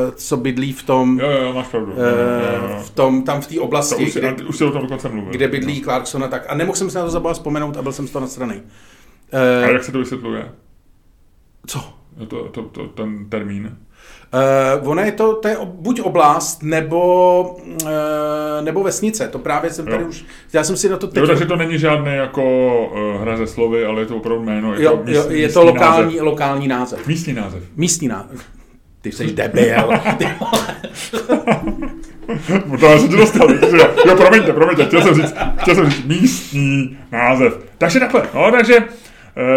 uh, 0.08 0.13
co 0.15 0.38
bydlí 0.38 0.74
v 0.74 0.84
tom, 0.84 1.20
Jo, 1.20 1.32
jo, 1.32 1.54
máš 1.54 1.67
pravdu. 1.67 1.91
Jo, 1.91 1.98
jo, 1.98 2.63
uh, 2.65 2.72
jo. 2.72 2.78
v 2.84 2.89
tom 2.89 3.24
tam 3.24 3.41
v 3.41 3.48
té 3.48 3.56
To 3.56 3.62
oblasti, 3.62 4.04
už, 4.06 4.13
si, 4.13 4.20
kde, 4.20 4.34
už 4.43 4.58
si 4.58 4.63
o 4.65 4.72
tom 4.72 4.82
dokonce 4.82 5.10
mluvil. 5.10 5.32
kde 5.32 5.48
bydlí 5.48 5.82
Clarkson 5.82 6.24
a 6.24 6.28
tak. 6.28 6.46
A 6.48 6.56
nemohl 6.56 6.76
jsem 6.76 6.89
se 6.89 6.98
na 7.00 7.06
to 7.06 7.12
zabavit 7.12 7.34
vzpomenout 7.38 7.78
a 7.78 7.82
byl 7.82 7.91
jsem 7.91 8.08
z 8.08 8.12
toho 8.12 8.22
nadstraný. 8.22 8.56
A 9.34 9.65
Uh, 9.67 9.72
jak 9.74 9.84
se 9.84 9.91
to 9.91 10.00
vysvětluje? 10.00 10.52
co? 11.67 11.93
To, 12.28 12.43
to, 12.50 12.62
to, 12.63 12.88
ten 12.88 13.30
termín. 13.30 13.78
Uh, 14.82 14.90
ona 14.90 15.06
je 15.06 15.12
to, 15.12 15.34
to 15.36 15.48
je 15.48 15.58
buď 15.63 16.02
oblast, 16.02 16.63
nebo, 16.63 17.42
uh, 17.84 17.90
nebo 18.62 18.84
vesnice. 18.84 19.28
To 19.28 19.40
právě 19.40 19.70
jsem 19.70 19.86
tady 19.86 20.04
Jo. 20.04 20.10
už, 20.10 20.26
já 20.54 20.63
jsem 20.63 20.78
si 20.78 20.90
na 20.90 20.98
to 20.98 21.08
teď... 21.08 21.22
Jo, 21.22 21.28
takže 21.28 21.46
to 21.46 21.56
není 21.56 21.80
žádné 21.80 22.16
jako 22.16 22.44
uh, 23.16 23.22
hra 23.22 23.38
ze 23.38 23.48
slovy, 23.48 23.86
ale 23.86 24.02
je 24.02 24.06
to 24.06 24.18
opravdu 24.18 24.44
jméno. 24.44 24.74
Je 24.74 24.84
jo, 24.84 24.92
to, 24.98 25.04
míst, 25.04 25.16
jo, 25.16 25.26
je 25.30 25.50
to 25.50 25.63
lokální, 25.66 26.06
Název. 26.06 26.22
lokální 26.22 26.68
název. 26.68 27.08
Místní 27.08 27.34
název. 27.34 27.63
Místní 27.76 28.08
název. 28.08 28.42
Ty 29.02 29.12
jsi 29.12 29.26
debil. 29.34 29.90
Ty. 30.18 30.28
No 32.66 32.78
to 32.78 33.00
jsem 33.00 33.10
ti 33.10 33.16
dostal. 33.18 33.52
Jo, 33.52 33.88
jo, 34.08 34.16
promiňte, 34.16 34.54
promiňte, 34.54 34.86
chtěl 34.86 35.02
jsem 35.02 35.16
říct, 35.16 35.36
chtěl 35.58 35.76
jsem 35.76 35.90
říct 35.90 36.06
místní 36.06 36.98
název. 37.12 37.58
Takže 37.78 38.00
takhle, 38.00 38.24
no, 38.34 38.52
takže, 38.52 38.76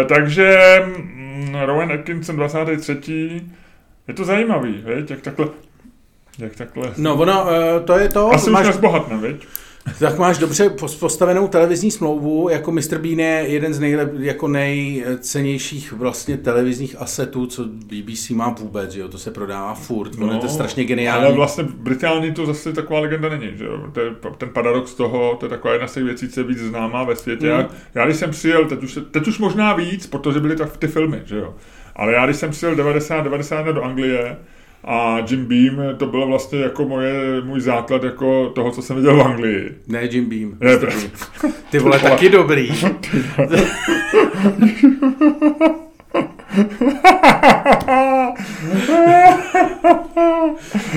takže 0.07 0.57
mm, 0.85 1.55
Rowan 1.65 1.91
Atkinson 1.91 2.35
23. 2.35 3.41
Je 4.07 4.13
to 4.13 4.25
zajímavý, 4.25 4.83
viď, 4.85 5.09
jak 5.09 5.21
takhle, 5.21 5.47
jak 6.39 6.55
takhle. 6.55 6.93
No, 6.97 7.15
ono, 7.15 7.43
uh, 7.43 7.49
to 7.85 7.97
je 7.99 8.09
to, 8.09 8.29
Asi 8.33 8.45
už 8.49 8.53
máš, 8.53 8.67
nezbohatne, 8.67 9.17
viď? 9.17 9.47
tak 9.99 10.17
máš 10.17 10.37
dobře 10.37 10.69
pos- 10.69 10.99
postavenou 10.99 11.47
televizní 11.47 11.91
smlouvu, 11.91 12.49
jako 12.49 12.71
Mr. 12.71 12.97
Bean 12.97 13.19
je 13.19 13.43
jeden 13.47 13.73
z 13.73 13.79
nejlep, 13.79 14.11
jako 14.19 14.47
nejcenějších 14.47 15.93
vlastně 15.93 16.37
televizních 16.37 16.95
asetů, 17.01 17.45
co 17.47 17.65
BBC 17.65 18.29
má 18.29 18.49
vůbec, 18.49 18.95
jo, 18.95 19.07
to 19.07 19.17
se 19.17 19.31
prodává 19.31 19.73
furt, 19.73 20.17
no, 20.17 20.33
je 20.33 20.39
to 20.39 20.47
strašně 20.47 20.83
geniální. 20.85 21.25
Ale 21.25 21.33
vlastně 21.35 21.63
v 21.63 21.75
Británii 21.75 22.31
to 22.31 22.45
zase 22.45 22.73
taková 22.73 22.99
legenda 22.99 23.29
není, 23.29 23.51
že 23.57 23.65
jo? 23.65 23.83
To 23.93 23.99
je, 23.99 24.11
ten 24.37 24.49
paradox 24.49 24.93
toho, 24.93 25.35
to 25.39 25.45
je 25.45 25.49
taková 25.49 25.73
jedna 25.73 25.87
z 25.87 25.93
těch 25.93 26.03
věcí, 26.03 26.29
co 26.29 26.39
je 26.39 26.43
víc 26.43 26.57
známá 26.59 27.03
ve 27.03 27.15
světě. 27.15 27.53
Mm. 27.53 27.65
Já 27.95 28.05
když 28.05 28.17
jsem 28.17 28.31
přijel, 28.31 28.65
teď 28.65 28.83
už, 28.83 28.93
se- 28.93 29.01
teď 29.01 29.27
už 29.27 29.39
možná 29.39 29.73
víc, 29.73 30.07
protože 30.07 30.39
byly 30.39 30.55
tak 30.55 30.77
ty 30.77 30.87
filmy, 30.87 31.21
že 31.25 31.37
jo? 31.37 31.53
Ale 31.95 32.13
já, 32.13 32.25
když 32.25 32.37
jsem 32.37 32.51
přijel 32.51 32.75
90, 32.75 33.21
90 33.21 33.65
do 33.65 33.83
Anglie, 33.83 34.37
a 34.83 35.17
Jim 35.29 35.45
Beam 35.45 35.97
to 35.97 36.05
bylo 36.05 36.27
vlastně 36.27 36.59
jako 36.59 36.87
moje, 36.87 37.41
můj 37.41 37.61
základ 37.61 38.03
jako 38.03 38.49
toho, 38.49 38.71
co 38.71 38.81
jsem 38.81 38.95
viděl 38.95 39.17
v 39.17 39.21
Anglii. 39.21 39.75
Ne 39.87 40.03
Jim 40.03 40.29
Beam. 40.29 40.57
Ne. 40.59 40.77
Beam. 40.77 41.11
Ty 41.71 41.79
vole, 41.79 41.99
taky 41.99 42.29
dobrý. 42.29 42.71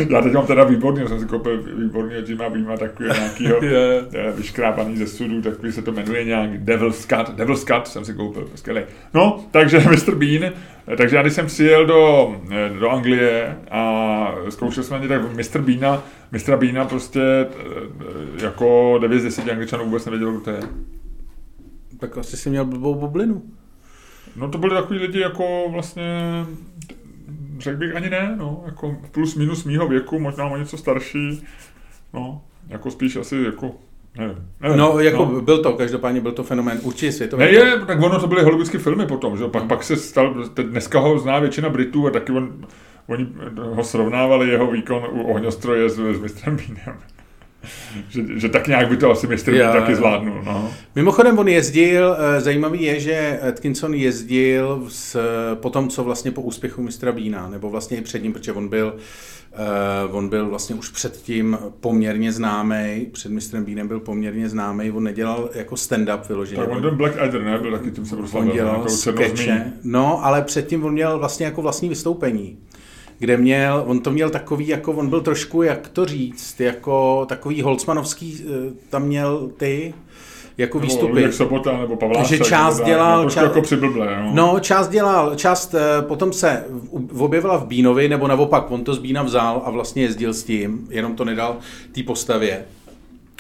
Já 0.09 0.23
teď 0.23 0.33
mám 0.33 0.47
teda 0.47 0.65
výborný, 0.65 1.09
jsem 1.09 1.21
si 1.21 1.27
koupil 1.27 1.63
výborný 1.63 2.15
Jima 2.27 2.49
Beama, 2.49 2.77
takový 2.77 3.09
nějakýho 3.09 3.57
Yeah. 3.65 4.37
vyškrábaný 4.37 4.97
ze 4.97 5.07
sudu, 5.07 5.43
takový 5.43 5.73
se 5.73 5.83
to 5.83 5.93
jmenuje 5.93 6.25
nějak 6.25 6.65
Devil's 6.65 7.07
Cut, 7.07 7.31
Devil's 7.37 7.65
Cut 7.65 7.87
jsem 7.87 8.05
si 8.05 8.15
koupil, 8.15 8.49
skvělý. 8.55 8.81
No, 9.15 9.45
takže 9.51 9.79
Mr. 9.91 10.15
Bean, 10.15 10.53
takže 10.97 11.17
já 11.17 11.23
když 11.23 11.35
jsem 11.35 11.47
přijel 11.47 11.87
do, 11.87 12.35
do 12.81 12.91
Anglie 12.91 13.57
a 13.71 14.35
zkoušel 14.49 14.85
jsem 14.85 14.97
ani 14.97 15.09
tak 15.09 15.23
Mr. 15.23 15.61
Beana, 15.61 16.03
Mr. 16.33 16.57
Beana 16.57 16.85
prostě 16.85 17.21
eh, 17.21 18.45
jako 18.45 18.99
9 19.01 19.21
z 19.21 19.25
10 19.25 19.51
angličanů 19.51 19.85
vůbec 19.85 20.05
nevěděl, 20.05 20.31
kdo 20.31 20.41
to 20.41 20.51
je. 20.51 20.61
Tak 21.99 22.19
asi 22.19 22.37
jsi 22.37 22.51
měl 22.51 22.65
blbou 22.65 22.95
bublinu. 22.95 23.43
No 24.37 24.49
to 24.49 24.59
byli 24.59 24.75
takový 24.75 24.99
lidi 24.99 25.21
jako 25.21 25.65
vlastně, 25.69 26.05
řekl 27.59 27.79
bych 27.79 27.97
ani 27.97 28.11
ne, 28.11 28.35
no, 28.39 28.63
jako 28.67 28.97
plus 29.13 29.35
minus 29.35 29.65
mýho 29.65 29.89
věku, 29.89 30.19
možná 30.19 30.47
o 30.47 30.57
něco 30.57 30.77
starší, 30.77 31.45
no, 32.15 32.43
jako 32.69 32.91
spíš 32.91 33.17
asi 33.17 33.37
jako, 33.37 33.75
nevím. 34.19 34.37
nevím 34.61 34.79
No, 34.79 35.01
jako 35.01 35.25
no. 35.25 35.41
byl 35.41 35.63
to, 35.63 35.73
každopádně 35.73 36.21
byl 36.21 36.33
to 36.33 36.43
fenomén 36.43 36.79
určitě 36.83 37.13
světový. 37.13 37.45
Ne, 37.45 37.51
je, 37.51 37.79
tak 37.87 38.03
ono 38.03 38.21
to 38.21 38.27
byly 38.27 38.43
hollywoodské 38.43 38.79
filmy 38.79 39.07
potom, 39.07 39.37
že? 39.37 39.49
Pak, 39.49 39.65
pak 39.65 39.85
se 39.85 39.97
stal, 39.97 40.49
teď 40.55 40.67
dneska 40.67 40.99
ho 40.99 41.19
zná 41.19 41.39
většina 41.39 41.69
Britů 41.69 42.07
a 42.07 42.11
taky 42.11 42.33
on, 42.33 42.67
oni 43.07 43.29
ho 43.57 43.85
srovnávali 43.85 44.49
jeho 44.49 44.71
výkon 44.71 45.05
u 45.11 45.23
ohňostroje 45.23 45.91
s, 45.91 45.95
s 45.95 46.21
mistrem 46.21 46.57
Beanem. 46.57 46.99
že, 48.09 48.23
že 48.37 48.49
tak 48.49 48.69
nějak 48.69 48.89
by 48.89 48.97
to 48.97 49.11
asi 49.11 49.27
mistr 49.27 49.53
Já, 49.55 49.73
taky 49.73 49.95
zvládnul. 49.95 50.43
No. 50.45 50.71
Mimochodem 50.95 51.39
on 51.39 51.49
jezdil, 51.49 52.17
eh, 52.19 52.41
zajímavý 52.41 52.83
je, 52.83 53.01
že 53.01 53.41
Atkinson 53.49 53.95
jezdil 53.95 54.85
s, 54.89 55.19
po 55.55 55.71
tom, 55.71 55.89
co 55.89 56.05
vlastně 56.05 56.31
po 56.31 56.43
úspěchu 56.43 56.83
mistra 56.83 57.13
Bína, 57.13 57.49
nebo 57.49 57.71
vlastně 57.71 57.97
i 57.97 58.01
před 58.01 58.23
ním, 58.23 58.33
protože 58.33 58.53
on 58.53 58.69
byl, 58.69 58.97
uh, 60.09 60.17
on 60.17 60.29
byl 60.29 60.49
vlastně 60.49 60.75
už 60.75 60.89
předtím 60.89 61.59
poměrně 61.81 62.33
známý, 62.33 63.07
před 63.13 63.33
mistrem 63.33 63.65
Bínem 63.65 63.89
byl 63.89 64.01
poměrně 64.01 64.49
známý, 64.49 64.91
on 64.91 65.05
nedělal 65.05 65.51
jako 65.55 65.75
stand-up 65.75 66.21
vyloženě. 66.29 66.61
Tak 66.61 66.71
on 66.71 66.83
ten 66.83 66.97
Black 66.97 67.19
Adder, 67.19 67.43
ne? 67.43 67.59
Byl 67.59 67.73
taky 67.73 67.91
tím 67.91 68.07
se 68.07 68.15
on 68.15 68.19
proslavil. 68.19 68.53
dělal 68.53 68.77
nějakou 68.77 68.97
černou 68.97 69.21
skeče, 69.21 69.73
no, 69.85 70.25
ale 70.25 70.43
předtím 70.43 70.85
on 70.85 70.93
měl 70.93 71.19
vlastně 71.19 71.47
jako 71.47 71.63
vlastní 71.63 71.89
vystoupení 71.89 72.59
kde 73.19 73.37
měl, 73.37 73.85
on 73.87 74.01
to 74.01 74.11
měl 74.11 74.31
takový, 74.31 74.69
jako 74.69 74.93
on 74.93 75.09
byl 75.09 75.21
trošku, 75.21 75.63
jak 75.63 75.89
to 75.89 76.05
říct, 76.05 76.61
jako 76.61 77.27
takový 77.29 77.63
Holcmanovský, 77.63 78.43
eh, 78.45 78.73
tam 78.91 79.03
měl 79.03 79.51
ty, 79.57 79.95
jako 80.59 80.79
Nebo 80.79 80.87
výstupy. 80.87 81.13
Luděk 81.13 81.33
Sobota 81.33 81.79
nebo 81.79 81.97
Pavlášek. 81.97 82.39
Že 82.39 82.45
část 82.45 82.75
nebo 82.75 82.79
tak, 82.79 82.87
dělal- 82.87 83.17
No, 83.17 83.23
trošku 83.23 83.41
ča- 83.41 83.43
jako 83.43 83.63
přiblblé, 83.63 84.23
no. 84.23 84.31
No, 84.35 84.61
část 84.61 84.89
dělal, 84.89 85.35
část 85.35 85.75
eh, 85.75 86.03
potom 86.03 86.33
se 86.33 86.65
objevila 87.21 87.57
v 87.57 87.67
Bínovi, 87.67 88.09
nebo 88.09 88.29
naopak, 88.29 88.71
on 88.71 88.85
to 88.85 88.95
z 88.95 88.99
Bína 88.99 89.23
vzal 89.23 89.63
a 89.65 89.71
vlastně 89.71 90.03
jezdil 90.03 90.33
s 90.35 90.45
tím, 90.45 90.87
jenom 90.91 91.15
to 91.17 91.25
nedal 91.25 91.57
té 91.93 92.03
postavě. 92.03 92.65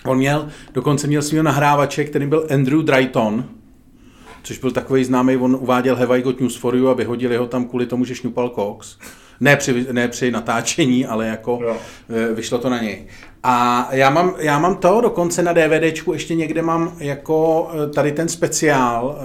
On 0.07 0.19
měl, 0.19 0.49
dokonce 0.75 1.07
měl 1.07 1.23
svého 1.23 1.43
nahrávače, 1.43 2.05
který 2.05 2.27
byl 2.27 2.47
Andrew 2.51 2.83
Drayton, 2.83 3.45
což 4.43 4.59
byl 4.59 4.71
takový 4.71 5.05
známý, 5.05 5.37
on 5.37 5.57
uváděl 5.61 5.97
Have 5.97 6.19
I 6.19 6.23
Got 6.23 6.41
News 6.41 6.57
for 6.57 6.77
You 6.77 6.89
a 6.89 6.95
vyhodili 6.95 7.37
ho 7.37 7.47
tam 7.47 7.65
kvůli 7.65 7.87
tomu, 7.87 8.05
že 8.05 8.15
šňupal 8.15 8.49
Cox. 8.49 8.99
Ne 9.41 9.57
při, 9.57 9.87
ne 9.93 10.09
při 10.09 10.31
natáčení, 10.31 11.07
ale 11.07 11.27
jako 11.27 11.59
Jo. 11.63 11.77
eh, 12.31 12.35
vyšlo 12.35 12.59
to 12.59 12.71
na 12.71 12.83
něj. 12.83 13.07
A 13.43 13.89
já 13.93 14.11
mám, 14.11 14.35
já 14.39 14.59
mám 14.59 14.77
to 14.77 15.01
dokonce 15.01 15.43
na 15.43 15.53
DVDčku, 15.53 16.13
ještě 16.13 16.35
někde 16.35 16.63
mám 16.63 16.97
jako 16.99 17.71
eh, 17.73 17.91
tady 17.91 18.13
ten 18.13 18.29
speciál 18.29 19.19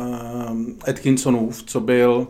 uh, 0.52 0.58
Atkinsonův, 0.90 1.64
co 1.64 1.80
byl, 1.80 2.28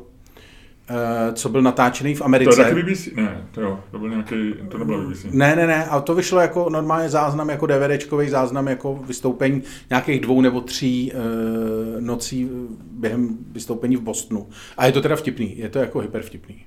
co 1.34 1.49
byl 1.49 1.61
natáčený 1.61 2.15
v 2.15 2.17
To 2.17 2.25
Americe. 2.25 2.61
je 2.61 2.65
taky 2.65 2.84
BBC? 2.84 3.07
Ne, 3.15 3.47
to 3.51 3.61
jo, 3.61 3.80
to 3.91 3.99
byl 3.99 4.09
nějaký, 4.09 4.53
to 4.69 4.77
nebylo 4.77 5.01
BBC. 5.01 5.23
Ne, 5.32 5.55
ne, 5.55 5.67
ne, 5.67 5.86
a 5.86 5.99
to 6.01 6.15
vyšlo 6.15 6.39
jako 6.39 6.69
normálně 6.69 7.09
záznam, 7.09 7.49
jako 7.49 7.65
DVDčkový 7.65 8.30
záznam, 8.30 8.67
jako 8.67 8.99
vystoupení 9.07 9.61
nějakých 9.89 10.19
dvou 10.21 10.41
nebo 10.41 10.61
tří 10.61 11.11
uh, 11.13 12.01
nocí 12.01 12.49
během 12.91 13.38
vystoupení 13.51 13.95
v 13.97 14.01
Bostonu. 14.01 14.47
A 14.77 14.86
je 14.86 14.91
to 14.91 15.01
teda 15.01 15.15
vtipný, 15.15 15.57
je 15.57 15.69
to 15.69 15.80
jako 15.80 15.99
hypervtipný. 15.99 16.65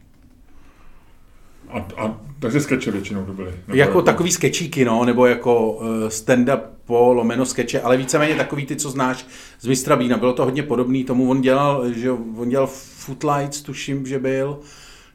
A, 1.73 1.87
a 1.97 2.21
takže 2.39 2.61
skeče 2.61 2.91
většinou 2.91 3.25
to 3.25 3.33
byly. 3.33 3.51
Nebo 3.69 3.79
Jako 3.79 4.03
takový 4.03 4.33
skečíky, 4.33 4.85
no, 4.85 5.05
nebo 5.05 5.27
jako 5.27 5.73
uh, 5.73 5.85
stand-up 6.09 6.61
po 6.85 7.13
lomeno 7.13 7.47
skeče, 7.47 7.81
ale 7.81 7.97
víceméně 7.97 8.35
takový 8.35 8.67
ty, 8.67 8.77
co 8.77 8.91
znáš 8.91 9.27
z 9.61 9.67
Mistra 9.67 9.97
Bína. 9.97 10.17
Bylo 10.17 10.33
to 10.33 10.45
hodně 10.45 10.63
podobný 10.63 11.05
tomu, 11.05 11.31
on 11.31 11.41
dělal, 11.41 11.93
že 11.93 12.11
on 12.11 12.49
dělal 12.49 12.67
Footlights, 12.67 13.63
tuším, 13.63 14.07
že 14.07 14.19
byl 14.19 14.59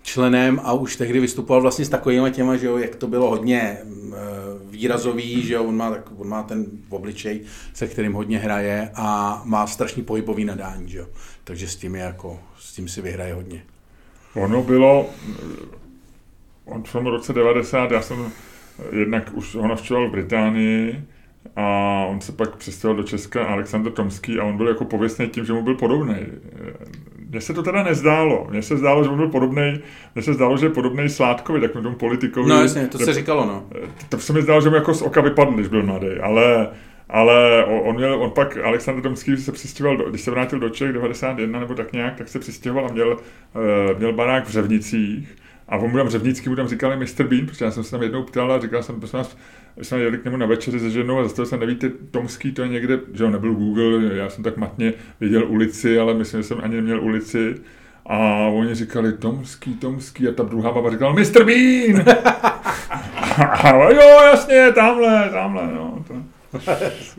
členem 0.02 0.62
a 0.64 0.74
už 0.74 0.96
tehdy 0.96 1.20
vystupoval 1.20 1.62
vlastně 1.62 1.86
s 1.86 1.90
takovými 1.90 2.32
těma, 2.32 2.56
že 2.58 2.68
jo, 2.68 2.78
jak 2.78 2.96
to 2.96 3.08
bylo 3.08 3.30
hodně 3.30 3.78
uh, 3.84 4.14
výrazový, 4.72 5.44
že 5.44 5.54
jo, 5.54 5.64
on 5.64 5.78
má, 5.78 5.90
tak, 5.90 6.12
on 6.18 6.28
má 6.28 6.44
ten 6.44 6.66
obličej, 6.90 7.42
se 7.74 7.88
kterým 7.88 8.14
hodně 8.14 8.40
hraje 8.40 8.92
a 8.96 9.42
má 9.46 9.68
strašný 9.68 10.04
pohybový 10.04 10.46
nadání, 10.46 10.90
že 10.90 10.98
jo. 10.98 11.06
Takže 11.44 11.68
s 11.68 11.76
tím 11.76 11.96
je 11.96 12.02
jako, 12.02 12.40
s 12.60 12.74
tím 12.74 12.88
si 12.88 13.02
vyhraje 13.02 13.34
hodně. 13.34 13.64
Ono 14.36 14.64
bylo, 14.64 15.10
on 16.68 16.84
v 16.84 16.92
tom 16.92 17.06
roce 17.06 17.34
90, 17.34 17.92
já 17.92 18.02
jsem 18.02 18.32
jednak 18.92 19.30
už 19.34 19.56
ho 19.56 19.68
navštěvoval 19.68 20.10
v 20.10 20.12
Británii 20.12 21.04
a 21.56 21.66
on 22.10 22.22
se 22.22 22.32
pak 22.32 22.56
přestěhoval 22.56 22.98
do 22.98 23.04
Česka 23.04 23.46
Alexander 23.46 23.94
Tomský 23.94 24.40
a 24.40 24.44
on 24.44 24.58
byl 24.58 24.68
jako 24.68 24.86
pověstný 24.86 25.28
tím, 25.28 25.46
že 25.46 25.54
mu 25.54 25.64
byl 25.64 25.76
podobný. 25.76 26.16
Mně 27.30 27.42
se 27.42 27.54
to 27.54 27.64
teda 27.64 27.84
nezdálo. 27.84 28.48
Mně 28.50 28.62
se 28.62 28.78
zdálo, 28.78 29.04
že 29.04 29.10
on 29.10 29.18
byl 29.18 29.30
podobný. 29.30 29.80
Mně 30.16 30.24
se 30.24 30.34
zdálo, 30.34 30.58
že 30.58 30.66
je 30.66 30.70
podobný 30.70 31.10
Sládkovi, 31.10 31.62
takovým 31.62 31.84
tomu 31.84 31.96
politikovi. 31.96 32.50
No 32.50 32.62
jasně, 32.62 32.88
to 32.88 32.98
se 32.98 33.14
říkalo, 33.14 33.46
no. 33.46 33.64
to 34.10 34.20
se 34.20 34.34
mi 34.34 34.42
zdálo, 34.42 34.62
že 34.62 34.70
mu 34.70 34.76
jako 34.76 34.94
z 34.94 35.02
oka 35.02 35.22
vypadl, 35.22 35.52
když 35.52 35.68
byl 35.68 35.84
mladý, 35.84 36.08
ale, 36.22 36.70
ale 37.10 37.66
on, 37.66 37.96
měl, 37.96 38.22
on 38.22 38.32
pak, 38.32 38.58
Alexander 38.58 39.04
Tomský 39.04 39.38
se 39.38 39.52
přistěhoval, 39.52 39.98
když 39.98 40.22
se 40.22 40.32
vrátil 40.32 40.60
do 40.60 40.70
Čech 40.70 40.94
91 40.94 41.60
nebo 41.60 41.76
tak 41.76 41.94
nějak, 41.94 42.16
tak 42.16 42.28
se 42.28 42.40
přistěhoval 42.40 42.86
a 42.86 42.94
měl, 42.94 43.12
uh, 43.12 43.98
měl 43.98 44.14
barák 44.14 44.46
v 44.46 44.50
Řevnicích 44.50 45.36
a 45.70 45.78
on 45.78 46.10
Řevnický 46.10 46.50
mu 46.50 46.56
tam 46.56 46.68
říkali 46.68 46.98
Mr. 46.98 47.24
Bean, 47.24 47.46
protože 47.46 47.66
já 47.66 47.72
jsem 47.72 47.84
se 47.84 47.92
tam 47.92 48.04
jednou 48.04 48.24
ptal 48.24 48.52
a 48.52 48.60
říkal 48.60 48.84
jsem, 48.84 49.00
prosím 49.00 49.18
vás, 49.18 49.38
když 49.76 49.88
jsme 49.88 50.00
jeli 50.00 50.18
k 50.18 50.26
němu 50.26 50.38
na 50.38 50.46
večeři 50.46 50.80
se 50.80 50.90
ženou 50.90 51.20
a 51.20 51.24
zastavil 51.24 51.46
jsem, 51.46 51.60
nevíte, 51.60 51.90
Tomský 52.12 52.52
to 52.52 52.62
je 52.62 52.68
někde, 52.68 53.00
že 53.14 53.26
on 53.26 53.32
nebyl 53.32 53.54
Google, 53.54 54.16
já 54.16 54.30
jsem 54.30 54.44
tak 54.44 54.58
matně 54.58 54.94
viděl 55.20 55.46
ulici, 55.48 56.00
ale 56.00 56.14
myslím, 56.14 56.42
že 56.42 56.48
jsem 56.48 56.58
ani 56.64 56.76
neměl 56.76 57.04
ulici. 57.04 57.56
A 58.06 58.18
oni 58.48 58.76
říkali 58.76 59.14
Tomský, 59.14 59.74
Tomský 59.74 60.28
a 60.28 60.32
ta 60.32 60.44
druhá 60.44 60.72
baba 60.72 60.92
říkala 60.92 61.14
Mr. 61.14 61.44
Bean! 61.44 62.06
a 63.38 63.90
jo, 63.92 64.20
jasně, 64.24 64.72
tamhle, 64.76 65.30
tamhle, 65.30 65.68
no. 65.74 66.04
To. 66.08 66.14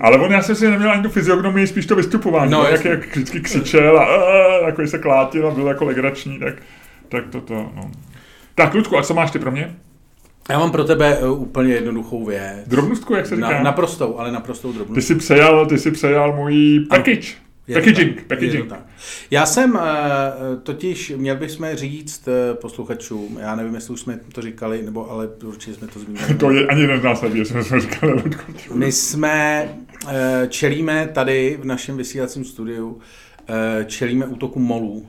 Ale 0.01 0.19
on, 0.19 0.33
já 0.33 0.43
jsem 0.43 0.57
si 0.57 0.71
neměl 0.71 0.91
ani 0.91 1.03
tu 1.03 1.09
fyziognomii, 1.09 1.67
spíš 1.67 1.87
to 1.87 1.97
vystupování, 1.97 2.53
No, 2.53 2.63
no, 2.63 2.69
jak, 2.69 2.85
jak 2.85 3.07
vždycky 3.07 3.41
křičel 3.41 3.99
a, 3.99 4.05
a 4.05 4.65
takový 4.65 4.89
se 4.89 4.99
klátil 4.99 5.49
a 5.49 5.51
byl 5.51 5.67
jako 5.67 5.85
legrační, 5.85 6.39
tak, 6.39 6.55
tak 7.09 7.25
to, 7.29 7.41
to, 7.41 7.55
no. 7.55 7.91
Tak, 8.59 8.75
Ludku, 8.75 8.99
a 8.99 9.03
co 9.03 9.15
máš 9.15 9.31
ty 9.31 9.39
pro 9.39 9.51
mě? 9.51 9.77
Já 10.49 10.59
mám 10.59 10.71
pro 10.71 10.85
tebe 10.85 11.19
eh, 11.21 11.29
úplně 11.29 11.75
jednoduchou 11.75 12.25
věc. 12.25 12.69
Drobnostku, 12.69 13.15
jak 13.15 13.27
se 13.27 13.37
říká? 13.37 13.51
Na, 13.51 13.63
naprostou, 13.63 14.19
ale 14.19 14.33
naprostou 14.33 14.73
drobnou. 14.73 14.95
Ty 14.95 15.03
jsi 15.03 15.15
přejal, 15.15 15.67
ty 15.67 15.79
jsi 15.79 15.91
přejal 15.91 16.37
můj 16.37 16.87
package. 16.89 17.29
Je 17.67 17.75
to 17.75 17.81
Packaging, 17.81 18.17
tak, 18.17 18.27
packaging. 18.27 18.55
je 18.55 18.71
tak. 18.71 18.87
Já 19.31 19.47
jsem 19.47 19.75
uh, 19.75 19.81
totiž, 20.63 21.13
měl 21.17 21.37
bychom 21.37 21.69
říct 21.75 22.29
uh, 22.29 22.57
posluchačům, 22.61 23.39
já 23.41 23.57
nevím, 23.57 23.75
jestli 23.75 23.95
už 23.95 24.01
jsme 24.01 24.21
to 24.33 24.43
říkali, 24.43 24.83
nebo 24.83 25.11
ale 25.11 25.29
určitě 25.45 25.75
jsme 25.77 25.87
to 25.87 25.99
zmínili. 25.99 26.35
To 26.39 26.51
je 26.51 26.67
ani 26.67 26.81
jeden 26.81 27.01
z 27.01 27.05
nás 27.05 27.23
neví, 27.23 27.39
jestli 27.39 27.65
jsme 27.65 27.81
říkali. 27.81 28.23
My 28.75 28.93
jsme, 28.93 29.69
čelíme 30.49 31.09
tady 31.13 31.59
v 31.61 31.65
našem 31.65 31.97
vysílacím 31.97 32.45
studiu, 32.45 33.01
čelíme 33.87 34.27
útoku 34.27 34.59
molů. 34.59 35.07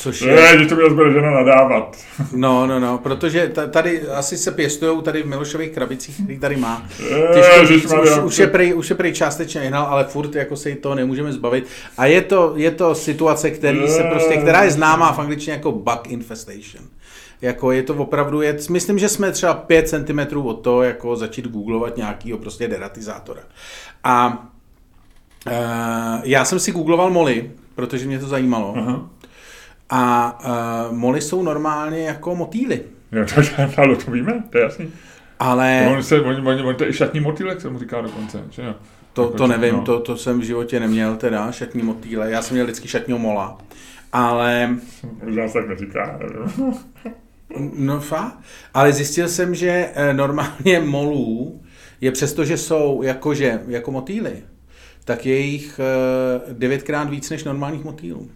Což 0.00 0.20
je... 0.20 0.34
Ne, 0.34 0.66
to 0.66 0.74
mě 0.76 0.90
bude 0.90 1.12
žena 1.12 1.30
nadávat. 1.30 1.96
No, 2.32 2.66
no, 2.66 2.80
no, 2.80 2.98
protože 2.98 3.48
ta- 3.48 3.66
tady 3.66 4.08
asi 4.08 4.38
se 4.38 4.52
pěstujou 4.52 5.00
tady 5.00 5.22
v 5.22 5.26
Milošových 5.26 5.70
krabicích, 5.70 6.14
který 6.24 6.38
tady 6.38 6.56
má. 6.56 6.82
Eh, 7.10 7.34
Těžko 7.34 7.60
říct, 7.60 7.70
Ježišmarja. 7.70 8.16
už, 8.18 8.24
už, 8.24 8.38
je 8.38 8.46
prej, 8.46 8.74
už 8.74 8.90
je 8.90 8.96
prej 8.96 9.12
částečně 9.12 9.60
vyhnal, 9.60 9.86
ale 9.86 10.04
furt 10.04 10.34
jako 10.34 10.56
se 10.56 10.74
to 10.74 10.94
nemůžeme 10.94 11.32
zbavit. 11.32 11.66
A 11.98 12.06
je 12.06 12.22
to, 12.22 12.52
je 12.56 12.70
to 12.70 12.94
situace, 12.94 13.50
který 13.50 13.88
se 13.88 14.02
prostě, 14.02 14.36
která 14.36 14.62
je 14.64 14.70
známá 14.70 15.12
v 15.12 15.18
angličtině 15.18 15.52
jako 15.56 15.72
bug 15.72 16.00
infestation. 16.08 16.84
Jako 17.42 17.72
je 17.72 17.82
to 17.82 17.94
opravdu, 17.94 18.42
je, 18.42 18.58
myslím, 18.70 18.98
že 18.98 19.08
jsme 19.08 19.32
třeba 19.32 19.54
5 19.54 19.88
cm 19.88 20.36
od 20.46 20.54
toho, 20.54 20.82
jako 20.82 21.16
začít 21.16 21.46
googlovat 21.48 21.96
nějakýho 21.96 22.38
prostě 22.38 22.68
deratizátora. 22.68 23.40
A 24.04 24.46
e, 25.46 25.52
já 26.24 26.44
jsem 26.44 26.58
si 26.58 26.72
googloval 26.72 27.10
moly, 27.10 27.50
protože 27.74 28.06
mě 28.06 28.18
to 28.18 28.26
zajímalo. 28.26 28.74
Aha. 28.76 29.10
A 29.90 30.38
uh, 30.90 30.96
moly 30.96 31.20
jsou 31.20 31.42
normálně 31.42 32.04
jako 32.04 32.36
motýly. 32.36 32.82
Jo, 33.12 33.24
to, 33.34 33.42
to, 33.96 34.04
to 34.04 34.10
víme, 34.10 34.42
to 34.50 34.58
je 34.58 34.64
jasný. 34.64 34.92
Ale 35.40 35.88
On, 35.96 36.02
se, 36.02 36.20
on, 36.20 36.48
on, 36.48 36.66
on, 36.66 36.74
to 36.74 36.84
je 36.84 36.90
i 36.90 36.92
šatní 36.92 37.20
motýlek, 37.20 37.60
se 37.60 37.70
mu 37.70 37.78
říká 37.78 38.00
dokonce, 38.00 38.44
že 38.50 38.62
jo? 38.62 38.74
to, 39.12 39.22
Jako, 39.22 39.36
to 39.36 39.46
nevím, 39.46 39.74
no. 39.74 39.82
to, 39.82 40.00
to 40.00 40.16
jsem 40.16 40.40
v 40.40 40.42
životě 40.42 40.80
neměl 40.80 41.16
teda, 41.16 41.52
šatní 41.52 41.82
motýle. 41.82 42.30
Já 42.30 42.42
jsem 42.42 42.54
měl 42.54 42.66
vždycky 42.66 42.88
šatního 42.88 43.18
mola. 43.18 43.58
Ale, 44.12 44.76
Možná 45.24 45.48
se 45.48 45.54
tak 45.58 45.68
neříká, 45.68 46.18
no 47.78 48.00
fa, 48.00 48.38
ale 48.74 48.92
zjistil 48.92 49.28
jsem, 49.28 49.54
že 49.54 49.90
eh, 49.94 50.14
normálně 50.14 50.80
molů 50.80 51.62
je 52.00 52.12
přesto, 52.12 52.44
že 52.44 52.56
jsou 52.56 53.02
jakože, 53.02 53.60
jako 53.68 53.90
motýly, 53.90 54.32
tak 55.04 55.26
je 55.26 55.38
jich 55.38 55.80
eh, 55.80 56.52
devětkrát 56.52 57.10
víc 57.10 57.30
než 57.30 57.44
normálních 57.44 57.84
motýlů. 57.84 58.30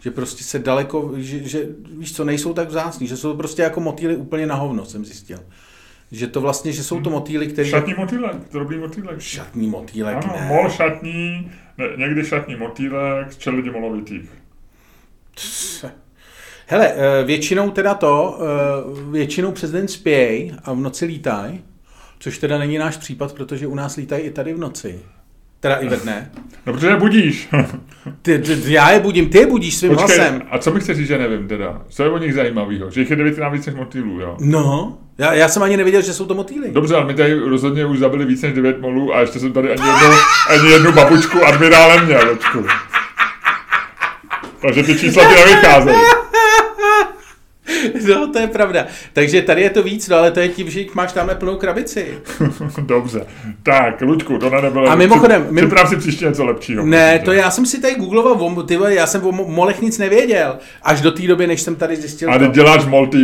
Že 0.00 0.10
prostě 0.10 0.44
se 0.44 0.58
daleko, 0.58 1.12
že, 1.16 1.38
že 1.48 1.68
víš 1.98 2.14
co, 2.16 2.24
nejsou 2.24 2.54
tak 2.54 2.68
vzácní, 2.68 3.06
že 3.06 3.16
jsou 3.16 3.36
prostě 3.36 3.62
jako 3.62 3.80
motýly 3.80 4.16
úplně 4.16 4.46
na 4.46 4.54
hovno, 4.54 4.84
jsem 4.84 5.04
zjistil. 5.04 5.38
Že 6.12 6.26
to 6.26 6.40
vlastně, 6.40 6.72
že 6.72 6.84
jsou 6.84 7.00
to 7.00 7.10
motýly, 7.10 7.46
které... 7.46 7.68
Šatní 7.68 7.94
motýlek, 7.94 8.36
drobný 8.52 8.78
motýlek. 8.78 9.20
Šatní 9.20 9.66
motýlek, 9.68 10.16
Ano, 10.16 10.34
ne. 10.40 10.46
mol 10.46 10.70
šatní, 10.70 11.50
ne, 11.78 11.84
někdy 11.96 12.24
šatní 12.24 12.56
motýlek 12.56 13.32
z 13.32 13.36
čeledi 13.36 13.70
molovitých. 13.70 14.30
Hele, 16.66 16.92
eh, 16.94 17.24
většinou 17.24 17.70
teda 17.70 17.94
to, 17.94 18.38
eh, 18.40 19.10
většinou 19.10 19.52
přes 19.52 19.70
den 19.70 19.88
spěj 19.88 20.54
a 20.64 20.72
v 20.72 20.80
noci 20.80 21.04
lítaj, 21.04 21.58
což 22.18 22.38
teda 22.38 22.58
není 22.58 22.78
náš 22.78 22.96
případ, 22.96 23.32
protože 23.34 23.66
u 23.66 23.74
nás 23.74 23.96
lítají 23.96 24.22
i 24.22 24.30
tady 24.30 24.54
v 24.54 24.58
noci. 24.58 25.00
Teda 25.60 25.74
i 25.76 25.88
ve 25.88 25.96
dne. 25.96 26.30
No, 26.66 26.72
protože 26.72 26.86
je 26.86 26.96
budíš. 26.96 27.48
Ty, 28.22 28.38
ty, 28.38 28.72
já 28.72 28.90
je 28.90 29.00
budím, 29.00 29.28
ty 29.28 29.38
je 29.38 29.46
budíš 29.46 29.76
svým 29.76 29.94
Počkej, 29.96 30.18
hlasem. 30.18 30.42
a 30.50 30.58
co 30.58 30.70
mi 30.70 30.80
chceš 30.80 30.96
říct, 30.96 31.06
že 31.08 31.18
nevím 31.18 31.48
teda? 31.48 31.82
Co 31.88 32.02
je 32.02 32.10
o 32.10 32.18
nich 32.18 32.34
zajímavého? 32.34 32.90
Že 32.90 33.00
jich 33.00 33.10
je 33.10 33.16
devětkrát 33.16 33.52
víc 33.52 33.66
než 33.66 33.74
motýlů, 33.74 34.20
jo? 34.20 34.36
No, 34.40 34.98
já, 35.18 35.32
já 35.32 35.48
jsem 35.48 35.62
ani 35.62 35.76
nevěděl, 35.76 36.02
že 36.02 36.14
jsou 36.14 36.26
to 36.26 36.34
motýly. 36.34 36.70
Dobře, 36.70 36.94
ale 36.96 37.04
my 37.04 37.14
tady 37.14 37.34
rozhodně 37.34 37.86
už 37.86 37.98
zabili 37.98 38.24
víc 38.24 38.42
než 38.42 38.52
devět 38.52 38.80
molů 38.80 39.14
a 39.14 39.20
ještě 39.20 39.38
jsem 39.40 39.52
tady 39.52 39.68
ani 39.70 39.88
jednu, 39.88 40.16
ani 40.48 40.70
jednu 40.70 40.92
babučku 40.92 41.44
admirále 41.44 42.02
měl, 42.04 42.30
očku. 42.30 42.64
Takže 44.60 44.82
ty 44.82 44.98
čísla 44.98 45.24
ti 45.28 45.34
nevycházejí. 45.34 45.96
No, 48.08 48.32
to 48.32 48.38
je 48.38 48.46
pravda. 48.46 48.86
Takže 49.12 49.42
tady 49.42 49.62
je 49.62 49.70
to 49.70 49.82
víc, 49.82 50.08
no, 50.08 50.16
ale 50.16 50.30
to 50.30 50.40
je 50.40 50.48
tím, 50.48 50.70
že 50.70 50.84
máš 50.94 51.12
tamhle 51.12 51.34
plnou 51.34 51.56
krabici. 51.56 52.18
Dobře. 52.80 53.26
Tak, 53.62 54.00
Luďku, 54.00 54.38
to 54.38 54.50
nebylo. 54.60 54.88
A 54.90 54.94
mimochodem, 54.94 55.46
mim- 55.50 55.66
Připrav 55.66 55.88
si 55.88 55.96
příště 55.96 56.24
něco 56.24 56.44
lepšího. 56.44 56.86
Ne, 56.86 57.18
to 57.18 57.32
já 57.32 57.50
jsem 57.50 57.66
si 57.66 57.80
tady 57.80 57.94
googloval, 57.94 58.36
ty 58.62 58.76
vole, 58.76 58.94
já 58.94 59.06
jsem 59.06 59.26
o 59.26 59.32
mo- 59.32 59.48
molech 59.48 59.80
nic 59.82 59.98
nevěděl. 59.98 60.58
Až 60.82 61.00
do 61.00 61.12
té 61.12 61.22
doby, 61.22 61.46
než 61.46 61.60
jsem 61.62 61.76
tady 61.76 61.96
zjistil 61.96 62.30
A 62.30 62.38
to. 62.38 62.44
teď 62.44 62.52
děláš 62.52 62.84
MOL 62.84 63.06
TV? 63.06 63.16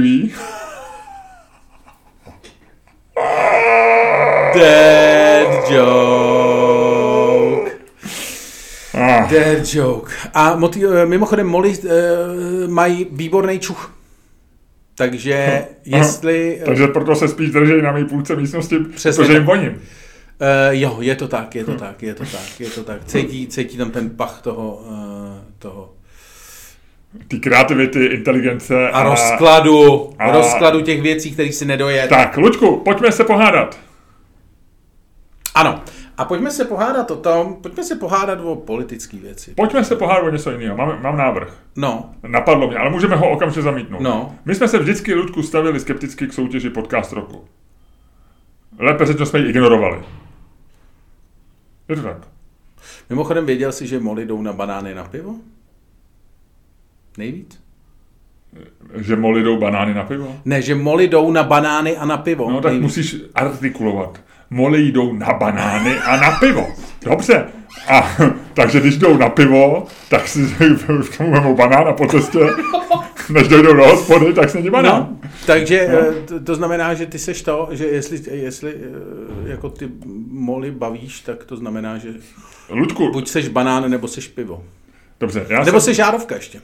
Dead 4.54 5.70
joke. 5.70 7.70
Ah, 8.94 9.26
Dead 9.30 9.74
joke. 9.74 10.12
A 10.34 10.59
eh, 11.02 11.07
mimochodem, 11.07 11.46
moly 11.46 11.68
uh, 11.78 11.90
mají 12.70 13.07
výborný 13.11 13.59
čuch. 13.59 13.95
Takže 14.97 15.64
jestli... 15.84 16.62
takže 16.64 16.86
proto 16.86 17.14
se 17.14 17.28
spíš 17.28 17.51
držej 17.51 17.82
na 17.82 17.92
mý 17.92 18.05
půlce 18.05 18.36
místnosti, 18.36 18.78
Přesně 18.78 19.22
protože 19.22 19.32
tak. 19.32 19.36
jim 19.36 19.47
voním. 19.47 19.70
Uh, 19.72 19.78
jo, 20.70 20.97
je 21.01 21.16
to 21.16 21.28
tak, 21.28 21.55
je 21.55 21.64
to 21.64 21.74
tak, 21.74 22.03
je 22.03 22.14
to 22.14 22.24
tak, 22.24 22.61
je 22.61 22.70
to 22.70 22.84
tak. 22.84 23.05
Cítí, 23.05 23.47
cítí 23.47 23.76
tam 23.76 23.90
ten 23.90 24.11
pach 24.11 24.40
toho, 24.42 24.74
uh, 24.76 24.94
toho 25.59 25.92
Ty 27.28 27.38
kreativity, 27.38 28.05
inteligence 28.05 28.90
a 28.90 29.03
rozkladu, 29.03 30.11
a- 30.18 30.32
rozkladu 30.32 30.80
těch 30.80 31.03
věcí, 31.03 31.30
kterých 31.32 31.55
si 31.55 31.64
nedojet. 31.64 32.09
Tak, 32.09 32.36
Luďku, 32.36 32.76
pojďme 32.76 33.12
se 33.12 33.24
pohádat. 33.24 33.78
Ano. 35.55 35.82
A 36.19 36.25
pojďme 36.25 36.51
se 36.51 36.64
pohádat 36.64 37.11
o 37.11 37.17
tom, 37.17 37.57
pojďme 37.62 37.85
se 37.85 37.97
pohádat 37.97 38.41
o 38.41 38.57
politické 38.57 39.17
věci. 39.17 39.55
Pojďme 39.55 39.85
se 39.85 39.97
pohádat 39.97 40.25
o 40.25 40.31
něco 40.31 40.51
jiného. 40.51 40.77
Mám, 40.77 41.03
mám 41.03 41.17
návrh. 41.17 41.57
No, 41.77 42.11
Napadlo 42.27 42.69
mě, 42.69 42.77
ale 42.77 42.91
můžeme 42.91 43.17
ho 43.17 43.31
okamžitě 43.31 43.62
zamítnout. 43.62 44.01
No. 44.01 44.35
My 44.45 44.55
jsme 44.55 44.69
se 44.69 44.79
vždycky, 44.79 45.14
Ludku, 45.14 45.43
stavili 45.43 45.81
skepticky 45.81 46.27
k 46.27 46.33
soutěži 46.33 46.71
podcast 46.71 47.12
roku. 47.12 47.45
Lépe 48.79 49.07
řečeno 49.07 49.27
jsme 49.27 49.39
ji 49.39 49.49
ignorovali. 49.49 50.03
Je 51.89 51.97
to 51.97 52.03
tak? 52.03 52.17
mimochodem 53.11 53.47
věděl 53.47 53.73
jsi, 53.73 53.87
že 53.87 53.99
moly 54.01 54.27
jdou 54.27 54.43
na 54.43 54.53
banány 54.53 54.95
na 54.95 55.05
pivo? 55.05 55.35
Nejvíc? 57.19 57.61
Že 58.95 59.17
moli 59.17 59.43
jdou 59.43 59.59
banány 59.61 59.95
na 59.95 60.05
pivo? 60.05 60.37
Ne, 60.45 60.62
že 60.62 60.75
moly 60.75 61.09
jdou 61.09 61.31
na 61.33 61.43
banány 61.43 61.97
a 61.97 62.05
na 62.05 62.17
pivo. 62.17 62.51
No 62.51 62.61
tak 62.61 62.73
Nejvíc. 62.73 62.83
musíš 62.83 63.17
artikulovat. 63.35 64.21
Moli 64.51 64.82
jdou 64.92 65.12
na 65.12 65.32
banány 65.32 65.99
a 65.99 66.16
na 66.16 66.30
pivo. 66.30 66.66
Dobře. 67.05 67.44
A, 67.88 68.11
takže 68.55 68.80
když 68.80 68.97
jdou 68.97 69.16
na 69.16 69.28
pivo, 69.28 69.86
tak 70.11 70.28
si 70.28 70.40
k 71.11 71.16
tomu 71.18 71.32
vemou 71.32 71.57
banán 71.57 71.88
a 71.88 71.92
po 71.92 72.07
cestě, 72.07 72.38
než 73.30 73.49
dojdou 73.49 73.74
do 73.74 73.84
hospody, 73.84 74.32
tak 74.32 74.51
se 74.51 74.70
banán. 74.70 75.09
No, 75.22 75.28
takže 75.47 75.88
No. 75.92 76.01
no. 76.01 76.12
to, 76.26 76.40
to 76.40 76.55
znamená, 76.55 76.94
že 76.94 77.07
ty 77.07 77.18
seš 77.18 77.42
to, 77.42 77.68
že 77.70 77.86
jestli, 77.86 78.20
jestli 78.30 78.74
eh, 78.74 79.49
jako 79.51 79.70
ty 79.70 79.88
moly 80.30 80.70
bavíš, 80.70 81.20
tak 81.20 81.44
to 81.44 81.57
znamená, 81.57 81.99
že 81.99 82.09
Ludku, 82.70 83.12
buď 83.12 83.28
seš 83.28 83.49
banán, 83.49 83.90
nebo 83.90 84.09
seš 84.09 84.28
pivo. 84.28 84.64
dobře, 85.20 85.47
já 85.49 85.59
Nebo 85.64 85.80
jsem, 85.80 85.84
seš 85.84 85.97
žárovka 85.97 86.34
ještě. 86.34 86.61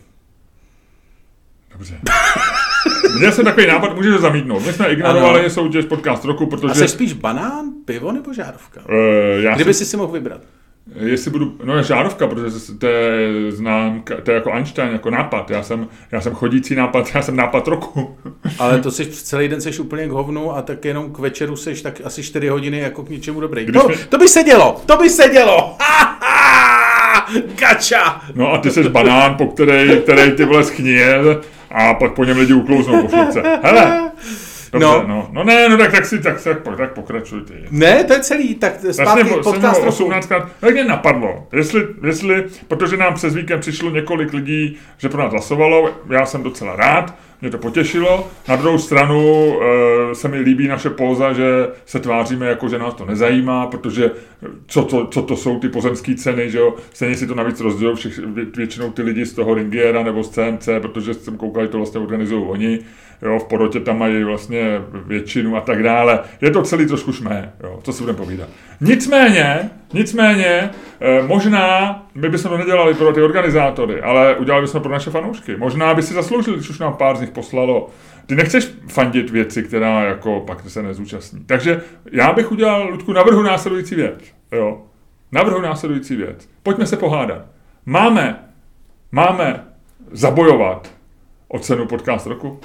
Dobře. 1.73 1.99
Měl 3.19 3.33
jsem 3.33 3.45
takový 3.45 3.67
nápad, 3.67 3.97
můžeš 3.97 4.13
to 4.15 4.21
zamítnout. 4.21 4.67
My 4.67 4.73
jsme 4.73 4.89
ignorovali 4.93 5.41
Ano. 5.41 5.51
soutěž 5.51 5.85
podcast 5.85 6.25
roku, 6.25 6.45
A 6.45 6.47
protože... 6.47 6.75
seš 6.75 6.91
spíš 6.91 7.13
banán, 7.13 7.65
pivo 7.85 8.13
nebo 8.13 8.33
žárovka? 8.35 8.81
Uh, 8.89 8.95
já 9.43 9.55
Kdyby 9.55 9.75
si, 9.75 9.85
si 9.85 9.91
si 9.91 9.97
mohl 9.97 10.13
vybrat. 10.13 10.41
jestli 10.97 11.31
budu, 11.31 11.59
no 11.65 11.77
je 11.77 11.83
žárovka, 11.83 12.27
protože 12.27 12.57
to 12.79 12.87
je 12.87 13.29
známka, 13.53 14.15
to 14.23 14.31
je 14.31 14.35
jako 14.35 14.53
Einstein, 14.53 14.93
jako 14.93 15.11
nápad. 15.11 15.51
Já 15.51 15.63
jsem, 15.63 15.89
já 16.13 16.21
jsem 16.21 16.35
chodící 16.35 16.75
nápad, 16.75 17.11
já 17.15 17.23
jsem 17.23 17.37
nápad 17.37 17.69
roku. 17.69 18.19
Ale 18.59 18.79
to 18.81 18.91
seš 18.91 19.09
celý 19.23 19.49
den 19.49 19.61
seš 19.61 19.79
úplně 19.79 20.07
k 20.09 20.11
hovnu 20.11 20.57
a 20.57 20.63
tak 20.63 20.85
jenom 20.85 21.13
k 21.13 21.19
večeru 21.19 21.57
seš 21.57 21.83
tak 21.83 22.01
asi 22.05 22.23
4 22.23 22.49
hodiny 22.49 22.79
jako 22.79 23.03
k 23.03 23.09
něčemu 23.09 23.41
dobrý. 23.41 23.65
Když 23.65 23.83
To, 23.83 23.89
mi- 23.89 23.97
to 24.09 24.19
by 24.19 24.29
se 24.29 24.43
dělo, 24.43 24.83
to 24.87 24.97
by 24.97 25.11
se 25.11 25.29
dělo. 25.29 25.77
Gača! 27.59 28.21
No 28.35 28.53
a 28.53 28.59
ty 28.59 28.71
jsi 28.71 28.89
banán, 28.89 29.35
po 29.35 29.47
který, 29.47 29.91
který 30.03 30.31
ty 30.31 30.45
vole 30.45 30.65
schnil 30.65 31.41
a 31.71 31.95
pak 31.95 32.13
po 32.13 32.25
něm 32.25 32.39
lidi 32.39 32.53
uklouznou 32.53 33.03
po. 33.03 33.43
Hele, 33.63 34.11
Dobře, 34.73 34.87
No. 34.87 34.93
no. 34.99 35.07
no. 35.09 35.29
no. 35.33 35.45
ne, 35.45 35.69
no 35.69 35.77
tak, 35.77 35.93
tak 35.93 36.07
si, 36.07 36.19
tak, 36.23 36.43
tak, 36.45 36.77
tak 36.77 36.93
pokračuj 36.93 37.41
ty. 37.41 37.55
Ne, 37.71 38.05
to 38.05 38.13
je 38.13 38.21
celý, 38.21 38.55
tak 38.55 38.73
zpátky 38.81 39.03
Vlastně 39.03 39.25
podcast 39.43 39.77
jsem 39.77 39.85
roku. 39.85 39.89
18 40.05 40.27
krát, 40.27 40.49
tak 40.61 40.73
mě 40.73 40.85
napadlo, 40.85 41.47
jestli, 41.53 41.87
jestli, 42.07 42.45
protože 42.69 42.97
nám 42.97 43.15
přes 43.15 43.35
víkend 43.35 43.61
přišlo 43.61 43.91
několik 43.91 44.33
lidí, 44.33 44.77
že 44.99 45.09
pro 45.09 45.23
nás 45.23 45.33
hlasovalo, 45.33 45.91
já 46.11 46.27
jsem 46.27 46.43
docela 46.43 46.77
rád, 46.77 47.15
mě 47.41 47.51
to 47.51 47.59
potěšilo. 47.59 48.29
Na 48.49 48.57
druhou 48.57 48.79
stranu 48.79 49.53
e, 50.11 50.15
se 50.15 50.29
mi 50.29 50.39
líbí 50.41 50.69
naše 50.69 50.91
póza, 50.91 51.33
že 51.33 51.69
se 51.87 52.01
tváříme 52.01 52.47
jako, 52.47 52.69
že 52.69 52.79
nás 52.79 52.95
to 52.95 53.05
nezajímá, 53.07 53.67
protože 53.67 54.11
co 54.67 54.83
to, 54.83 55.07
co 55.07 55.23
to 55.23 55.37
jsou 55.37 55.59
ty 55.59 55.69
pozemské 55.69 56.15
ceny, 56.15 56.51
že 56.51 56.59
jo, 56.59 56.75
stejně 56.93 57.17
si 57.17 57.27
to 57.27 57.35
navíc 57.35 57.61
rozdělují 57.61 57.97
všech, 57.97 58.19
vě- 58.19 58.57
většinou 58.57 58.91
ty 58.91 59.03
lidi 59.03 59.27
z 59.27 59.33
toho 59.33 59.55
Ringiera 59.55 60.03
nebo 60.03 60.23
z 60.25 60.31
CMC, 60.31 60.69
protože 60.83 61.15
jsem 61.15 61.37
koukal, 61.37 61.63
že 61.63 61.69
to 61.69 61.77
vlastně 61.79 62.01
organizují 62.01 62.45
oni, 62.49 62.79
jo, 63.23 63.39
v 63.39 63.45
porotě 63.45 63.81
tam 63.81 63.99
mají 63.99 64.25
vlastně 64.25 64.81
většinu 65.07 65.57
a 65.57 65.61
tak 65.61 65.83
dále. 65.83 66.21
Je 66.41 66.51
to 66.51 66.63
celý 66.63 66.87
trošku 66.87 67.13
šmé, 67.13 67.53
jo, 67.63 67.81
co 67.83 67.93
si 67.93 68.03
budeme 68.03 68.19
povídat. 68.19 68.49
Nicméně, 68.81 69.71
nicméně, 69.93 70.71
eh, 71.01 71.23
možná 71.23 72.07
my 72.15 72.29
bychom 72.29 72.51
to 72.51 72.59
nedělali 72.59 72.95
pro 72.95 73.13
ty 73.13 73.23
organizátory, 73.23 74.01
ale 74.01 74.37
udělali 74.37 74.63
bychom 74.63 74.83
pro 74.83 74.93
naše 74.93 75.11
fanoušky. 75.11 75.57
Možná 75.57 75.95
by 75.95 76.03
si 76.03 76.15
zasloužili, 76.15 76.57
když 76.57 76.71
už 76.71 76.79
nám 76.79 76.95
pár 76.95 77.17
z 77.17 77.21
nich 77.21 77.31
poslalo. 77.31 77.91
Ty 78.27 78.35
nechceš 78.35 78.69
fandit 78.89 79.31
věci, 79.31 79.63
která 79.63 80.05
jako 80.05 80.41
pak 80.41 80.71
se 80.71 80.83
nezúčastní. 80.83 81.45
Takže 81.45 81.83
já 82.13 82.33
bych 82.33 82.53
udělal, 82.53 82.89
Ludku, 82.89 83.13
navrhu 83.13 83.43
následující 83.43 83.95
věc. 83.95 84.15
Jo. 84.53 84.83
Navrhu 85.33 85.61
následující 85.61 86.17
věc. 86.17 86.49
Pojďme 86.63 86.87
se 86.87 86.97
pohádat. 86.97 87.43
Máme, 87.87 88.45
máme 89.13 89.65
zabojovat 90.11 90.91
o 91.49 91.59
cenu 91.59 91.87
podcast 91.87 92.27
roku? 92.27 92.61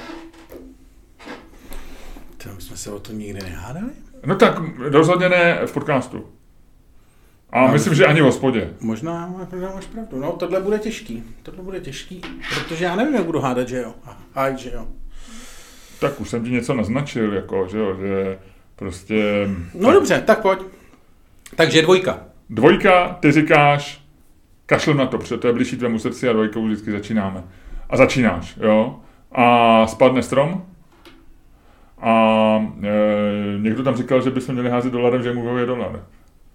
To 2.44 2.50
my 2.56 2.62
jsme 2.62 2.78
se 2.78 2.92
o 2.92 3.00
to 3.00 3.12
nikdy 3.14 3.40
nehádali? 3.44 3.92
No 4.26 4.36
tak 4.36 4.60
rozhodně 4.78 5.30
ne 5.30 5.60
v 5.66 5.72
podcastu. 5.74 6.26
A 7.50 7.68
No, 7.68 7.74
myslím, 7.74 7.94
že 7.94 8.06
ani 8.06 8.22
v 8.22 8.24
hospodě. 8.24 8.70
Možná, 8.80 9.28
možná 9.28 9.72
máš 9.76 9.86
pravdu. 9.86 10.20
No, 10.20 10.32
tohle 10.32 10.62
bude 10.62 10.80
těžký. 10.80 11.24
Tohle 11.44 11.64
bude 11.64 11.80
těžký, 11.80 12.22
protože 12.50 12.86
já 12.86 12.96
nevím, 12.96 13.16
jak 13.16 13.24
budu 13.26 13.40
hádat, 13.40 13.68
že 13.68 13.78
jo. 13.82 13.94
Aj, 14.36 14.58
že 14.58 14.72
jo. 14.74 14.88
Tak 16.00 16.22
už 16.22 16.30
jsem 16.30 16.44
ti 16.44 16.52
něco 16.52 16.74
naznačil, 16.74 17.34
jako, 17.34 17.68
že 17.72 17.78
jo, 17.78 17.96
že 18.02 18.40
prostě... 18.76 19.50
No 19.74 19.92
dobře, 19.92 20.24
tak 20.28 20.42
pojď. 20.42 20.60
Takže 21.56 21.82
dvojka. 21.82 22.20
Dvojka, 22.50 23.18
ty 23.20 23.32
říkáš, 23.32 24.02
kašlem 24.66 24.98
na 24.98 25.06
to, 25.06 25.18
protože 25.18 25.38
to 25.38 25.48
je 25.48 25.54
blížší 25.54 25.78
tvému 25.78 26.00
srdci 26.00 26.30
a 26.30 26.34
dvojkou 26.34 26.66
vždycky 26.66 26.92
začínáme. 26.92 27.44
a 27.90 27.98
začínáš, 27.98 28.58
jo. 28.62 29.00
A 29.32 29.88
spadne 29.88 30.24
strom 30.24 30.66
a 32.02 32.74
e, 32.84 33.60
někdo 33.60 33.84
tam 33.84 33.96
říkal, 33.96 34.22
že 34.22 34.32
bychom 34.32 34.56
měli 34.56 34.70
házet 34.70 34.94
dolarem, 34.94 35.24
že 35.24 35.34
mu 35.34 35.58
je 35.58 35.66
dolar. 35.66 36.04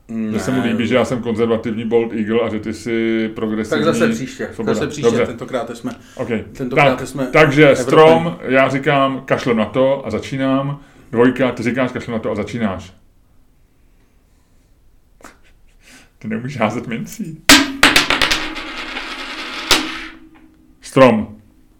Mně 0.09 0.39
se 0.39 0.51
mu 0.51 0.63
líbí, 0.63 0.87
že 0.87 0.95
já 0.95 1.05
jsem 1.05 1.23
konzervativní 1.23 1.85
Bold 1.85 2.13
Eagle 2.13 2.41
a 2.41 2.49
že 2.49 2.61
ty 2.61 2.75
jsi 2.75 3.29
progresivní. 3.35 3.85
Tak 3.85 3.95
zase 3.95 4.13
příště. 4.13 4.49
Svoboda. 4.53 4.75
Zase 4.75 4.87
příště, 4.87 5.11
Dobře. 5.11 5.27
tentokrát 5.27 5.77
jsme. 5.77 5.93
Okay. 6.15 6.45
Tentokrát 6.57 6.99
tak, 6.99 7.09
jsme 7.09 7.27
takže 7.27 7.63
Evropany. 7.63 7.85
strom, 7.85 8.39
já 8.41 8.69
říkám 8.69 9.23
kašlem 9.25 9.57
na 9.57 9.65
to 9.65 10.07
a 10.07 10.11
začínám. 10.11 10.81
Dvojka, 11.13 11.53
ty 11.53 11.63
říkáš 11.63 11.93
kašlem 11.93 12.13
na 12.13 12.19
to 12.19 12.31
a 12.31 12.35
začínáš. 12.35 12.93
Ty 16.19 16.29
neumíš 16.29 16.59
házet 16.59 16.87
mincí. 16.87 17.43
Strom. 20.81 21.37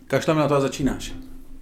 Kašlem 0.07 0.37
na 0.37 0.49
to 0.49 0.55
a 0.55 0.61
začínáš. 0.61 1.13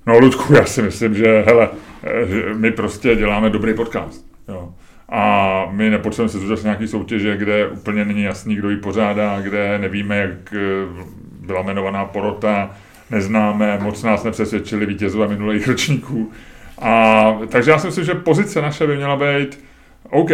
No, 0.07 0.19
Ludku, 0.19 0.55
já 0.55 0.65
si 0.65 0.83
myslím, 0.83 1.15
že 1.15 1.45
hele, 1.47 1.69
eh, 2.03 2.55
my 2.55 2.71
prostě 2.71 3.17
děláme 3.17 3.51
dobrý 3.51 3.75
podcast. 3.75 4.27
Jo. 4.49 4.75
A 5.09 5.67
my 5.71 5.91
nepotřebujeme 5.91 6.29
se 6.29 6.39
zúčastnit 6.39 6.65
nějaký 6.65 6.89
soutěže, 6.89 7.37
kde 7.37 7.69
úplně 7.69 8.05
není 8.05 8.23
jasný, 8.23 8.55
kdo 8.55 8.71
ji 8.71 8.77
pořádá, 8.77 9.41
kde 9.41 9.79
nevíme, 9.79 10.17
jak 10.17 10.55
eh, 10.55 10.59
byla 11.41 11.63
jmenovaná 11.63 12.05
porota, 12.05 12.71
neznáme, 13.11 13.79
moc 13.83 14.03
nás 14.03 14.25
nepřesvědčili 14.25 14.87
vítězové 14.87 15.29
minulých 15.29 15.69
ročníků. 15.69 16.33
A, 16.79 17.33
takže 17.49 17.71
já 17.71 17.79
si 17.79 17.87
myslím, 17.87 18.05
že 18.05 18.15
pozice 18.15 18.63
naše 18.63 18.87
by 18.87 18.97
měla 18.97 19.17
být 19.17 19.65
OK, 20.11 20.31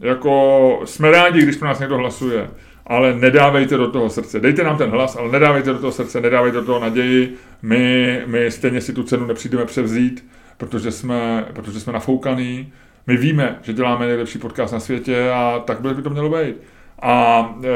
jako 0.00 0.80
jsme 0.84 1.10
rádi, 1.10 1.42
když 1.42 1.56
pro 1.56 1.68
nás 1.68 1.78
někdo 1.78 1.96
hlasuje, 1.96 2.50
ale 2.86 3.14
nedávejte 3.14 3.76
do 3.76 3.90
toho 3.90 4.10
srdce. 4.10 4.40
Dejte 4.40 4.64
nám 4.64 4.78
ten 4.78 4.90
hlas, 4.90 5.16
ale 5.16 5.32
nedávejte 5.32 5.72
do 5.72 5.78
toho 5.78 5.92
srdce, 5.92 6.20
nedávejte 6.20 6.58
do 6.58 6.64
toho 6.64 6.80
naději. 6.80 7.36
My, 7.62 8.22
my 8.26 8.50
stejně 8.50 8.80
si 8.80 8.92
tu 8.92 9.02
cenu 9.02 9.26
nepřijdeme 9.26 9.64
převzít, 9.64 10.26
protože 10.56 10.90
jsme, 10.90 11.46
protože 11.52 11.80
jsme 11.80 11.92
nafoukaný. 11.92 12.72
My 13.06 13.16
víme, 13.16 13.58
že 13.62 13.72
děláme 13.72 14.06
nejlepší 14.06 14.38
podcast 14.38 14.72
na 14.72 14.80
světě 14.80 15.30
a 15.30 15.62
tak 15.66 15.80
by 15.80 16.02
to 16.02 16.10
mělo 16.10 16.30
být. 16.30 16.56
A 17.02 17.56
e, 17.64 17.68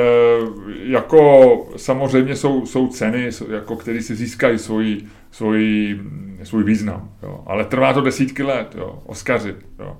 jako 0.82 1.68
samozřejmě 1.76 2.36
jsou, 2.36 2.66
jsou 2.66 2.88
ceny, 2.88 3.30
jako, 3.50 3.76
které 3.76 4.02
si 4.02 4.14
získají 4.14 4.58
svůj, 4.58 5.00
svůj, 5.30 6.00
svůj 6.42 6.64
význam. 6.64 7.10
Jo. 7.22 7.42
Ale 7.46 7.64
trvá 7.64 7.92
to 7.92 8.00
desítky 8.00 8.42
let, 8.42 8.74
jo. 8.78 9.02
Oscaři. 9.06 9.54
Jo. 9.78 9.96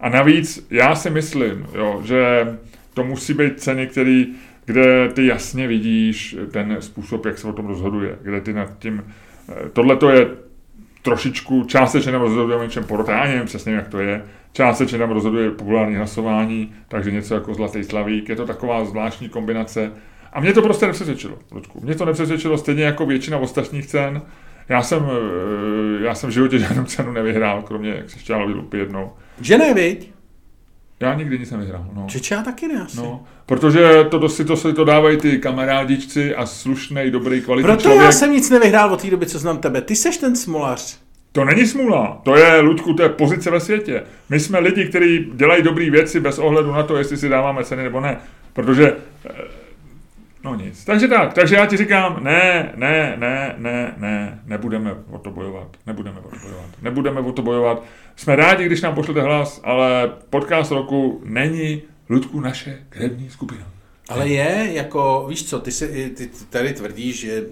A 0.00 0.08
navíc 0.08 0.66
já 0.70 0.94
si 0.94 1.10
myslím, 1.10 1.66
jo, 1.74 2.00
že 2.04 2.46
to 2.94 3.04
musí 3.04 3.34
být 3.34 3.60
ceny, 3.60 3.86
který, 3.86 4.26
kde 4.64 5.08
ty 5.08 5.26
jasně 5.26 5.68
vidíš 5.68 6.36
ten 6.50 6.76
způsob, 6.80 7.26
jak 7.26 7.38
se 7.38 7.48
o 7.48 7.52
tom 7.52 7.66
rozhoduje, 7.66 8.18
kde 8.22 8.40
ty 8.40 8.52
nad 8.52 8.78
tím, 8.78 9.04
tohle 9.72 9.96
to 9.96 10.10
je 10.10 10.26
trošičku, 11.02 11.64
částečně 11.64 12.12
nám 12.12 12.22
rozhoduje 12.22 12.56
o 12.56 12.62
něčem 12.62 12.84
porota, 12.84 13.12
já 13.12 13.24
nevím 13.24 13.44
přesně, 13.44 13.74
jak 13.74 13.88
to 13.88 13.98
je, 13.98 14.24
částečně 14.52 14.98
nám 14.98 15.10
rozhoduje 15.10 15.50
populární 15.50 15.96
hlasování, 15.96 16.72
takže 16.88 17.10
něco 17.10 17.34
jako 17.34 17.54
Zlatý 17.54 17.84
slavík, 17.84 18.28
je 18.28 18.36
to 18.36 18.46
taková 18.46 18.84
zvláštní 18.84 19.28
kombinace. 19.28 19.92
A 20.32 20.40
mě 20.40 20.52
to 20.52 20.62
prostě 20.62 20.86
nepřesvědčilo, 20.86 21.38
Ludku. 21.52 21.80
Mě 21.84 21.94
to 21.94 22.04
nepřesvědčilo 22.04 22.58
stejně 22.58 22.84
jako 22.84 23.06
většina 23.06 23.38
ostatních 23.38 23.86
cen. 23.86 24.22
Já 24.68 24.82
jsem, 24.82 25.02
eh, 25.02 26.04
já 26.04 26.14
jsem 26.14 26.30
v 26.30 26.32
životě 26.32 26.58
žádnou 26.58 26.84
cenu 26.84 27.12
nevyhrál, 27.12 27.62
kromě 27.62 28.02
křišťálový 28.06 28.54
lupy 28.54 28.78
jednou. 28.78 29.12
Že 29.40 29.58
ne, 29.58 29.74
viď? 29.74 30.12
Já 31.02 31.14
nikdy 31.14 31.38
nic 31.38 31.50
nevyhrál. 31.50 31.86
No. 31.92 32.04
Čeče, 32.08 32.34
já 32.34 32.42
taky 32.42 32.68
ne 32.68 32.82
asi. 32.82 32.96
No, 32.96 33.24
protože 33.46 34.04
to, 34.10 34.18
to, 34.18 34.28
si, 34.28 34.44
to 34.44 34.56
si 34.56 34.72
to 34.72 34.84
dávají 34.84 35.16
ty 35.16 35.38
kamarádičci 35.38 36.34
a 36.34 36.46
slušný, 36.46 37.10
dobrý, 37.10 37.40
kvalitní 37.40 37.66
Proto 37.66 37.82
člověk. 37.82 38.02
já 38.02 38.12
jsem 38.12 38.32
nic 38.32 38.50
nevyhrál 38.50 38.92
od 38.92 39.02
té 39.02 39.10
doby, 39.10 39.26
co 39.26 39.38
znám 39.38 39.58
tebe. 39.58 39.80
Ty 39.80 39.96
seš 39.96 40.16
ten 40.16 40.36
smolař. 40.36 40.98
To 41.32 41.44
není 41.44 41.66
smůla, 41.66 42.20
to 42.24 42.36
je, 42.36 42.60
Ludku, 42.60 42.94
to 42.94 43.02
je 43.02 43.08
pozice 43.08 43.50
ve 43.50 43.60
světě. 43.60 44.02
My 44.28 44.40
jsme 44.40 44.58
lidi, 44.58 44.84
kteří 44.88 45.30
dělají 45.34 45.62
dobré 45.62 45.90
věci 45.90 46.20
bez 46.20 46.38
ohledu 46.38 46.72
na 46.72 46.82
to, 46.82 46.96
jestli 46.96 47.16
si 47.16 47.28
dáváme 47.28 47.64
ceny 47.64 47.82
nebo 47.82 48.00
ne. 48.00 48.16
Protože, 48.52 48.96
eh, 49.30 49.30
no 50.44 50.54
nic. 50.54 50.84
Takže 50.84 51.08
tak, 51.08 51.34
takže 51.34 51.54
já 51.54 51.66
ti 51.66 51.76
říkám, 51.76 52.24
ne, 52.24 52.72
ne, 52.76 53.16
ne, 53.18 53.54
ne, 53.58 53.94
ne, 53.96 54.40
nebudeme 54.44 54.94
o 55.10 55.18
to 55.18 55.30
bojovat, 55.30 55.76
nebudeme 55.86 56.20
o 56.20 56.28
to 56.30 56.36
bojovat, 56.42 56.70
nebudeme 56.82 57.20
o 57.20 57.32
to 57.32 57.42
bojovat. 57.42 57.82
Jsme 58.16 58.36
rádi, 58.36 58.64
když 58.64 58.80
nám 58.80 58.94
pošlete 58.94 59.20
hlas, 59.20 59.60
ale 59.64 60.12
podcast 60.30 60.70
roku 60.70 61.22
není, 61.24 61.82
Ludku, 62.08 62.40
naše 62.40 62.78
krevní 62.88 63.30
skupina. 63.30 63.66
Ale 64.08 64.28
je, 64.28 64.72
jako, 64.72 65.26
víš 65.28 65.48
co, 65.48 65.60
ty, 65.60 65.72
si, 65.72 66.10
ty 66.10 66.30
tady 66.50 66.72
tvrdíš, 66.72 67.20
že 67.20 67.42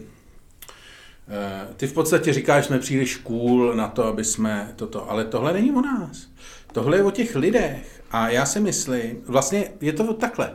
eh, 1.29 1.75
ty 1.77 1.87
v 1.87 1.93
podstatě 1.93 2.33
říkáš, 2.33 2.65
že 2.65 2.69
jsme 2.69 2.79
příliš 2.79 3.17
cool 3.17 3.75
na 3.75 3.89
to, 3.89 4.05
aby 4.05 4.25
jsme 4.25 4.73
toto, 4.77 5.11
ale 5.11 5.25
tohle 5.25 5.53
není 5.53 5.73
o 5.73 5.81
nás. 5.81 6.27
Tohle 6.73 6.97
je 6.97 7.03
o 7.03 7.11
těch 7.11 7.37
lidech. 7.37 8.03
A 8.11 8.29
já 8.29 8.47
si 8.47 8.61
myslím, 8.61 9.23
vlastně 9.27 9.73
je 9.81 9.93
to 9.93 10.15
takhle. 10.15 10.51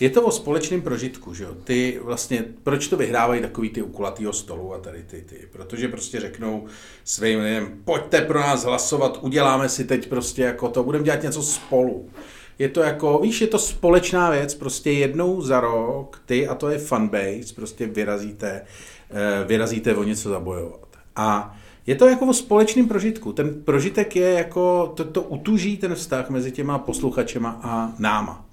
Je 0.00 0.10
to 0.10 0.22
o 0.22 0.30
společném 0.30 0.82
prožitku, 0.82 1.34
že 1.34 1.44
jo? 1.44 1.54
Ty 1.64 2.00
vlastně, 2.02 2.44
proč 2.62 2.88
to 2.88 2.96
vyhrávají 2.96 3.42
takový 3.42 3.70
ty 3.70 3.82
ukulatýho 3.82 4.32
stolu 4.32 4.74
a 4.74 4.78
tady 4.78 5.02
ty, 5.02 5.22
ty? 5.22 5.48
Protože 5.52 5.88
prostě 5.88 6.20
řeknou 6.20 6.66
svým 7.04 7.40
lidem, 7.40 7.80
pojďte 7.84 8.20
pro 8.20 8.40
nás 8.40 8.64
hlasovat, 8.64 9.18
uděláme 9.22 9.68
si 9.68 9.84
teď 9.84 10.08
prostě 10.08 10.42
jako 10.42 10.68
to, 10.68 10.84
budeme 10.84 11.04
dělat 11.04 11.22
něco 11.22 11.42
spolu. 11.42 12.10
Je 12.58 12.68
to 12.68 12.80
jako, 12.80 13.18
víš, 13.18 13.40
je 13.40 13.46
to 13.46 13.58
společná 13.58 14.30
věc, 14.30 14.54
prostě 14.54 14.90
jednou 14.90 15.40
za 15.42 15.60
rok 15.60 16.22
ty, 16.26 16.48
a 16.48 16.54
to 16.54 16.68
je 16.68 16.78
fanbase, 16.78 17.54
prostě 17.54 17.86
vyrazíte, 17.86 18.64
eh, 19.10 19.44
vyrazíte 19.44 19.94
o 19.94 20.02
něco 20.02 20.28
zabojovat. 20.28 20.88
A 21.16 21.57
je 21.88 21.94
to 21.94 22.06
jako 22.06 22.26
o 22.26 22.32
společném 22.32 22.88
prožitku. 22.88 23.32
Ten 23.32 23.62
prožitek 23.64 24.16
je 24.16 24.30
jako, 24.32 24.92
to, 24.96 25.04
to 25.04 25.22
utuží 25.22 25.76
ten 25.76 25.94
vztah 25.94 26.30
mezi 26.30 26.52
těma 26.52 26.78
posluchačema 26.78 27.60
a 27.62 27.92
náma. 27.98 28.44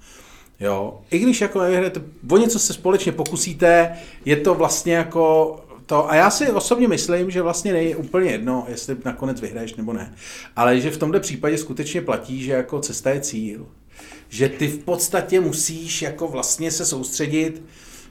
Jo. 0.60 1.02
I 1.12 1.20
když 1.20 1.42
jako 1.42 1.62
nevyhrajete, 1.62 2.02
o 2.30 2.38
něco 2.38 2.60
se 2.60 2.74
společně 2.74 3.12
pokusíte, 3.12 3.98
je 4.26 4.36
to 4.36 4.56
vlastně 4.56 4.94
jako 4.94 5.56
to, 5.86 6.12
a 6.12 6.16
já 6.16 6.30
si 6.30 6.52
osobně 6.52 6.88
myslím, 6.88 7.32
že 7.32 7.42
vlastně 7.42 7.74
není 7.74 7.96
úplně 7.96 8.32
jedno, 8.32 8.66
jestli 8.70 8.98
nakonec 9.06 9.42
vyhraješ 9.42 9.76
nebo 9.76 9.94
ne. 9.94 10.16
Ale 10.56 10.80
že 10.80 10.92
v 10.92 10.98
tomto 10.98 11.20
případě 11.20 11.58
skutečně 11.58 12.02
platí, 12.02 12.44
že 12.44 12.52
jako 12.52 12.80
cesta 12.80 13.10
je 13.10 13.22
cíl. 13.22 13.66
Že 14.30 14.50
ty 14.50 14.68
v 14.68 14.78
podstatě 14.78 15.40
musíš 15.40 16.02
jako 16.02 16.28
vlastně 16.28 16.72
se 16.72 16.86
soustředit, 16.86 17.62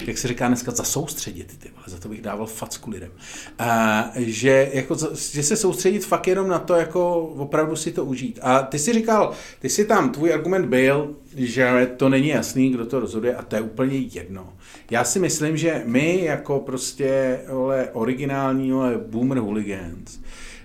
jak 0.07 0.19
se 0.19 0.29
říká 0.29 0.49
dneska, 0.49 0.71
zasoustředit, 0.73 1.59
ty 1.59 1.69
vole, 1.71 1.85
za 1.87 1.99
to 1.99 2.09
bych 2.09 2.23
dával 2.23 2.47
facku 2.47 2.91
lidem. 2.91 3.11
A, 3.59 4.05
že, 4.17 4.71
jako, 4.73 4.97
že 5.33 5.43
se 5.43 5.57
soustředit 5.57 6.07
fakt 6.07 6.27
jenom 6.27 6.49
na 6.49 6.59
to, 6.59 6.75
jako 6.75 7.19
opravdu 7.19 7.77
si 7.77 7.93
to 7.93 8.05
užít. 8.05 8.39
A 8.43 8.63
ty 8.63 8.79
si 8.79 8.93
říkal, 8.93 9.33
ty 9.61 9.69
si 9.69 9.85
tam, 9.85 10.13
tvůj 10.13 10.33
argument 10.35 10.67
byl, 10.67 11.15
že 11.37 11.89
to 11.97 12.09
není 12.09 12.29
jasný, 12.29 12.71
kdo 12.71 12.87
to 12.87 13.01
rozhoduje 13.01 13.35
a 13.37 13.43
to 13.43 13.57
je 13.57 13.63
úplně 13.63 13.99
jedno. 13.99 14.53
Já 14.91 15.05
si 15.05 15.19
myslím, 15.19 15.57
že 15.57 15.83
my 15.87 16.25
jako 16.25 16.59
prostě 16.61 17.39
vole, 17.53 17.89
originální 17.93 18.73
vole, 18.73 18.99
boomer 19.07 19.39
hooligans, 19.39 20.19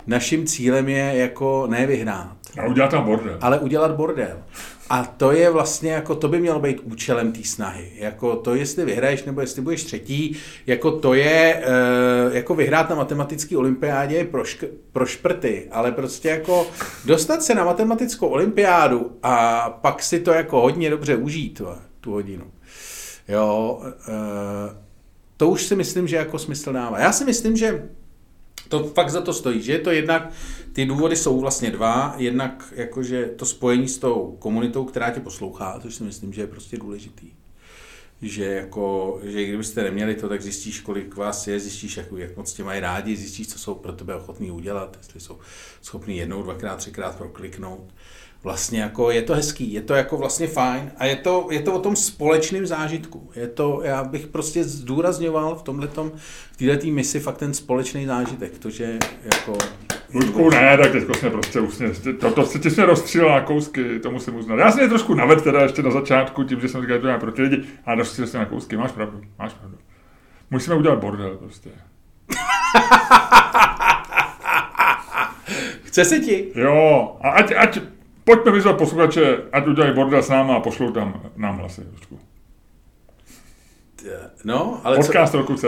naším 0.08 0.48
cílem 0.48 0.90
je 0.90 1.14
jako 1.16 1.68
nevyhrát, 1.70 2.38
A 2.60 2.66
udělat 2.66 2.92
tam 2.92 3.04
bordel. 3.06 3.38
ale 3.42 3.60
udělat 3.60 3.96
bordel. 3.96 4.38
A 4.90 5.04
to 5.06 5.32
je 5.32 5.50
vlastně 5.50 5.92
jako, 5.92 6.16
to 6.16 6.28
by 6.28 6.40
mělo 6.40 6.60
být 6.60 6.80
účelem 6.84 7.32
té 7.32 7.44
snahy. 7.44 7.92
Jako 7.96 8.36
to, 8.36 8.56
jestli 8.56 8.86
vyhraješ 8.86 9.24
nebo 9.24 9.42
jestli 9.42 9.62
budeš 9.62 9.84
třetí, 9.84 10.36
jako 10.68 10.92
to 10.92 11.14
je, 11.14 11.64
eh, 11.66 12.38
jako 12.38 12.56
vyhrát 12.56 12.90
na 12.90 12.96
matematické 12.96 13.58
olympiádě 13.58 14.16
je 14.16 14.26
pro, 14.26 14.44
šk- 14.44 14.68
pro 14.92 15.06
šprty, 15.06 15.68
ale 15.72 15.92
prostě 15.92 16.30
jako 16.30 16.68
dostat 17.06 17.44
se 17.44 17.56
na 17.56 17.64
matematickou 17.66 18.28
olympiádu 18.28 19.18
a 19.24 19.70
pak 19.82 20.04
si 20.04 20.20
to 20.20 20.32
jako 20.32 20.62
hodně 20.62 20.90
dobře 20.90 21.16
užít, 21.16 21.62
tu 22.00 22.12
hodinu. 22.12 22.46
Jo, 23.28 23.82
eh, 24.08 24.76
to 25.38 25.50
už 25.50 25.64
si 25.64 25.76
myslím, 25.76 26.08
že 26.08 26.16
jako 26.16 26.40
smysl 26.40 26.74
dává. 26.74 27.00
Já 27.00 27.12
si 27.12 27.26
myslím, 27.26 27.58
že 27.58 27.90
to 28.70 28.84
fakt 28.84 29.10
za 29.10 29.22
to 29.22 29.34
stojí, 29.34 29.62
že 29.62 29.72
je 29.72 29.80
to 29.80 29.92
jednak, 29.92 30.32
ty 30.74 30.86
důvody 30.86 31.16
jsou 31.16 31.40
vlastně 31.40 31.72
dva, 31.72 32.16
jednak 32.18 32.74
jakože 32.76 33.26
to 33.26 33.46
spojení 33.46 33.88
s 33.88 33.98
tou 33.98 34.38
komunitou, 34.40 34.86
která 34.86 35.12
tě 35.12 35.20
poslouchá, 35.20 35.80
což 35.82 35.96
si 35.96 36.04
myslím, 36.04 36.34
že 36.34 36.42
je 36.42 36.48
prostě 36.48 36.78
důležitý. 36.78 37.32
Že 38.22 38.46
jako, 38.46 39.20
že 39.24 39.46
kdybyste 39.46 39.84
neměli 39.84 40.16
to, 40.16 40.30
tak 40.30 40.42
zjistíš, 40.42 40.80
kolik 40.80 41.16
vás 41.16 41.48
je, 41.48 41.60
zjistíš, 41.60 41.98
jak, 41.98 42.06
jak 42.18 42.38
moc 42.38 42.54
tě 42.54 42.64
mají 42.64 42.80
rádi, 42.80 43.16
zjistíš, 43.16 43.48
co 43.48 43.60
jsou 43.60 43.76
pro 43.76 43.94
tebe 43.94 44.16
ochotní 44.16 44.52
udělat, 44.52 44.98
jestli 44.98 45.20
jsou 45.20 45.40
schopní 45.82 46.18
jednou, 46.18 46.44
dvakrát, 46.44 46.76
třikrát 46.76 47.18
prokliknout. 47.18 47.94
Vlastně 48.44 48.82
jako 48.82 49.12
je 49.12 49.22
to 49.22 49.34
hezký, 49.34 49.74
je 49.74 49.82
to 49.82 49.94
jako 49.94 50.18
vlastně 50.18 50.48
fajn 50.48 50.92
a 50.98 51.06
je 51.06 51.16
to, 51.16 51.48
je 51.52 51.62
to 51.62 51.74
o 51.74 51.80
tom 51.80 51.96
společném 51.96 52.66
zážitku. 52.66 53.30
Je 53.36 53.48
to, 53.48 53.82
já 53.84 54.04
bych 54.04 54.28
prostě 54.28 54.64
zdůrazňoval 54.64 55.56
v 55.56 55.64
tomhletom, 55.64 56.12
v 56.52 56.58
této 56.58 56.88
misi 56.88 57.20
fakt 57.20 57.38
ten 57.38 57.54
společný 57.54 58.06
zážitek, 58.06 58.60
to, 58.60 58.70
že 58.70 58.98
jako... 59.24 59.58
Ludku, 60.14 60.50
ne, 60.50 60.78
tak 60.78 60.92
teďko 60.92 61.14
jsme 61.14 61.30
prostě 61.30 61.60
usně, 61.60 61.90
to, 62.20 62.32
to 62.32 62.46
se 62.46 62.60
ti 62.60 62.72
jsme 62.72 62.86
rozstřílel 62.86 63.30
na 63.30 63.42
kousky, 63.42 64.00
to 64.00 64.12
musím 64.12 64.36
uznat. 64.36 64.56
Já 64.56 64.72
jsem 64.72 64.84
je 64.84 64.90
trošku 64.90 65.14
navedl 65.14 65.42
teda 65.42 65.62
ještě 65.62 65.84
na 65.84 65.92
začátku, 65.92 66.44
tím, 66.44 66.62
že 66.62 66.68
jsem 66.68 66.82
říkal, 66.82 66.98
že 66.98 67.02
to 67.02 67.08
je 67.08 67.18
pro 67.18 67.32
ty 67.32 67.42
lidi, 67.42 67.64
a 67.86 67.96
rozstřílel 67.96 68.28
jsem 68.28 68.40
na 68.40 68.46
kousky, 68.46 68.78
máš 68.78 68.92
pravdu, 68.92 69.22
máš 69.40 69.54
pravdu. 69.54 69.78
Musíme 70.52 70.76
udělat 70.76 71.00
bordel 71.00 71.38
prostě. 71.38 71.70
Chce 75.84 76.06
se 76.06 76.20
ti? 76.20 76.52
Jo, 76.56 77.18
a 77.22 77.30
ať, 77.30 77.54
ať, 77.58 77.80
pojďme 78.30 78.52
vyzvat 78.52 78.78
posluchače, 78.78 79.38
ať 79.52 79.68
udělají 79.68 79.96
bordel 79.96 80.24
s 80.24 80.30
náma 80.30 80.56
a 80.56 80.60
pošlou 80.60 80.92
tam 80.92 81.22
nám 81.36 81.58
hlasy. 81.58 81.82
Lučku. 81.94 82.29
No, 84.44 84.82
ale 84.84 84.98
co, 84.98 85.02
Podcast 85.06 85.34
roku 85.34 85.56
CZ. 85.56 85.66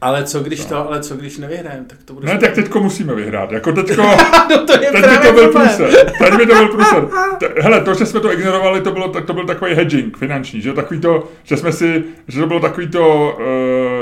ale 0.00 0.24
co 0.24 0.40
když 0.40 0.64
to, 0.64 0.88
ale 0.88 1.00
co 1.00 1.16
když 1.16 1.38
nevyhrajeme, 1.38 1.84
tak 1.86 1.98
to 2.04 2.14
bude... 2.14 2.26
Ne, 2.32 2.38
tak 2.38 2.52
teďko 2.52 2.80
musíme 2.80 3.14
vyhrát. 3.14 3.52
Jako 3.52 3.72
teďko, 3.72 4.02
no 4.50 4.66
to 4.66 4.72
je 4.72 4.78
teď 4.78 4.92
by 4.92 5.00
právě 5.02 5.18
to 5.18 5.32
byl 5.32 5.48
průser. 5.52 5.90
Teď 6.18 6.34
by 6.36 6.46
to 6.46 6.54
byl 6.54 6.68
průser. 6.68 7.08
Hele, 7.60 7.80
to, 7.80 7.94
že 7.94 8.06
jsme 8.06 8.20
to 8.20 8.32
ignorovali, 8.32 8.80
to, 8.80 8.90
bylo, 8.92 9.08
to 9.08 9.32
byl 9.32 9.46
takový 9.46 9.74
hedging 9.74 10.16
finanční, 10.16 10.60
že 10.60 10.72
takový 10.72 11.00
to, 11.00 11.28
že 11.42 11.56
jsme 11.56 11.72
si, 11.72 12.04
že 12.28 12.40
to 12.40 12.46
bylo 12.46 12.60
takový 12.60 12.88
to, 12.88 13.36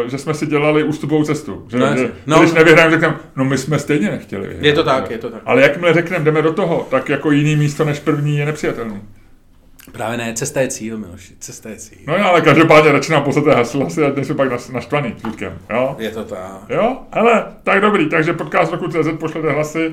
uh, 0.03 0.11
že 0.11 0.18
jsme 0.18 0.35
si 0.35 0.47
dělali 0.47 0.85
ústupovou 0.85 1.24
cestu. 1.24 1.64
Že, 1.70 1.78
No, 1.78 1.91
no, 1.91 1.97
že 1.97 2.11
No. 2.26 2.39
když 2.41 2.53
nevyhrajeme, 2.53 2.91
řekneme, 2.91 3.16
no 3.37 3.45
my 3.45 3.59
jsme 3.59 3.78
stejně 3.78 4.11
nechtěli 4.11 4.47
vyhrát. 4.47 4.64
Je 4.64 4.72
to 4.72 4.85
tak, 4.85 5.11
je 5.11 5.18
to 5.18 5.30
tak. 5.30 5.41
Ale 5.47 5.62
jakmile 5.62 5.95
řekneme, 5.95 6.24
jdeme 6.24 6.43
do 6.43 6.53
toho, 6.53 6.87
tak 6.91 7.09
jako 7.09 7.30
jiný 7.30 7.57
místo 7.57 7.85
než 7.85 7.99
první 7.99 8.39
je 8.39 8.47
nepřijatelný. 8.47 9.01
Právě 9.93 10.18
ne, 10.18 10.33
cesta 10.35 10.61
je 10.61 10.68
cíl, 10.68 10.99
Miloši, 10.99 11.35
cesta 11.39 11.68
je 11.68 11.76
cíl. 11.76 11.99
No 12.07 12.16
jo, 12.16 12.24
ale 12.24 12.41
každopádně 12.41 12.93
radši 12.93 13.12
nám 13.12 13.22
poslat 13.22 13.45
hlasy, 13.45 14.05
ať 14.05 14.16
nejsou 14.16 14.35
pak 14.35 14.72
naštvaný 14.72 15.14
s 15.18 15.22
Ludkem, 15.22 15.59
jo? 15.70 15.97
Je 15.99 16.11
to 16.11 16.24
tak. 16.24 16.61
Jo? 16.68 16.99
Hele, 17.12 17.45
tak 17.62 17.80
dobrý, 17.80 18.09
takže 18.09 18.33
podcast 18.33 18.72
roku 18.72 18.89
CZ 18.89 19.09
pošlete 19.20 19.53
hlasy. 19.53 19.93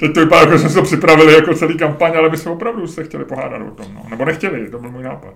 Teď 0.00 0.14
to 0.14 0.20
vypadá, 0.20 0.40
jako 0.40 0.58
jsme 0.58 0.68
si 0.68 0.74
to 0.74 0.82
připravili 0.82 1.34
jako 1.34 1.54
celý 1.54 1.78
kampaň, 1.78 2.12
ale 2.16 2.28
my 2.28 2.36
jsme 2.36 2.50
opravdu 2.50 2.86
se 2.86 3.04
chtěli 3.04 3.24
pohádat 3.24 3.62
o 3.62 3.70
tom, 3.70 3.94
no. 3.94 4.02
Nebo 4.10 4.24
nechtěli, 4.24 4.70
to 4.70 4.78
byl 4.78 4.90
můj 4.90 5.02
nápad. 5.02 5.34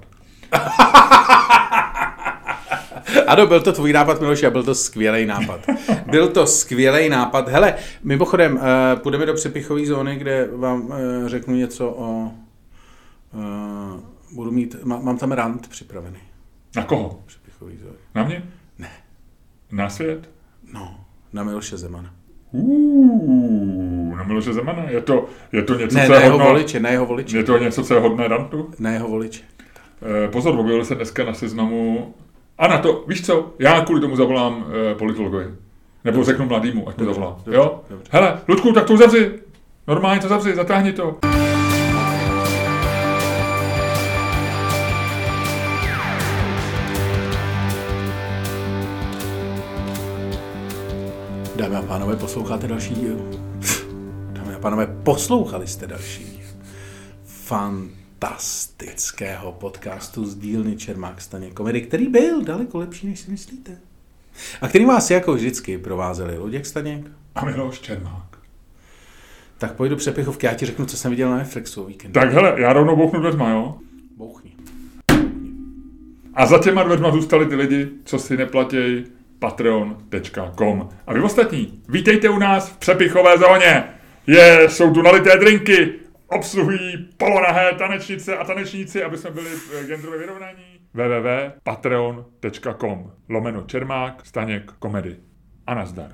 Ano, 3.26 3.46
byl 3.46 3.61
to 3.61 3.72
tvůj 3.72 3.92
nápad, 3.92 4.20
Miloši, 4.20 4.46
a 4.46 4.51
byl 4.51 4.62
to 4.62 4.74
skvělý 4.74 5.26
nápad. 5.26 5.61
Byl 6.07 6.28
to 6.28 6.46
skvělý 6.46 7.09
nápad. 7.09 7.48
Hele, 7.48 7.74
mimochodem, 8.05 8.55
uh, 8.55 8.61
půjdeme 9.03 9.26
do 9.26 9.34
přepichové 9.34 9.86
zóny, 9.86 10.16
kde 10.16 10.48
vám 10.57 10.80
uh, 10.80 10.92
řeknu 11.26 11.55
něco 11.55 11.88
o... 11.88 12.30
Uh, 13.35 14.01
budu 14.35 14.51
mít, 14.51 14.76
má, 14.85 14.99
mám 15.01 15.18
tam 15.18 15.33
rant 15.33 15.68
připravený. 15.68 16.18
Na 16.76 16.85
koho? 16.85 17.20
Přepichový 17.26 17.76
zóny. 17.76 17.97
Na 18.14 18.24
mě? 18.24 18.43
Ne. 18.78 18.89
Na 19.72 19.91
svět? 19.91 20.31
No, 20.72 21.01
na 21.33 21.45
Miloše 21.45 21.76
Zemana. 21.76 22.11
Uuu, 22.53 24.14
na 24.16 24.22
Miloše 24.24 24.53
Zemana. 24.53 24.83
Je 24.91 25.01
to, 25.01 25.26
je 25.53 25.62
to 25.62 25.74
něco, 25.78 25.97
Ne, 25.99 26.07
co 26.07 26.12
na 26.12 26.18
je 26.18 26.24
jeho 26.24 26.33
hodno, 26.39 26.47
voliče, 26.47 26.81
na 26.81 26.89
jeho 26.91 27.07
voliče. 27.07 27.37
je 27.37 27.45
to 27.45 27.59
něco, 27.59 27.85
co 27.85 27.95
je 27.95 28.01
hodné 28.01 28.28
rantu? 28.28 28.70
Na 28.78 28.91
jeho 28.91 29.09
voliče. 29.09 29.43
Eh, 30.24 30.28
pozor, 30.28 30.59
objevil 30.59 30.85
se 30.85 30.95
dneska 30.95 31.24
na 31.24 31.35
seznamu. 31.35 32.14
A 32.59 32.66
na 32.68 32.78
to, 32.78 33.05
víš 33.09 33.26
co, 33.26 33.55
já 33.59 33.85
kvůli 33.85 34.01
tomu 34.01 34.16
zavolám 34.16 34.64
eh, 34.91 34.95
politologovi. 34.95 35.47
Nebo 36.05 36.24
řeknu 36.24 36.47
mladýmu, 36.47 36.89
ať 36.89 36.95
to 36.97 37.05
Dobře, 37.05 37.14
zavolá. 37.20 37.37
dobře, 37.45 37.55
jo? 37.55 37.81
dobře. 37.91 38.07
Hele, 38.11 38.41
Ludku, 38.49 38.72
tak 38.72 38.85
to 38.85 38.97
zavři. 38.97 39.41
Normálně 39.89 40.20
to 40.20 40.28
zavři, 40.28 40.55
zatáhni 40.55 40.93
to. 40.93 41.18
Pánové, 51.91 52.16
posloucháte 52.16 52.68
další 52.68 52.95
díl. 52.95 53.16
Dámy 54.32 54.55
a 54.55 54.59
pánové, 54.59 54.86
poslouchali 54.86 55.66
jste 55.66 55.86
další 55.86 56.24
díl 56.24 56.47
fantastického 57.24 59.53
podcastu 59.53 60.26
z 60.26 60.36
dílny 60.36 60.76
Čermák 60.76 61.20
Staně 61.20 61.51
komedy, 61.51 61.80
který 61.80 62.09
byl 62.09 62.43
daleko 62.43 62.78
lepší, 62.78 63.07
než 63.07 63.20
si 63.20 63.30
myslíte. 63.30 63.78
A 64.61 64.68
který 64.68 64.84
vás 64.84 65.11
jako 65.11 65.34
vždycky 65.34 65.78
provázeli 65.78 66.38
Luděk 66.38 66.66
Staněk. 66.66 67.07
A 67.34 67.45
Miloš 67.45 67.80
Čermák. 67.80 68.38
Tak 69.59 69.72
pojdu 69.72 69.97
přepichovky, 69.97 70.47
já 70.47 70.55
ti 70.55 70.66
řeknu, 70.66 70.86
co 70.86 70.97
jsem 70.97 71.11
viděl 71.11 71.30
na 71.30 71.36
Netflixu 71.36 71.82
o 71.82 71.86
víkendu. 71.86 72.20
Tak 72.20 72.32
hele, 72.32 72.55
já 72.57 72.72
rovnou 72.72 72.97
bouchnu 72.97 73.20
dveřma, 73.20 73.51
jo? 73.51 73.78
Bouchni. 74.16 74.53
A 76.34 76.47
za 76.47 76.59
těma 76.59 76.82
dveřma 76.82 77.11
zůstali 77.11 77.47
ty 77.47 77.55
lidi, 77.55 77.88
co 78.05 78.18
si 78.18 78.36
neplatí 78.36 79.05
patreon.com. 79.41 80.88
A 81.07 81.12
vy 81.14 81.20
ostatní, 81.20 81.82
vítejte 81.88 82.28
u 82.28 82.38
nás 82.38 82.70
v 82.70 82.76
přepichové 82.78 83.38
zóně. 83.38 83.84
Je, 84.26 84.68
jsou 84.68 84.95
tu 84.95 85.03
nalité 85.03 85.36
drinky, 85.36 85.93
obsluhují 86.28 87.09
polonahé 87.16 87.72
tanečnice 87.72 88.36
a 88.36 88.45
tanečníci, 88.45 89.05
aby 89.05 89.18
jsme 89.18 89.30
byli 89.30 89.51
eh, 89.74 89.84
genderově 89.86 90.18
vyrovnaní. 90.18 90.64
www.patreon.com 90.95 93.12
lomeno 93.28 93.62
Čermák, 93.62 94.26
Staněk, 94.26 94.72
komedy. 94.78 95.16
A 95.66 95.74
nazdar. 95.74 96.11